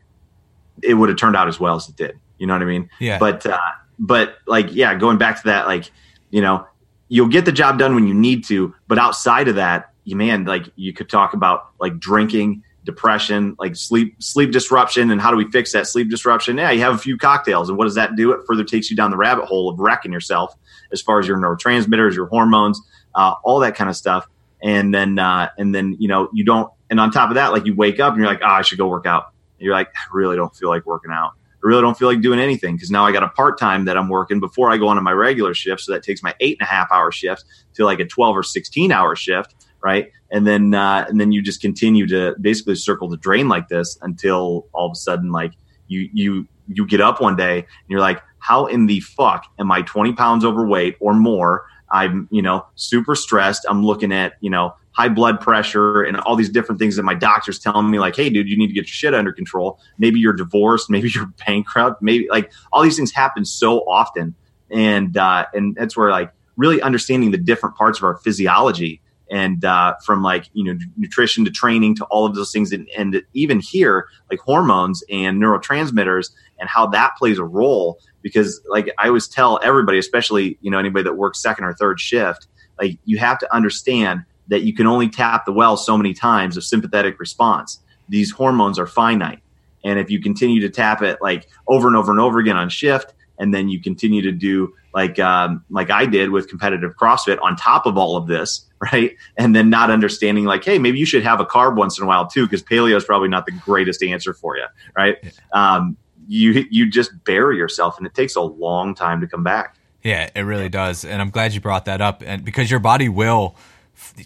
it 0.83 0.95
would 0.95 1.09
have 1.09 1.17
turned 1.17 1.35
out 1.35 1.47
as 1.47 1.59
well 1.59 1.75
as 1.75 1.87
it 1.87 1.95
did. 1.95 2.19
You 2.37 2.47
know 2.47 2.53
what 2.53 2.61
I 2.61 2.65
mean? 2.65 2.89
Yeah. 2.99 3.17
But 3.17 3.45
uh, 3.45 3.57
but 3.99 4.37
like 4.45 4.73
yeah, 4.73 4.95
going 4.95 5.17
back 5.17 5.37
to 5.41 5.47
that, 5.47 5.67
like 5.67 5.91
you 6.29 6.41
know, 6.41 6.65
you'll 7.07 7.27
get 7.27 7.45
the 7.45 7.51
job 7.51 7.79
done 7.79 7.95
when 7.95 8.07
you 8.07 8.13
need 8.13 8.45
to, 8.45 8.73
but 8.87 8.97
outside 8.97 9.47
of 9.47 9.55
that, 9.55 9.91
you 10.03 10.15
man, 10.15 10.45
like 10.45 10.65
you 10.75 10.93
could 10.93 11.09
talk 11.09 11.33
about 11.33 11.67
like 11.79 11.99
drinking 11.99 12.63
depression, 12.83 13.55
like 13.59 13.75
sleep 13.75 14.21
sleep 14.21 14.51
disruption, 14.51 15.11
and 15.11 15.19
how 15.19 15.31
do 15.31 15.37
we 15.37 15.49
fix 15.51 15.73
that 15.73 15.87
sleep 15.87 16.09
disruption? 16.09 16.57
Yeah, 16.57 16.71
you 16.71 16.81
have 16.81 16.95
a 16.95 16.97
few 16.97 17.17
cocktails, 17.17 17.69
and 17.69 17.77
what 17.77 17.85
does 17.85 17.95
that 17.95 18.15
do? 18.15 18.31
It 18.31 18.41
further 18.47 18.63
takes 18.63 18.89
you 18.89 18.95
down 18.95 19.11
the 19.11 19.17
rabbit 19.17 19.45
hole 19.45 19.69
of 19.69 19.79
wrecking 19.79 20.13
yourself 20.13 20.55
as 20.91 21.01
far 21.01 21.19
as 21.19 21.27
your 21.27 21.37
neurotransmitters, 21.37 22.15
your 22.15 22.27
hormones, 22.27 22.79
uh, 23.15 23.35
all 23.43 23.59
that 23.59 23.75
kind 23.75 23.89
of 23.89 23.95
stuff. 23.95 24.27
And 24.61 24.93
then 24.93 25.19
uh, 25.19 25.49
and 25.57 25.75
then 25.75 25.97
you 25.99 26.07
know 26.07 26.29
you 26.33 26.45
don't. 26.45 26.71
And 26.89 26.99
on 26.99 27.11
top 27.11 27.29
of 27.29 27.35
that, 27.35 27.51
like 27.51 27.65
you 27.65 27.75
wake 27.75 27.99
up 27.99 28.13
and 28.13 28.21
you're 28.21 28.31
like, 28.31 28.41
oh, 28.43 28.47
I 28.47 28.61
should 28.61 28.77
go 28.77 28.87
work 28.87 29.07
out. 29.07 29.25
And 29.57 29.65
you're 29.65 29.73
like, 29.73 29.89
I 29.89 30.01
really 30.13 30.35
don't 30.35 30.55
feel 30.55 30.69
like 30.69 30.85
working 30.85 31.11
out. 31.11 31.31
Really 31.65 31.81
don't 31.81 31.97
feel 31.97 32.07
like 32.07 32.21
doing 32.21 32.39
anything 32.39 32.75
because 32.75 32.91
now 32.91 33.05
I 33.05 33.11
got 33.11 33.23
a 33.23 33.29
part 33.29 33.59
time 33.59 33.85
that 33.85 33.97
I'm 33.97 34.07
working 34.07 34.39
before 34.39 34.71
I 34.71 34.77
go 34.77 34.87
on 34.87 34.95
to 34.97 35.01
my 35.01 35.11
regular 35.11 35.53
shift. 35.53 35.81
So 35.81 35.93
that 35.93 36.03
takes 36.03 36.21
my 36.21 36.33
eight 36.39 36.57
and 36.59 36.67
a 36.67 36.69
half 36.69 36.91
hour 36.91 37.11
shift 37.11 37.43
to 37.73 37.85
like 37.85 37.99
a 37.99 38.05
12 38.05 38.37
or 38.37 38.43
16 38.43 38.91
hour 38.91 39.15
shift 39.15 39.55
right? 39.85 40.11
And 40.31 40.47
then 40.47 40.73
uh, 40.73 41.05
and 41.07 41.21
then 41.21 41.31
you 41.31 41.43
just 41.43 41.61
continue 41.61 42.07
to 42.07 42.35
basically 42.41 42.73
circle 42.73 43.07
the 43.07 43.17
drain 43.17 43.47
like 43.47 43.67
this 43.67 43.99
until 44.01 44.65
all 44.73 44.87
of 44.87 44.93
a 44.93 44.95
sudden 44.95 45.31
like 45.31 45.53
you 45.87 46.09
you 46.11 46.47
you 46.67 46.85
get 46.87 47.01
up 47.01 47.21
one 47.21 47.35
day 47.35 47.59
and 47.59 47.67
you're 47.87 47.99
like, 47.99 48.21
how 48.39 48.65
in 48.65 48.87
the 48.87 48.99
fuck 49.01 49.45
am 49.59 49.71
I 49.71 49.83
20 49.83 50.13
pounds 50.13 50.43
overweight 50.43 50.97
or 50.99 51.13
more? 51.13 51.65
I'm, 51.91 52.27
you 52.31 52.41
know, 52.41 52.65
super 52.75 53.15
stressed. 53.15 53.65
I'm 53.69 53.85
looking 53.85 54.11
at, 54.11 54.33
you 54.41 54.49
know, 54.49 54.73
high 54.95 55.09
blood 55.09 55.41
pressure 55.41 56.03
and 56.03 56.17
all 56.21 56.35
these 56.35 56.49
different 56.49 56.79
things 56.79 56.95
that 56.95 57.03
my 57.03 57.13
doctor's 57.13 57.59
telling 57.59 57.91
me, 57.91 57.99
like, 57.99 58.15
hey, 58.15 58.29
dude, 58.29 58.47
you 58.47 58.57
need 58.57 58.67
to 58.67 58.73
get 58.73 58.83
your 58.83 58.87
shit 58.87 59.13
under 59.13 59.33
control. 59.33 59.79
Maybe 59.97 60.19
you're 60.19 60.33
divorced. 60.33 60.89
Maybe 60.89 61.09
you're 61.13 61.27
bankrupt. 61.45 62.01
Maybe 62.01 62.27
like 62.29 62.51
all 62.71 62.81
these 62.81 62.95
things 62.95 63.11
happen 63.11 63.43
so 63.43 63.79
often. 63.81 64.35
And, 64.71 65.15
uh, 65.17 65.45
and 65.53 65.75
that's 65.75 65.95
where 65.97 66.09
like 66.11 66.31
really 66.55 66.81
understanding 66.81 67.31
the 67.31 67.37
different 67.37 67.75
parts 67.75 67.99
of 67.99 68.05
our 68.05 68.17
physiology 68.17 69.01
and 69.29 69.65
uh, 69.65 69.95
from 70.05 70.21
like 70.21 70.45
you 70.53 70.63
know 70.63 70.79
nutrition 70.97 71.43
to 71.45 71.51
training 71.51 71.95
to 71.95 72.05
all 72.05 72.25
of 72.25 72.35
those 72.35 72.51
things 72.51 72.71
and, 72.71 72.87
and 72.97 73.21
even 73.33 73.59
here 73.59 74.07
like 74.29 74.39
hormones 74.39 75.03
and 75.09 75.41
neurotransmitters 75.41 76.31
and 76.59 76.69
how 76.69 76.85
that 76.85 77.15
plays 77.17 77.39
a 77.39 77.43
role 77.43 77.99
because 78.21 78.61
like 78.69 78.89
i 78.99 79.07
always 79.07 79.27
tell 79.27 79.59
everybody 79.63 79.97
especially 79.97 80.57
you 80.61 80.69
know 80.69 80.77
anybody 80.77 81.03
that 81.03 81.15
works 81.15 81.41
second 81.41 81.65
or 81.65 81.73
third 81.73 81.99
shift 81.99 82.47
like 82.79 82.99
you 83.05 83.17
have 83.17 83.39
to 83.39 83.51
understand 83.53 84.23
that 84.47 84.63
you 84.63 84.73
can 84.73 84.87
only 84.87 85.09
tap 85.09 85.45
the 85.45 85.51
well 85.51 85.77
so 85.77 85.97
many 85.97 86.13
times 86.13 86.57
of 86.57 86.63
sympathetic 86.63 87.19
response 87.19 87.79
these 88.09 88.31
hormones 88.31 88.77
are 88.77 88.87
finite 88.87 89.39
and 89.83 89.99
if 89.99 90.09
you 90.09 90.21
continue 90.21 90.61
to 90.61 90.69
tap 90.69 91.01
it 91.01 91.17
like 91.21 91.47
over 91.67 91.87
and 91.87 91.95
over 91.95 92.11
and 92.11 92.19
over 92.19 92.39
again 92.39 92.57
on 92.57 92.69
shift 92.69 93.13
and 93.37 93.53
then 93.53 93.69
you 93.69 93.81
continue 93.81 94.21
to 94.21 94.31
do 94.31 94.73
like 94.93 95.19
um, 95.19 95.63
like 95.69 95.91
I 95.91 96.05
did 96.05 96.31
with 96.31 96.47
competitive 96.47 96.95
CrossFit 96.95 97.37
on 97.41 97.55
top 97.55 97.85
of 97.85 97.97
all 97.97 98.15
of 98.15 98.27
this, 98.27 98.65
right? 98.93 99.15
And 99.37 99.55
then 99.55 99.69
not 99.69 99.91
understanding 99.91 100.45
like, 100.45 100.63
hey, 100.63 100.79
maybe 100.79 100.97
you 100.97 101.05
should 101.05 101.23
have 101.23 101.39
a 101.39 101.45
carb 101.45 101.75
once 101.75 101.97
in 101.97 102.03
a 102.03 102.07
while 102.07 102.27
too, 102.27 102.45
because 102.45 102.63
paleo 102.63 102.95
is 102.95 103.03
probably 103.03 103.27
not 103.27 103.45
the 103.45 103.51
greatest 103.51 104.01
answer 104.01 104.33
for 104.33 104.57
you, 104.57 104.65
right? 104.97 105.17
Um, 105.51 105.97
you 106.27 106.65
you 106.71 106.89
just 106.89 107.11
bury 107.23 107.57
yourself, 107.57 107.97
and 107.97 108.07
it 108.07 108.15
takes 108.15 108.35
a 108.35 108.41
long 108.41 108.95
time 108.95 109.21
to 109.21 109.27
come 109.27 109.43
back. 109.43 109.75
Yeah, 110.01 110.29
it 110.35 110.41
really 110.41 110.69
does, 110.69 111.05
and 111.05 111.21
I'm 111.21 111.29
glad 111.29 111.53
you 111.53 111.61
brought 111.61 111.85
that 111.85 112.01
up, 112.01 112.23
and 112.25 112.43
because 112.43 112.71
your 112.71 112.79
body 112.79 113.09
will 113.09 113.55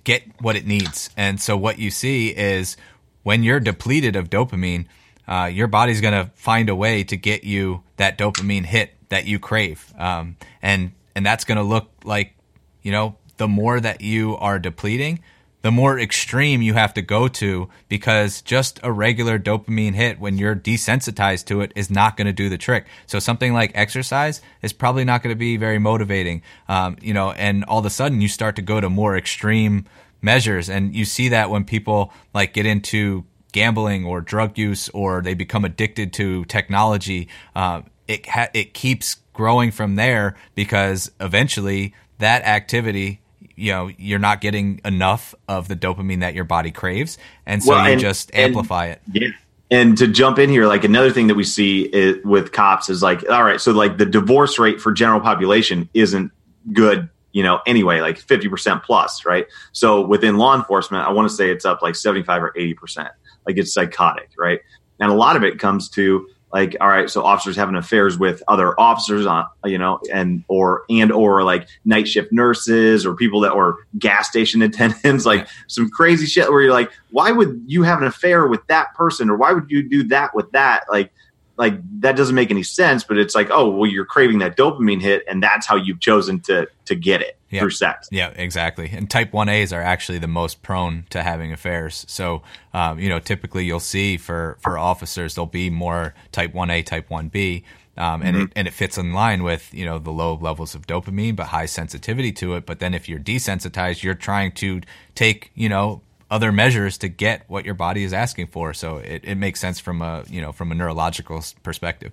get 0.03 0.23
what 0.41 0.55
it 0.55 0.65
needs, 0.65 1.09
and 1.15 1.39
so 1.39 1.57
what 1.57 1.79
you 1.79 1.91
see 1.91 2.29
is 2.29 2.77
when 3.23 3.43
you're 3.43 3.59
depleted 3.59 4.15
of 4.15 4.29
dopamine, 4.29 4.85
uh, 5.27 5.49
your 5.51 5.67
body's 5.67 6.01
going 6.01 6.13
to 6.13 6.31
find 6.35 6.69
a 6.69 6.75
way 6.75 7.03
to 7.03 7.15
get 7.15 7.43
you 7.43 7.83
that 7.97 8.17
dopamine 8.17 8.65
hit 8.65 8.95
that 9.09 9.25
you 9.25 9.39
crave. 9.39 9.93
Um, 9.97 10.37
and, 10.61 10.91
and 11.15 11.25
that's 11.25 11.43
going 11.43 11.57
to 11.57 11.63
look 11.63 11.89
like, 12.03 12.35
you 12.81 12.91
know, 12.91 13.17
the 13.37 13.47
more 13.47 13.79
that 13.79 14.01
you 14.01 14.37
are 14.37 14.57
depleting, 14.59 15.19
the 15.61 15.71
more 15.71 15.99
extreme 15.99 16.61
you 16.61 16.73
have 16.73 16.93
to 16.93 17.01
go 17.01 17.27
to 17.27 17.69
because 17.89 18.41
just 18.41 18.79
a 18.81 18.91
regular 18.91 19.37
dopamine 19.37 19.93
hit 19.93 20.19
when 20.19 20.37
you're 20.37 20.55
desensitized 20.55 21.45
to 21.45 21.61
it 21.61 21.73
is 21.75 21.89
not 21.89 22.15
going 22.15 22.27
to 22.27 22.33
do 22.33 22.47
the 22.49 22.57
trick. 22.57 22.85
So 23.07 23.19
something 23.19 23.53
like 23.53 23.71
exercise 23.75 24.41
is 24.61 24.71
probably 24.71 25.03
not 25.03 25.21
going 25.21 25.33
to 25.33 25.39
be 25.39 25.57
very 25.57 25.79
motivating. 25.79 26.43
Um, 26.67 26.97
you 27.01 27.13
know, 27.13 27.31
and 27.31 27.65
all 27.65 27.79
of 27.79 27.85
a 27.85 27.89
sudden 27.89 28.21
you 28.21 28.29
start 28.29 28.55
to 28.55 28.61
go 28.61 28.79
to 28.79 28.89
more 28.89 29.17
extreme 29.17 29.85
measures 30.21 30.69
and 30.69 30.95
you 30.95 31.05
see 31.05 31.29
that 31.29 31.49
when 31.49 31.65
people 31.65 32.13
like 32.33 32.53
get 32.53 32.65
into 32.65 33.25
gambling 33.51 34.05
or 34.05 34.21
drug 34.21 34.57
use 34.57 34.89
or 34.89 35.21
they 35.21 35.33
become 35.33 35.65
addicted 35.65 36.13
to 36.13 36.45
technology. 36.45 37.27
Uh, 37.55 37.81
it 38.07 38.27
ha- 38.27 38.49
it 38.53 38.73
keeps 38.73 39.17
growing 39.33 39.71
from 39.71 39.95
there 39.95 40.35
because 40.55 41.11
eventually 41.19 41.93
that 42.17 42.43
activity 42.43 43.21
you 43.59 43.71
know 43.71 43.91
you're 43.97 44.19
not 44.19 44.41
getting 44.41 44.81
enough 44.85 45.35
of 45.47 45.67
the 45.67 45.75
dopamine 45.75 46.21
that 46.21 46.33
your 46.33 46.45
body 46.45 46.71
craves 46.71 47.17
and 47.45 47.63
so 47.63 47.71
well, 47.71 47.85
you 47.85 47.93
and, 47.93 48.01
just 48.01 48.33
amplify 48.33 48.85
and, 48.85 49.15
it. 49.15 49.21
yeah. 49.21 49.29
And 49.71 49.95
to 49.99 50.07
jump 50.07 50.39
in 50.39 50.49
here 50.49 50.65
like 50.65 50.83
another 50.83 51.11
thing 51.11 51.27
that 51.27 51.35
we 51.35 51.43
see 51.43 51.83
is, 51.83 52.23
with 52.25 52.51
cops 52.51 52.89
is 52.89 53.03
like 53.03 53.29
all 53.29 53.43
right 53.43 53.61
so 53.61 53.71
like 53.71 53.97
the 53.97 54.05
divorce 54.05 54.57
rate 54.57 54.81
for 54.81 54.91
general 54.91 55.19
population 55.19 55.89
isn't 55.93 56.31
good 56.73 57.09
you 57.31 57.43
know 57.43 57.59
anyway 57.67 58.01
like 58.01 58.19
50% 58.19 58.83
plus 58.83 59.25
right? 59.25 59.45
So 59.73 60.05
within 60.05 60.37
law 60.37 60.55
enforcement 60.55 61.05
i 61.05 61.11
want 61.11 61.29
to 61.29 61.35
say 61.35 61.51
it's 61.51 61.65
up 61.65 61.81
like 61.81 61.95
75 61.95 62.43
or 62.43 62.53
80% 62.57 63.09
like 63.45 63.57
it's 63.57 63.73
psychotic 63.73 64.31
right? 64.37 64.59
And 64.99 65.11
a 65.11 65.15
lot 65.15 65.35
of 65.35 65.43
it 65.43 65.59
comes 65.59 65.89
to 65.91 66.27
like 66.51 66.75
all 66.81 66.87
right 66.87 67.09
so 67.09 67.23
officers 67.23 67.55
having 67.55 67.75
affairs 67.75 68.17
with 68.17 68.41
other 68.47 68.79
officers 68.79 69.25
on 69.25 69.45
you 69.65 69.77
know 69.77 69.99
and 70.11 70.43
or 70.47 70.83
and 70.89 71.11
or 71.11 71.43
like 71.43 71.67
night 71.85 72.07
shift 72.07 72.31
nurses 72.31 73.05
or 73.05 73.15
people 73.15 73.41
that 73.41 73.51
or 73.51 73.77
gas 73.97 74.27
station 74.27 74.61
attendants 74.63 75.25
like 75.25 75.47
some 75.67 75.89
crazy 75.89 76.25
shit 76.25 76.49
where 76.51 76.61
you're 76.61 76.73
like 76.73 76.91
why 77.11 77.31
would 77.31 77.63
you 77.65 77.83
have 77.83 78.01
an 78.01 78.07
affair 78.07 78.47
with 78.47 78.65
that 78.67 78.93
person? 78.95 79.29
Or 79.29 79.35
why 79.35 79.53
would 79.53 79.69
you 79.69 79.87
do 79.87 80.03
that 80.05 80.35
with 80.35 80.51
that? 80.51 80.83
Like 80.89 81.11
like 81.57 81.73
that 81.99 82.15
doesn't 82.15 82.35
make 82.35 82.51
any 82.51 82.63
sense 82.63 83.03
but 83.03 83.17
it's 83.17 83.35
like 83.35 83.49
oh 83.51 83.69
well 83.69 83.89
you're 83.89 84.05
craving 84.05 84.39
that 84.39 84.55
dopamine 84.55 85.01
hit 85.01 85.25
and 85.27 85.43
that's 85.43 85.67
how 85.67 85.75
you've 85.75 85.99
chosen 85.99 86.39
to 86.39 86.65
to 86.85 86.95
get 86.95 87.21
it 87.21 87.37
through 87.51 87.69
sex 87.69 88.07
yeah 88.11 88.29
exactly 88.35 88.89
and 88.91 89.09
type 89.09 89.31
1a's 89.31 89.73
are 89.73 89.81
actually 89.81 90.19
the 90.19 90.27
most 90.27 90.61
prone 90.61 91.05
to 91.09 91.23
having 91.23 91.51
affairs 91.51 92.05
so 92.07 92.41
um, 92.73 92.99
you 92.99 93.09
know 93.09 93.19
typically 93.19 93.65
you'll 93.65 93.79
see 93.79 94.17
for 94.17 94.57
for 94.61 94.77
officers 94.77 95.35
there'll 95.35 95.47
be 95.47 95.69
more 95.69 96.13
type 96.31 96.53
1a 96.53 96.85
type 96.85 97.09
1b 97.09 97.63
um, 97.97 98.21
and 98.21 98.35
mm-hmm. 98.35 98.45
it 98.45 98.51
and 98.55 98.67
it 98.67 98.73
fits 98.73 98.97
in 98.97 99.13
line 99.13 99.43
with 99.43 99.73
you 99.73 99.85
know 99.85 99.97
the 99.97 100.11
low 100.11 100.35
levels 100.35 100.75
of 100.75 100.85
dopamine 100.85 101.35
but 101.35 101.47
high 101.47 101.65
sensitivity 101.65 102.31
to 102.31 102.53
it 102.53 102.65
but 102.65 102.79
then 102.79 102.93
if 102.93 103.09
you're 103.09 103.19
desensitized 103.19 104.03
you're 104.03 104.13
trying 104.13 104.51
to 104.51 104.81
take 105.15 105.51
you 105.55 105.69
know 105.69 106.01
other 106.31 106.51
measures 106.51 106.97
to 106.99 107.07
get 107.07 107.43
what 107.47 107.65
your 107.65 107.73
body 107.73 108.03
is 108.03 108.13
asking 108.13 108.47
for. 108.47 108.73
So 108.73 108.97
it, 108.97 109.21
it 109.23 109.35
makes 109.35 109.59
sense 109.59 109.79
from 109.79 110.01
a 110.01 110.23
you 110.29 110.41
know 110.41 110.51
from 110.51 110.71
a 110.71 110.75
neurological 110.75 111.43
perspective. 111.63 112.11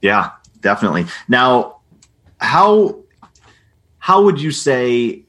Yeah, 0.00 0.30
definitely. 0.60 1.06
Now, 1.28 1.80
how 2.38 2.96
how 4.00 4.22
would 4.22 4.40
you 4.40 4.50
say 4.50 5.22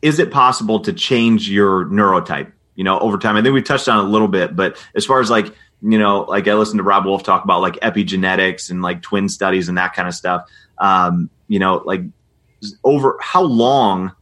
is 0.00 0.18
it 0.18 0.30
possible 0.30 0.80
to 0.80 0.92
change 0.92 1.50
your 1.50 1.84
neurotype? 1.86 2.50
You 2.76 2.84
know, 2.84 2.98
over 3.00 3.18
time. 3.18 3.36
I 3.36 3.42
think 3.42 3.54
we 3.54 3.62
touched 3.62 3.88
on 3.88 4.04
a 4.04 4.08
little 4.08 4.28
bit, 4.28 4.54
but 4.56 4.76
as 4.94 5.04
far 5.04 5.20
as 5.20 5.28
like 5.28 5.52
you 5.82 5.98
know, 5.98 6.22
like 6.22 6.48
I 6.48 6.54
listened 6.54 6.78
to 6.78 6.82
Robb 6.82 7.04
Wolf 7.04 7.22
talk 7.22 7.44
about 7.44 7.60
like 7.60 7.74
epigenetics 7.74 8.70
and 8.70 8.82
like 8.82 9.02
twin 9.02 9.28
studies 9.28 9.68
and 9.68 9.78
that 9.78 9.94
kind 9.94 10.08
of 10.08 10.14
stuff. 10.14 10.48
Um, 10.78 11.30
you 11.46 11.58
know, 11.58 11.82
like 11.84 12.02
over 12.84 13.16
how 13.20 13.42
long 13.42 14.12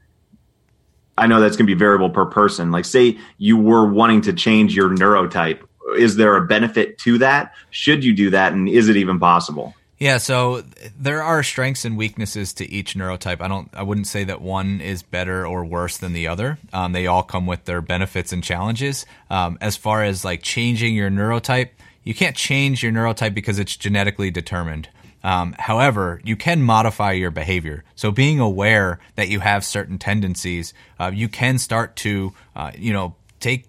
I 1.19 1.27
know 1.27 1.41
that's 1.41 1.57
going 1.57 1.67
to 1.67 1.75
be 1.75 1.79
variable 1.79 2.11
per 2.11 2.27
person. 2.27 2.71
Like, 2.71 2.85
say 2.85 3.19
you 3.39 3.57
were 3.57 3.87
wanting 3.87 4.21
to 4.23 4.33
change 4.33 4.77
your 4.77 4.91
neurotype. 4.91 5.61
Is 5.97 6.17
there 6.17 6.37
a 6.37 6.45
benefit 6.45 6.99
to 6.99 7.19
that? 7.19 7.55
Should 7.71 8.05
you 8.05 8.15
do 8.15 8.31
that? 8.31 8.53
And 8.53 8.69
is 8.69 8.89
it 8.89 8.97
even 8.97 9.19
possible? 9.19 9.75
Yeah, 9.99 10.19
so 10.19 10.63
there 10.99 11.23
are 11.23 11.43
strengths 11.43 11.87
and 11.87 11.97
weaknesses 11.97 12.53
to 12.55 12.71
each 12.71 12.95
neurotype. 12.95 13.41
I 13.41 13.49
don't, 13.49 13.71
I 13.73 13.83
wouldn't 13.83 14.07
say 14.07 14.25
that 14.25 14.43
one 14.43 14.83
is 14.83 15.03
better 15.03 15.47
or 15.47 15.65
worse 15.65 15.97
than 15.97 16.13
the 16.13 16.29
other. 16.29 16.59
Um, 16.73 16.93
they 16.93 17.07
all 17.07 17.23
come 17.23 17.47
with 17.47 17.65
their 17.65 17.81
benefits 17.81 18.31
and 18.31 18.45
challenges. 18.45 19.07
Um, 19.31 19.57
as 19.63 19.77
far 19.77 20.05
as 20.05 20.23
like 20.23 20.43
changing 20.43 20.95
your 20.95 21.11
neurotype, 21.11 21.71
you 22.05 22.15
can't 22.15 22.37
change 22.37 22.83
your 22.83 22.93
neurotype 22.93 23.33
because 23.33 23.59
it's 23.59 23.75
genetically 23.75 24.31
determined. 24.31 24.91
Um, 25.25 25.57
however, 25.59 26.21
you 26.25 26.37
can 26.37 26.63
modify 26.63 27.13
your 27.13 27.31
behavior. 27.31 27.83
So 27.95 28.13
being 28.13 28.39
aware 28.39 29.01
that 29.17 29.29
you 29.29 29.41
have 29.41 29.65
certain 29.65 29.99
tendencies, 29.99 30.75
uh, 31.01 31.11
you 31.13 31.29
can 31.29 31.59
start 31.59 31.97
to, 31.97 32.35
uh, 32.55 32.73
you 32.77 32.93
know, 32.93 33.17
take 33.41 33.65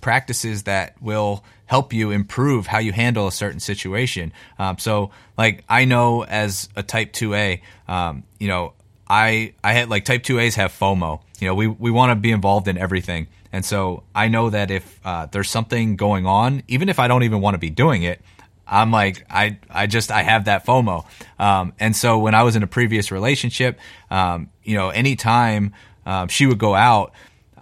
practices 0.00 0.64
that 0.64 1.00
will 1.00 1.44
help 1.66 1.92
you 1.92 2.10
improve 2.10 2.66
how 2.66 2.78
you 2.78 2.92
handle 2.92 3.26
a 3.26 3.32
certain 3.32 3.60
situation. 3.60 4.32
Um, 4.58 4.78
so, 4.78 5.10
like 5.38 5.64
I 5.68 5.84
know 5.84 6.24
as 6.24 6.68
a 6.76 6.82
Type 6.82 7.12
Two 7.12 7.34
A, 7.34 7.62
um, 7.88 8.24
you 8.38 8.48
know, 8.48 8.74
I 9.08 9.54
I 9.62 9.72
had 9.72 9.88
like 9.88 10.04
Type 10.04 10.22
Two 10.22 10.38
A's 10.38 10.56
have 10.56 10.72
FOMO. 10.72 11.20
You 11.40 11.48
know, 11.48 11.54
we 11.54 11.66
we 11.66 11.90
want 11.90 12.10
to 12.10 12.16
be 12.16 12.30
involved 12.30 12.68
in 12.68 12.78
everything. 12.78 13.28
And 13.52 13.64
so 13.64 14.02
I 14.14 14.28
know 14.28 14.48
that 14.48 14.70
if 14.70 15.00
uh, 15.04 15.26
there's 15.26 15.50
something 15.50 15.96
going 15.96 16.24
on, 16.24 16.62
even 16.68 16.88
if 16.88 16.98
I 16.98 17.06
don't 17.06 17.22
even 17.22 17.42
want 17.42 17.54
to 17.54 17.58
be 17.58 17.68
doing 17.68 18.02
it, 18.02 18.22
I'm 18.66 18.90
like, 18.90 19.26
I, 19.28 19.58
I 19.68 19.86
just, 19.86 20.10
I 20.10 20.22
have 20.22 20.46
that 20.46 20.64
FOMO. 20.64 21.04
Um, 21.38 21.74
and 21.78 21.94
so 21.94 22.18
when 22.18 22.34
I 22.34 22.44
was 22.44 22.56
in 22.56 22.62
a 22.62 22.66
previous 22.66 23.12
relationship, 23.12 23.78
um, 24.10 24.48
you 24.62 24.76
know, 24.76 24.88
anytime 24.88 25.74
um, 26.06 26.28
she 26.28 26.46
would 26.46 26.58
go 26.58 26.74
out, 26.74 27.12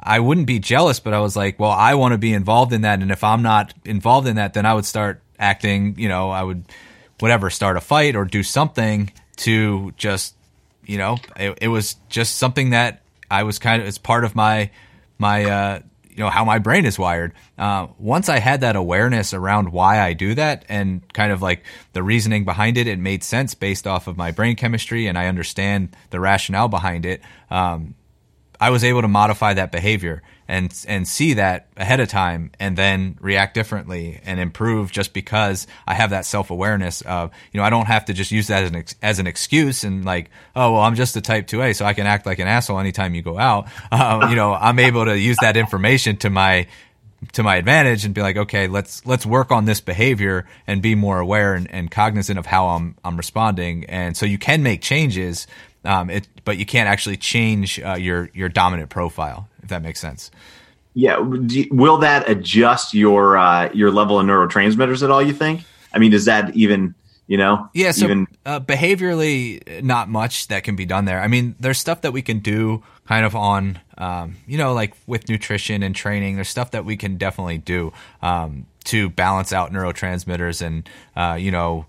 I 0.02 0.20
wouldn't 0.20 0.46
be 0.46 0.58
jealous, 0.58 1.00
but 1.00 1.12
I 1.12 1.20
was 1.20 1.36
like, 1.36 1.58
well, 1.58 1.70
I 1.70 1.94
want 1.94 2.12
to 2.12 2.18
be 2.18 2.32
involved 2.32 2.72
in 2.72 2.82
that. 2.82 3.00
And 3.00 3.10
if 3.10 3.22
I'm 3.22 3.42
not 3.42 3.74
involved 3.84 4.26
in 4.26 4.36
that, 4.36 4.54
then 4.54 4.66
I 4.66 4.74
would 4.74 4.86
start 4.86 5.22
acting, 5.38 5.98
you 5.98 6.08
know, 6.08 6.30
I 6.30 6.42
would, 6.42 6.64
whatever, 7.18 7.50
start 7.50 7.76
a 7.76 7.80
fight 7.80 8.16
or 8.16 8.24
do 8.24 8.42
something 8.42 9.12
to 9.36 9.92
just, 9.96 10.34
you 10.84 10.98
know, 10.98 11.18
it, 11.36 11.58
it 11.62 11.68
was 11.68 11.96
just 12.08 12.38
something 12.38 12.70
that 12.70 13.02
I 13.30 13.42
was 13.42 13.58
kind 13.58 13.82
of, 13.82 13.88
it's 13.88 13.98
part 13.98 14.24
of 14.24 14.34
my, 14.34 14.70
my, 15.18 15.44
uh, 15.44 15.80
you 16.10 16.24
know 16.24 16.30
how 16.30 16.44
my 16.44 16.58
brain 16.58 16.84
is 16.84 16.98
wired. 16.98 17.32
Uh, 17.56 17.86
once 17.98 18.28
I 18.28 18.40
had 18.40 18.62
that 18.62 18.76
awareness 18.76 19.32
around 19.32 19.72
why 19.72 20.00
I 20.00 20.12
do 20.12 20.34
that 20.34 20.64
and 20.68 21.00
kind 21.14 21.32
of 21.32 21.40
like 21.40 21.64
the 21.92 22.02
reasoning 22.02 22.44
behind 22.44 22.76
it, 22.76 22.86
it 22.86 22.98
made 22.98 23.22
sense 23.22 23.54
based 23.54 23.86
off 23.86 24.06
of 24.06 24.16
my 24.16 24.30
brain 24.30 24.56
chemistry, 24.56 25.06
and 25.06 25.16
I 25.16 25.28
understand 25.28 25.96
the 26.10 26.20
rationale 26.20 26.68
behind 26.68 27.06
it. 27.06 27.22
Um, 27.48 27.94
I 28.60 28.70
was 28.70 28.84
able 28.84 29.02
to 29.02 29.08
modify 29.08 29.54
that 29.54 29.72
behavior 29.72 30.22
and 30.46 30.72
and 30.86 31.06
see 31.06 31.34
that 31.34 31.68
ahead 31.76 32.00
of 32.00 32.08
time 32.08 32.50
and 32.58 32.76
then 32.76 33.16
react 33.20 33.54
differently 33.54 34.20
and 34.24 34.38
improve 34.38 34.90
just 34.90 35.12
because 35.12 35.66
I 35.86 35.94
have 35.94 36.10
that 36.10 36.26
self 36.26 36.50
awareness 36.50 37.02
of 37.02 37.30
you 37.52 37.58
know 37.58 37.64
I 37.64 37.70
don't 37.70 37.86
have 37.86 38.04
to 38.06 38.12
just 38.12 38.32
use 38.32 38.48
that 38.48 38.64
as 38.64 38.70
an 38.70 38.76
ex- 38.76 38.94
as 39.00 39.18
an 39.18 39.26
excuse 39.26 39.84
and 39.84 40.04
like 40.04 40.30
oh 40.54 40.72
well 40.72 40.82
I'm 40.82 40.96
just 40.96 41.16
a 41.16 41.20
type 41.20 41.46
two 41.46 41.62
A 41.62 41.72
so 41.72 41.84
I 41.84 41.94
can 41.94 42.06
act 42.06 42.26
like 42.26 42.40
an 42.40 42.48
asshole 42.48 42.80
anytime 42.80 43.14
you 43.14 43.22
go 43.22 43.38
out 43.38 43.68
um, 43.92 44.28
you 44.28 44.36
know 44.36 44.52
I'm 44.52 44.78
able 44.78 45.04
to 45.04 45.18
use 45.18 45.36
that 45.40 45.56
information 45.56 46.16
to 46.18 46.30
my 46.30 46.66
to 47.32 47.42
my 47.42 47.56
advantage 47.56 48.04
and 48.04 48.14
be 48.14 48.22
like, 48.22 48.36
okay, 48.36 48.66
let's 48.66 49.04
let's 49.06 49.26
work 49.26 49.50
on 49.52 49.64
this 49.64 49.80
behavior 49.80 50.46
and 50.66 50.80
be 50.80 50.94
more 50.94 51.20
aware 51.20 51.54
and, 51.54 51.70
and 51.70 51.90
cognizant 51.90 52.38
of 52.38 52.46
how 52.46 52.68
I'm 52.68 52.96
I'm 53.04 53.16
responding. 53.16 53.84
And 53.86 54.16
so 54.16 54.26
you 54.26 54.38
can 54.38 54.62
make 54.62 54.80
changes, 54.80 55.46
um, 55.84 56.10
it, 56.10 56.28
but 56.44 56.58
you 56.58 56.66
can't 56.66 56.88
actually 56.88 57.16
change 57.16 57.80
uh, 57.80 57.94
your 57.94 58.30
your 58.34 58.48
dominant 58.48 58.90
profile 58.90 59.48
if 59.62 59.68
that 59.68 59.82
makes 59.82 60.00
sense. 60.00 60.30
Yeah, 60.94 61.18
will 61.70 61.98
that 61.98 62.28
adjust 62.28 62.94
your 62.94 63.36
uh, 63.36 63.70
your 63.72 63.90
level 63.90 64.18
of 64.18 64.26
neurotransmitters 64.26 65.02
at 65.02 65.10
all? 65.10 65.22
You 65.22 65.32
think? 65.32 65.62
I 65.92 65.98
mean, 65.98 66.10
does 66.10 66.24
that 66.24 66.54
even 66.56 66.94
you 67.30 67.36
know? 67.36 67.68
Yeah, 67.72 67.92
so 67.92 68.06
even- 68.06 68.26
uh, 68.44 68.58
behaviorally, 68.58 69.82
not 69.84 70.08
much 70.08 70.48
that 70.48 70.64
can 70.64 70.74
be 70.74 70.84
done 70.84 71.04
there. 71.04 71.20
I 71.20 71.28
mean, 71.28 71.54
there's 71.60 71.78
stuff 71.78 72.00
that 72.00 72.12
we 72.12 72.22
can 72.22 72.40
do 72.40 72.82
kind 73.06 73.24
of 73.24 73.36
on, 73.36 73.78
um, 73.98 74.36
you 74.48 74.58
know, 74.58 74.72
like 74.72 74.94
with 75.06 75.28
nutrition 75.28 75.84
and 75.84 75.94
training. 75.94 76.34
There's 76.34 76.48
stuff 76.48 76.72
that 76.72 76.84
we 76.84 76.96
can 76.96 77.16
definitely 77.16 77.58
do 77.58 77.92
um, 78.20 78.66
to 78.84 79.10
balance 79.10 79.52
out 79.52 79.72
neurotransmitters 79.72 80.60
and, 80.60 80.88
uh, 81.14 81.36
you 81.36 81.52
know, 81.52 81.86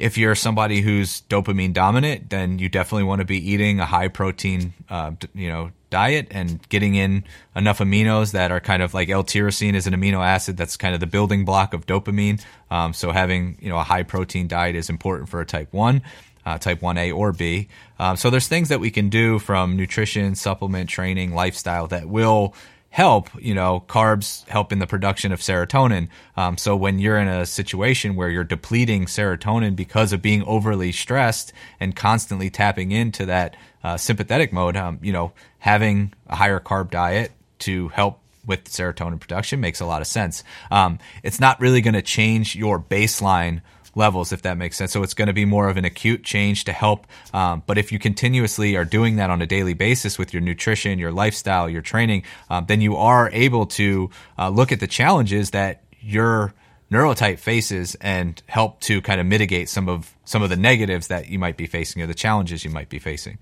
if 0.00 0.16
you're 0.16 0.34
somebody 0.34 0.80
who's 0.80 1.20
dopamine 1.22 1.74
dominant, 1.74 2.30
then 2.30 2.58
you 2.58 2.68
definitely 2.68 3.04
want 3.04 3.20
to 3.20 3.26
be 3.26 3.36
eating 3.50 3.80
a 3.80 3.86
high 3.86 4.08
protein, 4.08 4.72
uh, 4.88 5.12
you 5.34 5.48
know, 5.48 5.70
diet 5.90 6.28
and 6.30 6.66
getting 6.68 6.94
in 6.94 7.24
enough 7.54 7.80
aminos 7.80 8.32
that 8.32 8.50
are 8.50 8.60
kind 8.60 8.82
of 8.82 8.94
like 8.94 9.10
L-tyrosine 9.10 9.74
is 9.74 9.86
an 9.86 9.94
amino 9.94 10.24
acid 10.24 10.56
that's 10.56 10.76
kind 10.76 10.94
of 10.94 11.00
the 11.00 11.06
building 11.06 11.44
block 11.44 11.74
of 11.74 11.84
dopamine. 11.84 12.42
Um, 12.70 12.94
so 12.94 13.10
having 13.10 13.58
you 13.60 13.68
know 13.68 13.78
a 13.78 13.82
high 13.82 14.04
protein 14.04 14.48
diet 14.48 14.74
is 14.74 14.88
important 14.88 15.28
for 15.28 15.40
a 15.40 15.46
type 15.46 15.72
one. 15.72 16.02
Uh, 16.46 16.56
type 16.56 16.80
1A 16.80 17.14
or 17.14 17.32
B. 17.32 17.68
Um, 17.98 18.16
so 18.16 18.30
there's 18.30 18.48
things 18.48 18.70
that 18.70 18.80
we 18.80 18.90
can 18.90 19.10
do 19.10 19.38
from 19.38 19.76
nutrition, 19.76 20.34
supplement, 20.34 20.88
training, 20.88 21.34
lifestyle 21.34 21.86
that 21.88 22.08
will 22.08 22.54
help, 22.90 23.30
you 23.40 23.54
know, 23.54 23.84
carbs 23.88 24.46
help 24.48 24.72
in 24.72 24.80
the 24.80 24.86
production 24.86 25.30
of 25.30 25.40
serotonin. 25.40 26.08
Um, 26.36 26.58
so 26.58 26.74
when 26.74 26.98
you're 26.98 27.18
in 27.18 27.28
a 27.28 27.46
situation 27.46 28.16
where 28.16 28.28
you're 28.28 28.44
depleting 28.44 29.06
serotonin 29.06 29.76
because 29.76 30.12
of 30.12 30.20
being 30.20 30.42
overly 30.42 30.90
stressed 30.90 31.52
and 31.78 31.94
constantly 31.94 32.50
tapping 32.50 32.90
into 32.90 33.26
that 33.26 33.56
uh, 33.84 33.96
sympathetic 33.96 34.52
mode, 34.52 34.76
um, 34.76 34.98
you 35.02 35.12
know, 35.12 35.32
having 35.60 36.12
a 36.26 36.34
higher 36.34 36.58
carb 36.58 36.90
diet 36.90 37.30
to 37.60 37.88
help 37.88 38.18
with 38.44 38.64
serotonin 38.64 39.20
production 39.20 39.60
makes 39.60 39.80
a 39.80 39.86
lot 39.86 40.00
of 40.00 40.08
sense. 40.08 40.42
Um, 40.70 40.98
it's 41.22 41.38
not 41.38 41.60
really 41.60 41.82
going 41.82 41.94
to 41.94 42.02
change 42.02 42.56
your 42.56 42.80
baseline 42.80 43.60
levels, 43.94 44.32
if 44.32 44.42
that 44.42 44.56
makes 44.56 44.76
sense. 44.76 44.92
So 44.92 45.02
it's 45.02 45.14
going 45.14 45.28
to 45.28 45.34
be 45.34 45.44
more 45.44 45.68
of 45.68 45.76
an 45.76 45.84
acute 45.84 46.24
change 46.24 46.64
to 46.64 46.72
help. 46.72 47.06
Um, 47.32 47.62
but 47.66 47.78
if 47.78 47.92
you 47.92 47.98
continuously 47.98 48.76
are 48.76 48.84
doing 48.84 49.16
that 49.16 49.30
on 49.30 49.42
a 49.42 49.46
daily 49.46 49.74
basis 49.74 50.18
with 50.18 50.32
your 50.32 50.40
nutrition, 50.40 50.98
your 50.98 51.12
lifestyle, 51.12 51.68
your 51.68 51.82
training, 51.82 52.24
um, 52.48 52.66
then 52.66 52.80
you 52.80 52.96
are 52.96 53.30
able 53.32 53.66
to 53.66 54.10
uh, 54.38 54.48
look 54.48 54.72
at 54.72 54.80
the 54.80 54.86
challenges 54.86 55.50
that 55.50 55.82
your 56.00 56.54
neurotype 56.90 57.38
faces 57.38 57.94
and 58.00 58.42
help 58.46 58.80
to 58.80 59.00
kind 59.00 59.20
of 59.20 59.26
mitigate 59.26 59.68
some 59.68 59.88
of 59.88 60.14
some 60.24 60.42
of 60.42 60.50
the 60.50 60.56
negatives 60.56 61.08
that 61.08 61.28
you 61.28 61.38
might 61.38 61.56
be 61.56 61.66
facing 61.66 62.02
or 62.02 62.06
the 62.06 62.14
challenges 62.14 62.64
you 62.64 62.70
might 62.70 62.88
be 62.88 62.98
facing. 62.98 63.38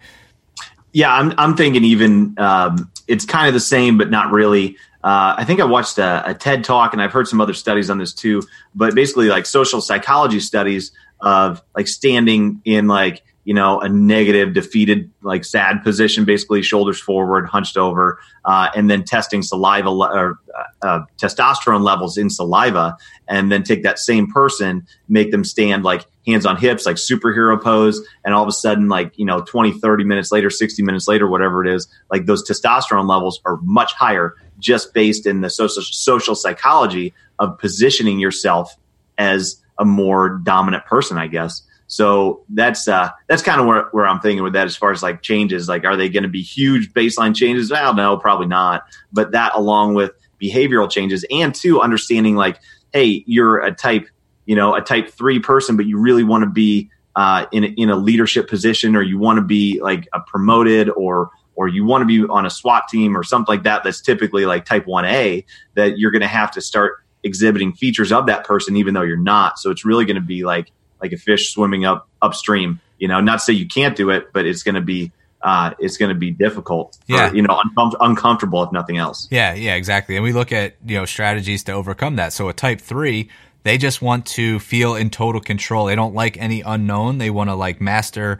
Yeah, 0.92 1.12
I'm 1.12 1.32
I'm 1.38 1.57
thinking 1.57 1.84
even 1.84 2.34
um, 2.38 2.90
it's 3.07 3.24
kind 3.24 3.49
of 3.49 3.55
the 3.55 3.61
same, 3.61 3.99
but 3.99 4.11
not 4.11 4.32
really. 4.32 4.76
Uh, 5.03 5.36
I 5.38 5.44
think 5.44 5.61
I 5.61 5.64
watched 5.64 5.99
a, 5.99 6.30
a, 6.30 6.34
TED 6.34 6.64
talk, 6.64 6.92
and 6.92 7.01
I've 7.01 7.12
heard 7.12 7.28
some 7.28 7.40
other 7.40 7.55
studies 7.55 7.88
on 7.88 7.99
this 7.99 8.12
too. 8.12 8.42
But 8.74 8.94
basically, 8.94 9.28
like 9.28 9.46
social 9.46 9.80
psychology 9.80 10.40
studies 10.40 10.90
of 11.20 11.62
like 11.76 11.86
standing 11.86 12.61
in 12.64 12.88
like 12.88 13.22
you 13.44 13.55
know 13.55 13.80
a 13.80 13.88
negative, 13.88 14.55
defeated, 14.55 15.11
like 15.22 15.44
sad 15.44 15.84
position, 15.84 16.24
basically 16.24 16.62
shoulders 16.62 17.01
forward, 17.01 17.46
hunched 17.46 17.76
over, 17.76 18.18
uh, 18.44 18.70
and 18.74 18.90
then 18.90 19.05
testing 19.05 19.40
saliva 19.40 19.88
le- 19.88 20.12
or 20.12 20.38
uh, 20.55 20.86
uh, 20.86 21.01
testosterone 21.16 21.82
levels 21.82 22.18
in 22.18 22.28
saliva, 22.28 22.96
and 23.28 23.53
then 23.53 23.62
take 23.62 23.84
that 23.84 24.01
same 24.01 24.30
person, 24.30 24.84
make 25.09 25.30
them 25.30 25.44
stand 25.44 25.84
like 25.84 26.07
hands 26.26 26.44
on 26.44 26.57
hips, 26.57 26.84
like 26.84 26.96
superhero 26.96 27.62
pose, 27.62 28.05
and 28.24 28.34
all 28.34 28.42
of 28.42 28.49
a 28.49 28.53
sudden, 28.53 28.88
like 28.88 29.16
you 29.16 29.24
know, 29.24 29.40
20, 29.42 29.78
30 29.78 30.03
minutes 30.05 30.32
later, 30.32 30.51
60 30.51 30.82
minutes 30.82 31.07
later, 31.07 31.28
whatever 31.28 31.64
it 31.64 31.72
is, 31.72 31.86
like 32.11 32.26
those 32.26 32.46
testosterone 32.46 33.09
levels 33.09 33.40
are 33.44 33.59
much 33.62 33.94
higher 33.94 34.34
just 34.59 34.94
based 34.94 35.26
in 35.26 35.40
the 35.40 35.50
social, 35.50 35.82
social 35.82 36.34
psychology 36.34 37.14
of 37.38 37.59
positioning 37.59 38.18
yourself 38.18 38.76
as 39.16 39.62
a 39.78 39.84
more 39.84 40.40
dominant 40.42 40.84
person, 40.86 41.18
I 41.18 41.28
guess. 41.28 41.62
So 41.86 42.44
that's 42.50 42.86
uh, 42.86 43.11
that's 43.28 43.42
kind 43.42 43.61
of 43.61 43.66
where, 43.66 43.84
where 43.92 44.06
I'm 44.06 44.20
thinking 44.20 44.42
with 44.42 44.52
that 44.52 44.66
as 44.66 44.76
far 44.76 44.92
as 44.92 45.02
like 45.02 45.22
changes. 45.22 45.68
Like, 45.68 45.84
are 45.84 45.96
they 45.96 46.09
going 46.11 46.22
to 46.22 46.28
be 46.28 46.42
huge 46.42 46.92
baseline 46.92 47.34
changes? 47.34 47.70
Well, 47.70 47.94
no, 47.94 48.18
probably 48.18 48.46
not. 48.46 48.82
But 49.12 49.32
that 49.32 49.52
along 49.54 49.94
with 49.94 50.12
behavioral 50.40 50.90
changes 50.90 51.24
and 51.30 51.54
two 51.54 51.80
understanding 51.80 52.36
like, 52.36 52.59
hey, 52.92 53.24
you're 53.26 53.59
a 53.59 53.74
type, 53.74 54.06
you 54.44 54.54
know, 54.54 54.74
a 54.74 54.82
type 54.82 55.09
three 55.11 55.38
person, 55.38 55.76
but 55.76 55.86
you 55.86 55.98
really 55.98 56.24
want 56.24 56.44
to 56.44 56.50
be 56.50 56.90
uh, 57.16 57.46
in 57.52 57.64
in 57.64 57.88
a 57.88 57.96
leadership 57.96 58.48
position, 58.50 58.94
or 58.94 59.02
you 59.02 59.18
want 59.18 59.38
to 59.38 59.42
be 59.42 59.80
like 59.80 60.09
a 60.12 60.20
promoted 60.20 60.90
or 60.90 61.30
or 61.59 61.66
you 61.66 61.84
want 61.84 62.02
to 62.02 62.06
be 62.06 62.24
on 62.32 62.46
a 62.46 62.50
SWAT 62.50 62.86
team 62.88 63.16
or 63.16 63.24
something 63.24 63.52
like 63.52 63.64
that 63.64 63.82
that's 63.82 64.00
typically 64.00 64.46
like 64.46 64.64
type 64.64 64.86
1A, 64.86 65.44
that 65.74 65.98
you're 65.98 66.12
going 66.12 66.22
to 66.22 66.28
have 66.28 66.52
to 66.52 66.61
start 66.61 67.04
exhibiting 67.24 67.72
features 67.72 68.12
of 68.12 68.26
that 68.26 68.44
person 68.44 68.76
even 68.76 68.94
though 68.94 69.02
you're 69.02 69.16
not. 69.16 69.59
So 69.59 69.72
it's 69.72 69.84
really 69.84 70.04
going 70.04 70.14
to 70.14 70.22
be 70.22 70.44
like 70.44 70.70
like 71.02 71.12
a 71.12 71.16
fish 71.16 71.52
swimming 71.52 71.84
up 71.84 72.09
upstream. 72.22 72.80
You 72.98 73.09
know, 73.09 73.20
not 73.20 73.40
to 73.40 73.40
say 73.40 73.52
you 73.54 73.66
can't 73.66 73.96
do 73.96 74.11
it, 74.11 74.32
but 74.32 74.46
it's 74.46 74.62
going 74.62 74.76
to 74.76 74.80
be 74.80 75.11
uh, 75.42 75.72
it's 75.80 75.96
going 75.96 76.11
to 76.11 76.14
be 76.14 76.30
difficult. 76.30 76.96
Yeah. 77.09 77.32
you 77.32 77.42
know, 77.42 77.61
un- 77.76 77.92
uncomfortable 78.00 78.62
if 78.62 78.70
nothing 78.70 78.96
else. 78.96 79.26
Yeah, 79.28 79.54
yeah, 79.54 79.74
exactly. 79.74 80.14
And 80.14 80.22
we 80.22 80.32
look 80.32 80.52
at 80.52 80.76
you 80.86 80.96
know 80.96 81.06
strategies 81.06 81.64
to 81.64 81.72
overcome 81.72 82.16
that. 82.16 82.32
So 82.32 82.48
a 82.48 82.52
type 82.52 82.80
three, 82.80 83.30
they 83.64 83.78
just 83.78 84.00
want 84.00 84.26
to 84.26 84.61
feel 84.61 84.94
in 84.94 85.11
total 85.11 85.40
control. 85.40 85.86
They 85.86 85.96
don't 85.96 86.14
like 86.14 86.36
any 86.38 86.61
unknown. 86.61 87.18
They 87.18 87.30
want 87.30 87.50
to 87.50 87.56
like 87.56 87.80
master 87.80 88.38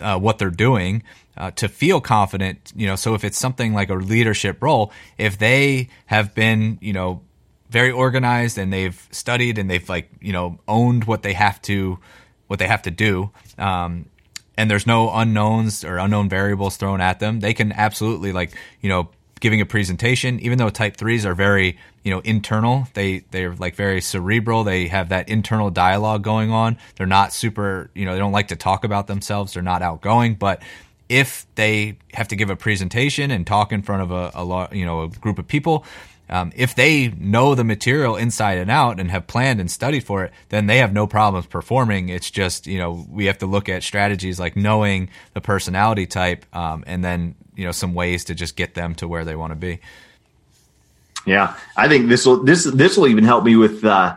uh, 0.00 0.20
what 0.20 0.38
they're 0.38 0.50
doing 0.50 1.02
uh, 1.40 1.50
to 1.52 1.68
feel 1.68 2.00
confident. 2.00 2.72
You 2.76 2.86
know, 2.86 2.96
so 2.96 3.14
if 3.14 3.24
it's 3.24 3.38
something 3.38 3.72
like 3.72 3.88
a 3.88 3.94
leadership 3.94 4.62
role, 4.62 4.92
if 5.16 5.38
they 5.38 5.88
have 6.06 6.34
been, 6.34 6.78
you 6.82 6.92
know, 6.92 7.22
very 7.70 7.90
organized 7.90 8.58
and 8.58 8.72
they've 8.72 9.08
studied 9.10 9.56
and 9.56 9.70
they've 9.70 9.88
like, 9.88 10.10
you 10.20 10.32
know, 10.32 10.58
owned 10.68 11.04
what 11.04 11.22
they 11.22 11.32
have 11.32 11.60
to, 11.62 11.98
what 12.48 12.58
they 12.58 12.66
have 12.66 12.82
to 12.82 12.90
do, 12.90 13.30
um, 13.58 14.04
and 14.56 14.70
there's 14.70 14.86
no 14.86 15.10
unknowns 15.10 15.84
or 15.84 15.96
unknown 15.96 16.28
variables 16.28 16.76
thrown 16.76 17.00
at 17.00 17.20
them, 17.20 17.40
they 17.40 17.54
can 17.54 17.72
absolutely 17.72 18.32
like, 18.32 18.54
you 18.82 18.90
know, 18.90 19.08
giving 19.40 19.62
a 19.62 19.66
presentation, 19.66 20.38
even 20.40 20.58
though 20.58 20.68
type 20.68 20.98
threes 20.98 21.24
are 21.24 21.34
very, 21.34 21.78
you 22.04 22.10
know, 22.10 22.20
internal, 22.20 22.86
they, 22.92 23.20
they're 23.30 23.54
like 23.54 23.74
very 23.74 24.02
cerebral. 24.02 24.64
They 24.64 24.88
have 24.88 25.08
that 25.08 25.30
internal 25.30 25.70
dialogue 25.70 26.22
going 26.22 26.50
on. 26.50 26.76
They're 26.96 27.06
not 27.06 27.32
super, 27.32 27.90
you 27.94 28.04
know, 28.04 28.12
they 28.12 28.18
don't 28.18 28.32
like 28.32 28.48
to 28.48 28.56
talk 28.56 28.84
about 28.84 29.06
themselves. 29.06 29.54
They're 29.54 29.62
not 29.62 29.80
outgoing, 29.80 30.34
but 30.34 30.60
if 31.10 31.44
they 31.56 31.98
have 32.14 32.28
to 32.28 32.36
give 32.36 32.48
a 32.50 32.56
presentation 32.56 33.32
and 33.32 33.44
talk 33.44 33.72
in 33.72 33.82
front 33.82 34.00
of 34.00 34.12
a, 34.12 34.30
a 34.32 34.74
you 34.74 34.86
know, 34.86 35.02
a 35.02 35.08
group 35.08 35.40
of 35.40 35.46
people, 35.48 35.84
um, 36.28 36.52
if 36.54 36.76
they 36.76 37.08
know 37.08 37.56
the 37.56 37.64
material 37.64 38.14
inside 38.14 38.58
and 38.58 38.70
out 38.70 39.00
and 39.00 39.10
have 39.10 39.26
planned 39.26 39.60
and 39.60 39.68
studied 39.68 40.04
for 40.04 40.22
it, 40.22 40.32
then 40.50 40.66
they 40.66 40.78
have 40.78 40.92
no 40.92 41.08
problems 41.08 41.46
performing. 41.46 42.08
It's 42.08 42.30
just 42.30 42.68
you 42.68 42.78
know 42.78 43.04
we 43.10 43.24
have 43.26 43.38
to 43.38 43.46
look 43.46 43.68
at 43.68 43.82
strategies 43.82 44.38
like 44.38 44.54
knowing 44.54 45.10
the 45.34 45.40
personality 45.40 46.06
type, 46.06 46.46
um, 46.54 46.84
and 46.86 47.04
then 47.04 47.34
you 47.56 47.64
know 47.64 47.72
some 47.72 47.92
ways 47.92 48.24
to 48.26 48.34
just 48.34 48.54
get 48.54 48.74
them 48.74 48.94
to 48.94 49.08
where 49.08 49.24
they 49.24 49.34
want 49.34 49.50
to 49.50 49.56
be. 49.56 49.80
Yeah, 51.26 51.56
I 51.76 51.88
think 51.88 52.08
this 52.08 52.24
will 52.24 52.44
this 52.44 52.62
this 52.62 52.96
will 52.96 53.08
even 53.08 53.24
help 53.24 53.42
me 53.42 53.56
with 53.56 53.84
uh, 53.84 54.16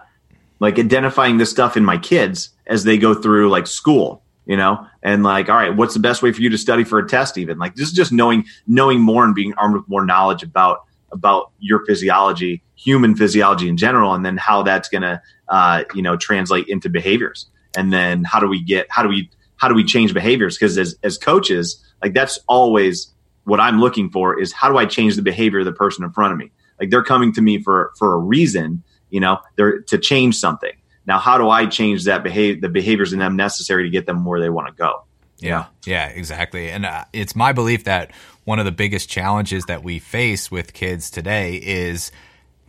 like 0.59 0.77
identifying 0.77 1.39
this 1.39 1.49
stuff 1.49 1.75
in 1.75 1.83
my 1.83 1.97
kids 1.97 2.51
as 2.67 2.83
they 2.83 2.99
go 2.99 3.15
through 3.15 3.49
like 3.49 3.65
school 3.65 4.22
you 4.45 4.57
know? 4.57 4.85
And 5.01 5.23
like 5.23 5.49
all 5.49 5.55
right 5.55 5.75
what's 5.75 5.93
the 5.93 5.99
best 5.99 6.21
way 6.21 6.31
for 6.31 6.41
you 6.41 6.49
to 6.49 6.57
study 6.57 6.83
for 6.83 6.99
a 6.99 7.07
test 7.07 7.37
even? 7.37 7.57
Like 7.57 7.75
this 7.75 7.87
is 7.87 7.93
just 7.93 8.11
knowing 8.11 8.45
knowing 8.67 9.01
more 9.01 9.23
and 9.23 9.35
being 9.35 9.53
armed 9.55 9.75
with 9.75 9.87
more 9.87 10.05
knowledge 10.05 10.43
about 10.43 10.85
about 11.11 11.51
your 11.59 11.85
physiology 11.85 12.63
human 12.75 13.15
physiology 13.15 13.69
in 13.69 13.77
general 13.77 14.13
and 14.13 14.25
then 14.25 14.35
how 14.37 14.63
that's 14.63 14.89
going 14.89 15.03
to 15.03 15.21
uh, 15.49 15.83
you 15.93 16.01
know 16.01 16.17
translate 16.17 16.67
into 16.67 16.89
behaviors. 16.89 17.49
And 17.75 17.91
then 17.91 18.23
how 18.23 18.39
do 18.39 18.47
we 18.47 18.61
get 18.61 18.87
how 18.89 19.03
do 19.03 19.09
we 19.09 19.29
how 19.55 19.67
do 19.67 19.75
we 19.75 19.83
change 19.83 20.13
behaviors? 20.13 20.57
Because 20.57 20.77
as 20.77 20.95
as 21.03 21.17
coaches 21.17 21.83
like 22.01 22.13
that's 22.13 22.39
always 22.47 23.09
what 23.45 23.59
i'm 23.59 23.79
looking 23.79 24.09
for 24.09 24.39
is 24.39 24.53
how 24.53 24.69
do 24.69 24.77
i 24.77 24.85
change 24.85 25.17
the 25.17 25.21
behavior 25.21 25.59
of 25.59 25.65
the 25.65 25.73
person 25.73 26.03
in 26.03 26.11
front 26.11 26.33
of 26.33 26.39
me? 26.39 26.51
Like 26.79 26.89
they're 26.89 27.03
coming 27.03 27.33
to 27.33 27.41
me 27.41 27.61
for 27.61 27.91
for 27.97 28.13
a 28.13 28.17
reason 28.17 28.83
you 29.09 29.19
know 29.19 29.37
they're 29.55 29.81
to 29.81 29.97
change 29.97 30.35
something 30.35 30.73
now, 31.05 31.19
how 31.19 31.37
do 31.37 31.49
I 31.49 31.65
change 31.65 32.05
that 32.05 32.23
behavior, 32.23 32.61
the 32.61 32.69
behaviors 32.69 33.13
in 33.13 33.19
them 33.19 33.35
necessary 33.35 33.83
to 33.83 33.89
get 33.89 34.05
them 34.05 34.23
where 34.25 34.39
they 34.39 34.49
want 34.49 34.67
to 34.67 34.73
go? 34.73 35.03
Yeah, 35.39 35.65
yeah, 35.85 36.07
exactly. 36.07 36.69
And 36.69 36.85
uh, 36.85 37.05
it's 37.11 37.35
my 37.35 37.51
belief 37.51 37.83
that 37.83 38.11
one 38.45 38.59
of 38.59 38.65
the 38.65 38.71
biggest 38.71 39.09
challenges 39.09 39.65
that 39.65 39.83
we 39.83 39.99
face 39.99 40.49
with 40.49 40.73
kids 40.73 41.11
today 41.11 41.55
is 41.55 42.11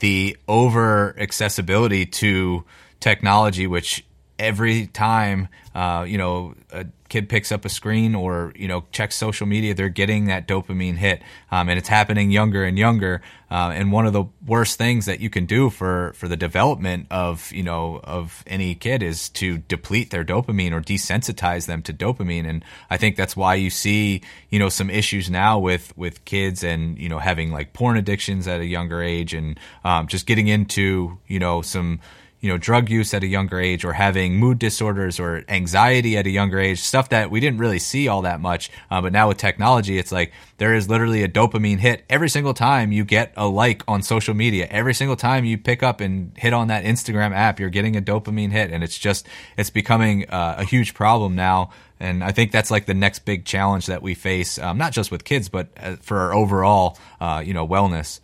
the 0.01 0.37
over 0.49 1.15
accessibility 1.19 2.07
to 2.07 2.65
technology, 2.99 3.67
which 3.67 4.05
every 4.39 4.89
time 4.89 5.49
uh, 5.75 6.05
you 6.07 6.19
know 6.19 6.55
a 6.73 6.87
kid 7.09 7.29
picks 7.29 7.53
up 7.53 7.65
a 7.65 7.69
screen 7.69 8.15
or 8.15 8.53
you 8.57 8.69
know 8.69 8.85
checks 8.93 9.17
social 9.17 9.47
media, 9.47 9.75
they're 9.75 9.89
getting 9.89 10.27
that 10.27 10.49
dopamine 10.49 10.97
hit, 10.97 11.23
um, 11.51 11.69
and 11.69 11.79
it's 11.79 11.89
happening 11.89 12.31
younger 12.31 12.65
and 12.65 12.79
younger. 12.79 13.23
Uh, 13.51 13.71
and 13.73 13.93
one 13.93 14.07
of 14.07 14.13
the 14.13 14.25
worst 14.47 14.79
things 14.79 15.07
that 15.07 15.21
you 15.21 15.31
can 15.31 15.47
do 15.47 15.71
for 15.71 16.13
for 16.15 16.29
the 16.29 16.37
development 16.37 17.07
of 17.11 17.53
you 17.53 17.63
know 17.63 18.01
of 18.03 18.43
any 18.47 18.75
kid 18.75 19.03
is 19.03 19.29
to 19.29 19.59
deplete 19.59 20.11
their 20.11 20.25
dopamine 20.25 20.73
or 20.73 20.81
desensitize 20.81 21.67
them 21.67 21.83
to 21.83 21.93
dopamine. 21.93 22.49
And 22.49 22.65
I 22.91 22.97
think 22.97 23.17
that's 23.17 23.37
why 23.37 23.55
you 23.55 23.71
see 23.71 24.23
you 24.51 24.59
know 24.59 24.69
some 24.69 24.91
issues 24.91 25.31
now 25.31 25.59
with 25.59 25.97
with 25.97 26.25
kids 26.25 26.65
and 26.65 26.99
you 26.99 27.09
know 27.09 27.19
having 27.19 27.53
like 27.53 27.73
porn 27.73 27.97
addictions 27.97 28.49
at 28.49 28.61
a 28.61 28.67
younger 28.67 29.03
age 29.03 29.35
and 29.35 29.59
um, 29.85 30.07
just 30.07 30.27
getting 30.27 30.49
into 30.49 31.19
you 31.29 31.39
know 31.39 31.63
some 31.63 32.01
you 32.45 32.51
know, 32.51 32.59
drug 32.59 32.91
use 32.91 33.15
at 33.15 33.23
a 33.23 33.27
younger 33.27 33.59
age 33.59 33.87
or 33.87 33.95
having 33.95 34.37
mood 34.37 34.59
disorders 34.59 35.19
or 35.19 35.47
anxiety 35.49 36.19
at 36.19 36.27
a 36.27 36.31
younger 36.31 36.59
age, 36.59 36.79
stuff 36.79 37.09
that 37.09 37.31
we 37.31 37.41
didn't 37.41 37.59
really 37.59 37.79
see 37.79 38.07
all 38.07 38.21
that 38.21 38.39
much. 38.39 38.71
Uh, 38.91 39.01
but 39.01 39.15
now 39.15 39.29
with 39.29 39.39
technology, 39.39 39.97
it's 39.97 40.13
like 40.13 40.31
there 40.59 40.75
is 40.75 40.87
literally 40.87 41.23
a 41.23 41.29
dopamine 41.29 41.79
hit 41.79 42.05
every 42.11 42.29
single 42.29 42.53
time 42.53 42.93
you 42.93 43.03
get 43.03 43.33
a 43.39 43.47
like 43.47 43.83
on 43.89 44.03
social 44.03 44.35
media. 44.35 44.69
Every 44.71 44.93
single 44.93 45.17
time 45.17 45.47
you 45.47 45.57
pick 45.57 45.83
up 45.83 46.03
and 46.03 46.37
hit 46.37 46.53
on 46.53 46.69
that 46.69 46.85
Instagram 46.85 47.35
app, 47.35 47.59
you're 47.59 47.71
getting 47.71 47.97
a 47.97 48.03
dopamine 48.03 48.53
hit. 48.53 48.71
And 48.71 48.85
it's 48.85 48.99
just, 48.99 49.27
it's 49.57 49.71
becoming 49.71 50.29
uh, 50.29 50.57
a 50.59 50.65
huge 50.65 50.93
problem 50.93 51.35
now. 51.35 51.71
And 51.99 52.23
I 52.23 52.33
think 52.33 52.53
that's 52.53 52.71
like 52.71 52.85
the 52.85 52.93
next 52.93 53.21
big 53.21 53.47
challenge 53.47 53.87
that 53.87 54.03
we 54.03 54.13
face, 54.13 54.59
um, 54.59 54.77
not 54.77 54.93
just 54.93 55.11
with 55.11 55.25
kids, 55.25 55.49
but 55.49 55.69
uh, 55.81 55.97
for 56.03 56.19
our 56.19 56.35
overall, 56.35 56.99
uh, 57.23 57.43
you 57.43 57.55
know, 57.55 57.67
wellness. 57.67 58.21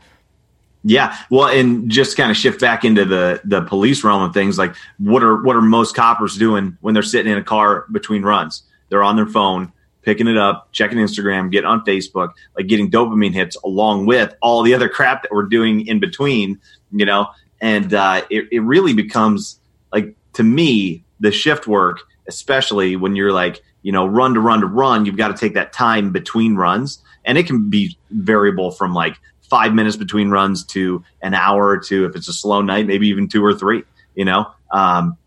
Yeah, 0.82 1.16
well, 1.28 1.48
and 1.48 1.90
just 1.90 2.16
kind 2.16 2.30
of 2.30 2.36
shift 2.36 2.60
back 2.60 2.84
into 2.84 3.04
the 3.04 3.40
the 3.44 3.62
police 3.62 4.02
realm 4.02 4.22
of 4.22 4.32
things. 4.32 4.56
Like, 4.56 4.74
what 4.98 5.22
are 5.22 5.42
what 5.42 5.54
are 5.54 5.60
most 5.60 5.94
coppers 5.94 6.36
doing 6.36 6.78
when 6.80 6.94
they're 6.94 7.02
sitting 7.02 7.30
in 7.30 7.36
a 7.36 7.44
car 7.44 7.84
between 7.92 8.22
runs? 8.22 8.62
They're 8.88 9.02
on 9.02 9.16
their 9.16 9.26
phone, 9.26 9.72
picking 10.02 10.26
it 10.26 10.38
up, 10.38 10.72
checking 10.72 10.96
Instagram, 10.96 11.50
getting 11.50 11.68
on 11.68 11.84
Facebook, 11.84 12.30
like 12.56 12.66
getting 12.66 12.90
dopamine 12.90 13.34
hits 13.34 13.56
along 13.62 14.06
with 14.06 14.34
all 14.40 14.62
the 14.62 14.72
other 14.74 14.88
crap 14.88 15.22
that 15.22 15.32
we're 15.32 15.44
doing 15.44 15.86
in 15.86 16.00
between. 16.00 16.58
You 16.92 17.04
know, 17.04 17.28
and 17.60 17.92
uh, 17.92 18.22
it 18.30 18.48
it 18.50 18.60
really 18.60 18.94
becomes 18.94 19.60
like 19.92 20.16
to 20.34 20.42
me 20.42 21.04
the 21.20 21.30
shift 21.30 21.66
work, 21.66 22.00
especially 22.26 22.96
when 22.96 23.16
you're 23.16 23.32
like 23.32 23.60
you 23.82 23.92
know 23.92 24.06
run 24.06 24.32
to 24.32 24.40
run 24.40 24.60
to 24.60 24.66
run, 24.66 25.04
you've 25.04 25.18
got 25.18 25.28
to 25.28 25.34
take 25.34 25.52
that 25.54 25.74
time 25.74 26.10
between 26.10 26.56
runs, 26.56 27.02
and 27.26 27.36
it 27.36 27.46
can 27.46 27.68
be 27.68 27.98
variable 28.10 28.70
from 28.70 28.94
like 28.94 29.18
five 29.50 29.74
minutes 29.74 29.96
between 29.96 30.30
runs 30.30 30.64
to 30.64 31.04
an 31.20 31.34
hour 31.34 31.68
or 31.68 31.78
two. 31.78 32.06
If 32.06 32.16
it's 32.16 32.28
a 32.28 32.32
slow 32.32 32.62
night, 32.62 32.86
maybe 32.86 33.08
even 33.08 33.28
two 33.28 33.44
or 33.44 33.52
three, 33.52 33.82
you 34.14 34.24
know? 34.24 34.46
Um, 34.72 35.18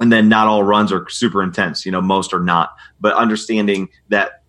and 0.00 0.12
then 0.12 0.28
not 0.28 0.48
all 0.48 0.62
runs 0.62 0.92
are 0.92 1.08
super 1.08 1.42
intense, 1.42 1.86
you 1.86 1.92
know, 1.92 2.00
most 2.00 2.34
are 2.34 2.40
not, 2.40 2.76
but 3.00 3.14
understanding 3.14 3.88
that 4.08 4.42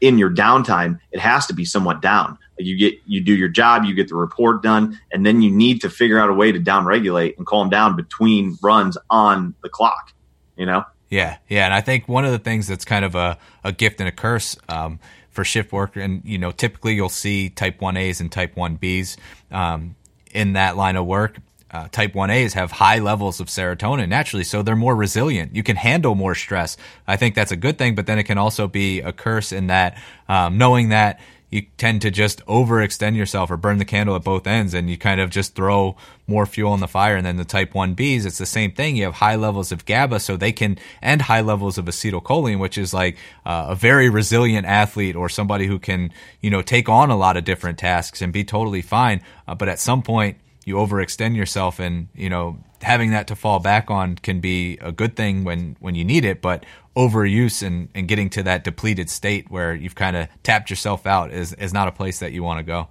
in 0.00 0.18
your 0.18 0.30
downtime, 0.30 0.98
it 1.10 1.20
has 1.20 1.46
to 1.46 1.54
be 1.54 1.64
somewhat 1.64 2.02
down. 2.02 2.38
You 2.58 2.76
get, 2.76 2.94
you 3.06 3.20
do 3.22 3.34
your 3.34 3.48
job, 3.48 3.84
you 3.84 3.94
get 3.94 4.08
the 4.08 4.14
report 4.14 4.62
done, 4.62 5.00
and 5.10 5.24
then 5.24 5.42
you 5.42 5.50
need 5.50 5.80
to 5.80 5.90
figure 5.90 6.18
out 6.18 6.28
a 6.28 6.34
way 6.34 6.52
to 6.52 6.58
down 6.58 6.84
regulate 6.84 7.36
and 7.38 7.46
calm 7.46 7.70
down 7.70 7.96
between 7.96 8.56
runs 8.62 8.96
on 9.10 9.54
the 9.62 9.68
clock, 9.68 10.12
you 10.56 10.66
know? 10.66 10.84
Yeah. 11.08 11.38
Yeah. 11.48 11.64
And 11.64 11.74
I 11.74 11.80
think 11.80 12.08
one 12.08 12.24
of 12.24 12.32
the 12.32 12.38
things 12.38 12.66
that's 12.66 12.84
kind 12.84 13.04
of 13.04 13.14
a, 13.14 13.38
a 13.62 13.72
gift 13.72 14.00
and 14.00 14.08
a 14.08 14.12
curse, 14.12 14.56
um, 14.68 15.00
for 15.34 15.44
shift 15.44 15.72
work. 15.72 15.96
And, 15.96 16.22
you 16.24 16.38
know, 16.38 16.50
typically 16.50 16.94
you'll 16.94 17.08
see 17.08 17.50
type 17.50 17.80
1As 17.80 18.20
and 18.20 18.30
type 18.30 18.54
1Bs 18.54 19.16
um, 19.50 19.96
in 20.32 20.54
that 20.54 20.76
line 20.76 20.96
of 20.96 21.06
work. 21.06 21.38
Uh, 21.70 21.88
type 21.90 22.12
1As 22.12 22.52
have 22.52 22.70
high 22.70 23.00
levels 23.00 23.40
of 23.40 23.48
serotonin 23.48 24.08
naturally, 24.08 24.44
so 24.44 24.62
they're 24.62 24.76
more 24.76 24.94
resilient. 24.94 25.56
You 25.56 25.64
can 25.64 25.74
handle 25.74 26.14
more 26.14 26.36
stress. 26.36 26.76
I 27.08 27.16
think 27.16 27.34
that's 27.34 27.50
a 27.50 27.56
good 27.56 27.78
thing, 27.78 27.96
but 27.96 28.06
then 28.06 28.16
it 28.16 28.24
can 28.24 28.38
also 28.38 28.68
be 28.68 29.00
a 29.00 29.12
curse 29.12 29.50
in 29.50 29.66
that 29.66 30.00
um, 30.28 30.56
knowing 30.56 30.90
that 30.90 31.18
you 31.54 31.62
tend 31.78 32.02
to 32.02 32.10
just 32.10 32.44
overextend 32.46 33.14
yourself 33.14 33.48
or 33.48 33.56
burn 33.56 33.78
the 33.78 33.84
candle 33.84 34.16
at 34.16 34.24
both 34.24 34.44
ends 34.44 34.74
and 34.74 34.90
you 34.90 34.98
kind 34.98 35.20
of 35.20 35.30
just 35.30 35.54
throw 35.54 35.94
more 36.26 36.46
fuel 36.46 36.72
on 36.72 36.80
the 36.80 36.88
fire. 36.88 37.14
And 37.14 37.24
then 37.24 37.36
the 37.36 37.44
type 37.44 37.74
1Bs, 37.74 38.26
it's 38.26 38.38
the 38.38 38.44
same 38.44 38.72
thing. 38.72 38.96
You 38.96 39.04
have 39.04 39.14
high 39.14 39.36
levels 39.36 39.70
of 39.70 39.86
GABA, 39.86 40.18
so 40.18 40.36
they 40.36 40.50
can, 40.50 40.78
and 41.00 41.22
high 41.22 41.42
levels 41.42 41.78
of 41.78 41.84
acetylcholine, 41.84 42.58
which 42.58 42.76
is 42.76 42.92
like 42.92 43.18
uh, 43.46 43.66
a 43.68 43.76
very 43.76 44.08
resilient 44.08 44.66
athlete 44.66 45.14
or 45.14 45.28
somebody 45.28 45.68
who 45.68 45.78
can, 45.78 46.12
you 46.40 46.50
know, 46.50 46.60
take 46.60 46.88
on 46.88 47.10
a 47.10 47.16
lot 47.16 47.36
of 47.36 47.44
different 47.44 47.78
tasks 47.78 48.20
and 48.20 48.32
be 48.32 48.42
totally 48.42 48.82
fine. 48.82 49.22
Uh, 49.46 49.54
but 49.54 49.68
at 49.68 49.78
some 49.78 50.02
point, 50.02 50.36
you 50.64 50.76
overextend 50.76 51.36
yourself 51.36 51.78
and, 51.78 52.08
you 52.14 52.28
know, 52.28 52.58
having 52.82 53.10
that 53.10 53.26
to 53.28 53.36
fall 53.36 53.58
back 53.58 53.90
on 53.90 54.16
can 54.16 54.40
be 54.40 54.78
a 54.78 54.92
good 54.92 55.16
thing 55.16 55.44
when, 55.44 55.76
when 55.80 55.94
you 55.94 56.04
need 56.04 56.24
it, 56.24 56.42
but 56.42 56.64
overuse 56.96 57.66
and, 57.66 57.88
and 57.94 58.08
getting 58.08 58.30
to 58.30 58.42
that 58.42 58.64
depleted 58.64 59.10
state 59.10 59.50
where 59.50 59.74
you've 59.74 59.94
kind 59.94 60.16
of 60.16 60.28
tapped 60.42 60.70
yourself 60.70 61.06
out 61.06 61.30
is, 61.30 61.52
is 61.54 61.72
not 61.72 61.88
a 61.88 61.92
place 61.92 62.18
that 62.20 62.32
you 62.32 62.42
want 62.42 62.58
to 62.58 62.64
go. 62.64 62.88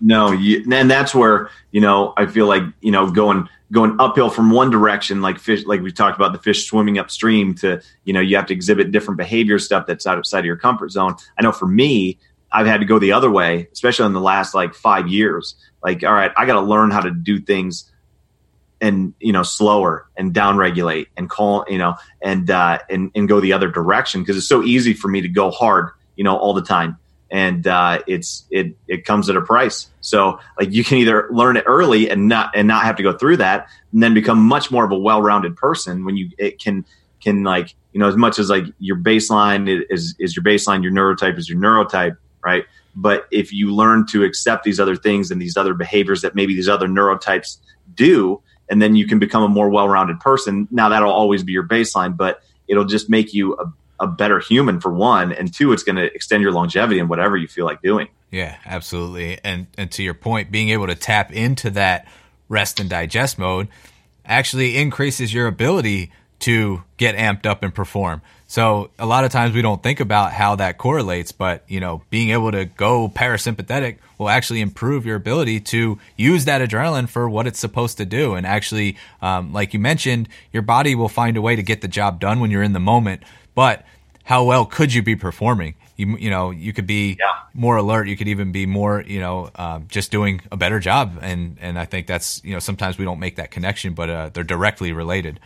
No, 0.00 0.32
you, 0.32 0.64
and 0.72 0.90
that's 0.90 1.14
where 1.14 1.50
you 1.72 1.80
know 1.80 2.14
I 2.16 2.26
feel 2.26 2.46
like 2.46 2.62
you 2.80 2.90
know 2.90 3.10
going 3.10 3.48
going 3.70 3.96
uphill 4.00 4.30
from 4.30 4.50
one 4.50 4.70
direction, 4.70 5.20
like 5.20 5.38
fish, 5.38 5.64
like 5.66 5.82
we 5.82 5.92
talked 5.92 6.16
about 6.16 6.32
the 6.32 6.38
fish 6.38 6.66
swimming 6.66 6.98
upstream, 6.98 7.54
to 7.56 7.82
you 8.04 8.12
know 8.12 8.20
you 8.20 8.36
have 8.36 8.46
to 8.46 8.54
exhibit 8.54 8.92
different 8.92 9.18
behavior 9.18 9.58
stuff 9.58 9.86
that's 9.86 10.06
outside 10.06 10.40
of 10.40 10.46
your 10.46 10.56
comfort 10.56 10.90
zone. 10.90 11.14
I 11.38 11.42
know 11.42 11.52
for 11.52 11.66
me, 11.66 12.18
I've 12.52 12.66
had 12.66 12.80
to 12.80 12.86
go 12.86 12.98
the 12.98 13.12
other 13.12 13.30
way, 13.30 13.68
especially 13.72 14.06
in 14.06 14.12
the 14.12 14.20
last 14.20 14.54
like 14.54 14.74
five 14.74 15.08
years. 15.08 15.54
Like, 15.82 16.02
all 16.02 16.12
right, 16.12 16.32
I 16.36 16.46
got 16.46 16.54
to 16.54 16.60
learn 16.60 16.90
how 16.90 17.00
to 17.00 17.10
do 17.10 17.40
things 17.40 17.90
and 18.80 19.12
you 19.20 19.32
know 19.32 19.42
slower 19.42 20.08
and 20.16 20.32
down 20.32 20.56
regulate 20.56 21.08
and 21.16 21.28
call 21.28 21.64
you 21.68 21.78
know 21.78 21.94
and 22.22 22.50
uh, 22.50 22.78
and 22.88 23.10
and 23.14 23.28
go 23.28 23.40
the 23.40 23.52
other 23.52 23.68
direction 23.68 24.22
because 24.22 24.36
it's 24.36 24.48
so 24.48 24.62
easy 24.62 24.94
for 24.94 25.08
me 25.08 25.20
to 25.20 25.28
go 25.28 25.50
hard 25.50 25.90
you 26.16 26.24
know 26.24 26.36
all 26.36 26.54
the 26.54 26.62
time 26.62 26.96
and 27.30 27.66
uh, 27.66 28.00
it's 28.06 28.46
it 28.50 28.74
it 28.88 29.04
comes 29.04 29.28
at 29.28 29.36
a 29.36 29.40
price 29.40 29.88
so 30.00 30.38
like 30.58 30.72
you 30.72 30.82
can 30.82 30.98
either 30.98 31.28
learn 31.30 31.56
it 31.56 31.64
early 31.66 32.08
and 32.08 32.26
not 32.26 32.50
and 32.54 32.66
not 32.66 32.84
have 32.84 32.96
to 32.96 33.02
go 33.02 33.12
through 33.12 33.36
that 33.36 33.68
and 33.92 34.02
then 34.02 34.14
become 34.14 34.38
much 34.38 34.70
more 34.70 34.84
of 34.84 34.92
a 34.92 34.98
well-rounded 34.98 35.56
person 35.56 36.04
when 36.04 36.16
you 36.16 36.30
it 36.38 36.58
can 36.58 36.84
can 37.20 37.44
like 37.44 37.74
you 37.92 38.00
know 38.00 38.08
as 38.08 38.16
much 38.16 38.38
as 38.38 38.48
like 38.48 38.64
your 38.78 38.96
baseline 38.96 39.84
is 39.90 40.14
is 40.18 40.34
your 40.34 40.42
baseline 40.42 40.82
your 40.82 40.92
neurotype 40.92 41.38
is 41.38 41.48
your 41.48 41.58
neurotype 41.58 42.16
right 42.44 42.64
but 42.96 43.26
if 43.30 43.52
you 43.52 43.72
learn 43.72 44.04
to 44.04 44.24
accept 44.24 44.64
these 44.64 44.80
other 44.80 44.96
things 44.96 45.30
and 45.30 45.40
these 45.40 45.56
other 45.56 45.74
behaviors 45.74 46.22
that 46.22 46.34
maybe 46.34 46.54
these 46.54 46.68
other 46.68 46.88
neurotypes 46.88 47.58
do 47.94 48.42
and 48.70 48.80
then 48.80 48.94
you 48.94 49.06
can 49.06 49.18
become 49.18 49.42
a 49.42 49.48
more 49.48 49.68
well-rounded 49.68 50.20
person. 50.20 50.68
Now 50.70 50.88
that'll 50.88 51.12
always 51.12 51.42
be 51.42 51.52
your 51.52 51.66
baseline, 51.66 52.16
but 52.16 52.42
it'll 52.68 52.84
just 52.84 53.10
make 53.10 53.34
you 53.34 53.56
a, 53.56 54.04
a 54.04 54.06
better 54.06 54.38
human 54.38 54.80
for 54.80 54.94
one, 54.94 55.32
and 55.32 55.52
two, 55.52 55.72
it's 55.72 55.82
going 55.82 55.96
to 55.96 56.04
extend 56.14 56.42
your 56.42 56.52
longevity 56.52 57.00
in 57.00 57.08
whatever 57.08 57.36
you 57.36 57.48
feel 57.48 57.66
like 57.66 57.82
doing. 57.82 58.08
Yeah, 58.30 58.56
absolutely. 58.64 59.40
And 59.42 59.66
and 59.76 59.90
to 59.92 60.04
your 60.04 60.14
point, 60.14 60.52
being 60.52 60.70
able 60.70 60.86
to 60.86 60.94
tap 60.94 61.32
into 61.32 61.68
that 61.70 62.06
rest 62.48 62.78
and 62.78 62.88
digest 62.88 63.38
mode 63.38 63.68
actually 64.24 64.76
increases 64.76 65.34
your 65.34 65.48
ability 65.48 66.12
to 66.38 66.84
get 66.96 67.16
amped 67.16 67.44
up 67.44 67.64
and 67.64 67.74
perform. 67.74 68.22
So 68.50 68.90
a 68.98 69.06
lot 69.06 69.22
of 69.22 69.30
times 69.30 69.54
we 69.54 69.62
don't 69.62 69.80
think 69.80 70.00
about 70.00 70.32
how 70.32 70.56
that 70.56 70.76
correlates, 70.76 71.30
but 71.30 71.62
you 71.68 71.78
know, 71.78 72.02
being 72.10 72.30
able 72.30 72.50
to 72.50 72.64
go 72.64 73.08
parasympathetic 73.08 73.98
will 74.18 74.28
actually 74.28 74.60
improve 74.60 75.06
your 75.06 75.14
ability 75.14 75.60
to 75.60 76.00
use 76.16 76.46
that 76.46 76.60
adrenaline 76.60 77.08
for 77.08 77.30
what 77.30 77.46
it's 77.46 77.60
supposed 77.60 77.98
to 77.98 78.04
do. 78.04 78.34
And 78.34 78.44
actually, 78.44 78.96
um, 79.22 79.52
like 79.52 79.72
you 79.72 79.78
mentioned, 79.78 80.28
your 80.52 80.62
body 80.62 80.96
will 80.96 81.08
find 81.08 81.36
a 81.36 81.40
way 81.40 81.54
to 81.54 81.62
get 81.62 81.80
the 81.80 81.86
job 81.86 82.18
done 82.18 82.40
when 82.40 82.50
you're 82.50 82.64
in 82.64 82.72
the 82.72 82.80
moment. 82.80 83.22
But 83.54 83.86
how 84.24 84.42
well 84.42 84.66
could 84.66 84.92
you 84.92 85.00
be 85.04 85.14
performing? 85.14 85.76
You, 85.94 86.16
you 86.16 86.30
know, 86.30 86.50
you 86.50 86.72
could 86.72 86.88
be 86.88 87.18
yeah. 87.20 87.26
more 87.54 87.76
alert. 87.76 88.08
You 88.08 88.16
could 88.16 88.26
even 88.26 88.50
be 88.50 88.66
more, 88.66 89.00
you 89.00 89.20
know, 89.20 89.50
uh, 89.54 89.78
just 89.86 90.10
doing 90.10 90.40
a 90.50 90.56
better 90.56 90.80
job. 90.80 91.20
And 91.22 91.56
and 91.60 91.78
I 91.78 91.84
think 91.84 92.08
that's 92.08 92.42
you 92.42 92.54
know 92.54 92.58
sometimes 92.58 92.98
we 92.98 93.04
don't 93.04 93.20
make 93.20 93.36
that 93.36 93.52
connection, 93.52 93.94
but 93.94 94.10
uh, 94.10 94.30
they're 94.34 94.42
directly 94.42 94.92
related. 94.92 95.38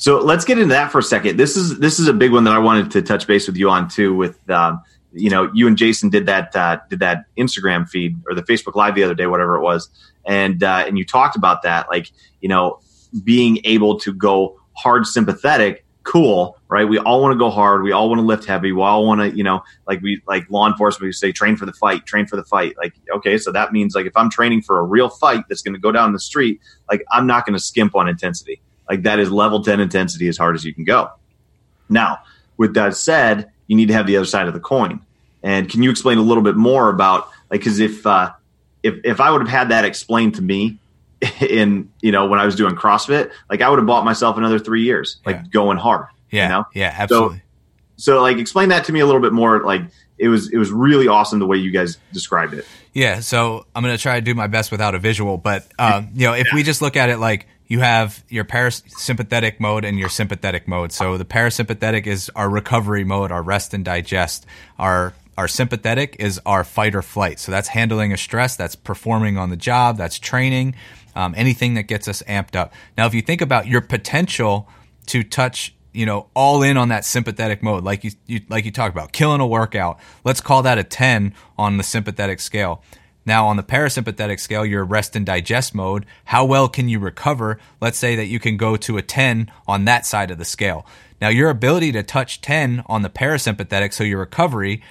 So 0.00 0.18
let's 0.18 0.46
get 0.46 0.56
into 0.56 0.72
that 0.72 0.90
for 0.90 0.98
a 0.98 1.02
second. 1.02 1.36
This 1.36 1.58
is 1.58 1.78
this 1.78 2.00
is 2.00 2.08
a 2.08 2.14
big 2.14 2.32
one 2.32 2.44
that 2.44 2.54
I 2.54 2.58
wanted 2.58 2.90
to 2.92 3.02
touch 3.02 3.26
base 3.26 3.46
with 3.46 3.58
you 3.58 3.68
on 3.68 3.86
too. 3.86 4.14
With 4.14 4.48
um, 4.48 4.82
you 5.12 5.28
know, 5.28 5.50
you 5.52 5.66
and 5.66 5.76
Jason 5.76 6.08
did 6.08 6.24
that 6.24 6.56
uh, 6.56 6.78
did 6.88 7.00
that 7.00 7.26
Instagram 7.36 7.86
feed 7.86 8.16
or 8.26 8.34
the 8.34 8.42
Facebook 8.42 8.74
Live 8.74 8.94
the 8.94 9.02
other 9.02 9.14
day, 9.14 9.26
whatever 9.26 9.56
it 9.56 9.60
was, 9.60 9.90
and 10.24 10.64
uh, 10.64 10.84
and 10.86 10.96
you 10.96 11.04
talked 11.04 11.36
about 11.36 11.60
that, 11.64 11.90
like 11.90 12.10
you 12.40 12.48
know, 12.48 12.80
being 13.22 13.60
able 13.64 14.00
to 14.00 14.14
go 14.14 14.58
hard 14.72 15.06
sympathetic. 15.06 15.84
Cool, 16.02 16.56
right? 16.68 16.88
We 16.88 16.98
all 16.98 17.20
want 17.20 17.34
to 17.34 17.38
go 17.38 17.50
hard. 17.50 17.82
We 17.82 17.92
all 17.92 18.08
want 18.08 18.20
to 18.20 18.26
lift 18.26 18.46
heavy. 18.46 18.72
We 18.72 18.80
all 18.80 19.06
want 19.06 19.20
to, 19.20 19.36
you 19.36 19.44
know, 19.44 19.62
like 19.86 20.00
we 20.00 20.22
like 20.26 20.50
law 20.50 20.66
enforcement. 20.66 21.08
We 21.08 21.12
say 21.12 21.30
train 21.30 21.56
for 21.56 21.66
the 21.66 21.74
fight, 21.74 22.06
train 22.06 22.24
for 22.24 22.36
the 22.36 22.42
fight. 22.42 22.74
Like, 22.78 22.94
okay, 23.16 23.36
so 23.36 23.52
that 23.52 23.70
means 23.70 23.94
like 23.94 24.06
if 24.06 24.16
I'm 24.16 24.30
training 24.30 24.62
for 24.62 24.78
a 24.78 24.82
real 24.82 25.10
fight 25.10 25.44
that's 25.50 25.60
going 25.60 25.74
to 25.74 25.78
go 25.78 25.92
down 25.92 26.14
the 26.14 26.18
street, 26.18 26.58
like 26.90 27.04
I'm 27.12 27.26
not 27.26 27.44
going 27.44 27.52
to 27.52 27.62
skimp 27.62 27.94
on 27.94 28.08
intensity 28.08 28.62
like 28.90 29.04
that 29.04 29.18
is 29.20 29.30
level 29.30 29.62
10 29.62 29.80
intensity 29.80 30.28
as 30.28 30.36
hard 30.36 30.54
as 30.56 30.64
you 30.64 30.74
can 30.74 30.84
go. 30.84 31.08
Now, 31.88 32.18
with 32.58 32.74
that 32.74 32.94
said, 32.96 33.50
you 33.68 33.76
need 33.76 33.86
to 33.88 33.94
have 33.94 34.06
the 34.06 34.16
other 34.16 34.26
side 34.26 34.48
of 34.48 34.52
the 34.54 34.60
coin. 34.60 35.00
And 35.42 35.70
can 35.70 35.82
you 35.82 35.90
explain 35.90 36.18
a 36.18 36.22
little 36.22 36.42
bit 36.42 36.56
more 36.56 36.90
about 36.90 37.28
like 37.50 37.60
because 37.60 37.78
if 37.80 38.06
uh, 38.06 38.32
if 38.82 38.96
if 39.04 39.20
I 39.20 39.30
would 39.30 39.40
have 39.40 39.48
had 39.48 39.68
that 39.70 39.84
explained 39.86 40.34
to 40.34 40.42
me 40.42 40.78
in 41.40 41.90
you 42.02 42.12
know 42.12 42.26
when 42.26 42.38
I 42.38 42.44
was 42.44 42.56
doing 42.56 42.74
CrossFit, 42.74 43.30
like 43.48 43.62
I 43.62 43.70
would 43.70 43.78
have 43.78 43.86
bought 43.86 44.04
myself 44.04 44.36
another 44.36 44.58
three 44.58 44.82
years, 44.82 45.18
like 45.24 45.36
Yeah. 45.36 45.42
going 45.50 45.78
hard. 45.78 46.06
Yeah. 46.30 46.42
You 46.44 46.48
know? 46.50 46.64
Yeah. 46.74 46.94
Absolutely. 46.98 47.42
So 47.96 48.20
like 48.20 48.36
explain 48.38 48.68
that 48.70 48.84
to 48.86 48.92
me 48.92 49.00
a 49.00 49.06
little 49.06 49.20
bit 49.22 49.32
more. 49.32 49.62
Like 49.62 49.82
it 50.18 50.28
was 50.28 50.52
it 50.52 50.58
was 50.58 50.70
really 50.70 51.08
awesome 51.08 51.38
the 51.38 51.46
way 51.46 51.56
you 51.56 51.70
guys 51.70 51.96
described 52.12 52.52
it. 52.54 52.66
Yeah, 52.92 53.20
so 53.20 53.66
I'm 53.74 53.84
going 53.84 53.96
to 53.96 54.02
try 54.02 54.16
to 54.16 54.20
do 54.20 54.34
my 54.34 54.48
best 54.48 54.72
without 54.72 54.96
a 54.96 54.98
visual, 54.98 55.38
but 55.38 55.64
um, 55.78 56.08
you 56.14 56.26
know, 56.26 56.34
if 56.34 56.48
we 56.52 56.62
just 56.64 56.82
look 56.82 56.96
at 56.96 57.08
it 57.08 57.18
like 57.18 57.46
you 57.70 57.78
have 57.78 58.24
your 58.28 58.44
parasympathetic 58.44 59.60
mode 59.60 59.84
and 59.84 59.96
your 59.96 60.08
sympathetic 60.08 60.66
mode. 60.66 60.90
So 60.90 61.16
the 61.16 61.24
parasympathetic 61.24 62.04
is 62.04 62.28
our 62.34 62.50
recovery 62.50 63.04
mode, 63.04 63.30
our 63.30 63.42
rest 63.42 63.72
and 63.72 63.84
digest. 63.84 64.44
Our 64.78 65.14
our 65.38 65.46
sympathetic 65.46 66.16
is 66.18 66.38
our 66.44 66.64
fight 66.64 66.94
or 66.96 67.00
flight. 67.00 67.38
So 67.38 67.50
that's 67.52 67.68
handling 67.68 68.12
a 68.12 68.16
stress, 68.16 68.56
that's 68.56 68.74
performing 68.74 69.38
on 69.38 69.48
the 69.48 69.56
job, 69.56 69.96
that's 69.96 70.18
training, 70.18 70.74
um, 71.14 71.32
anything 71.36 71.74
that 71.74 71.84
gets 71.84 72.08
us 72.08 72.22
amped 72.24 72.56
up. 72.56 72.74
Now, 72.98 73.06
if 73.06 73.14
you 73.14 73.22
think 73.22 73.40
about 73.40 73.66
your 73.68 73.80
potential 73.80 74.68
to 75.06 75.22
touch 75.22 75.72
you 75.92 76.06
know 76.06 76.28
all 76.34 76.62
in 76.64 76.76
on 76.76 76.88
that 76.88 77.04
sympathetic 77.04 77.62
mode 77.62 77.84
like 77.84 78.02
you, 78.02 78.10
you 78.26 78.40
like 78.48 78.64
you 78.64 78.70
talked 78.70 78.94
about 78.94 79.10
killing 79.12 79.40
a 79.40 79.46
workout 79.46 79.98
let's 80.22 80.40
call 80.40 80.62
that 80.62 80.78
a 80.78 80.84
10 80.84 81.34
on 81.58 81.78
the 81.78 81.82
sympathetic 81.82 82.38
scale 82.38 82.80
now 83.30 83.46
on 83.46 83.56
the 83.56 83.62
parasympathetic 83.62 84.40
scale 84.40 84.66
your 84.66 84.84
rest 84.84 85.14
and 85.14 85.24
digest 85.24 85.72
mode 85.72 86.04
how 86.24 86.44
well 86.44 86.68
can 86.68 86.88
you 86.88 86.98
recover 86.98 87.58
let's 87.80 87.96
say 87.96 88.16
that 88.16 88.26
you 88.26 88.40
can 88.40 88.56
go 88.56 88.76
to 88.76 88.96
a 88.96 89.02
10 89.02 89.48
on 89.68 89.84
that 89.84 90.04
side 90.04 90.32
of 90.32 90.38
the 90.38 90.44
scale 90.44 90.84
now 91.20 91.28
your 91.28 91.48
ability 91.48 91.92
to 91.92 92.02
touch 92.02 92.40
10 92.40 92.82
on 92.86 93.02
the 93.02 93.08
parasympathetic 93.08 93.92
so 93.92 94.02
your 94.02 94.18
recovery 94.18 94.82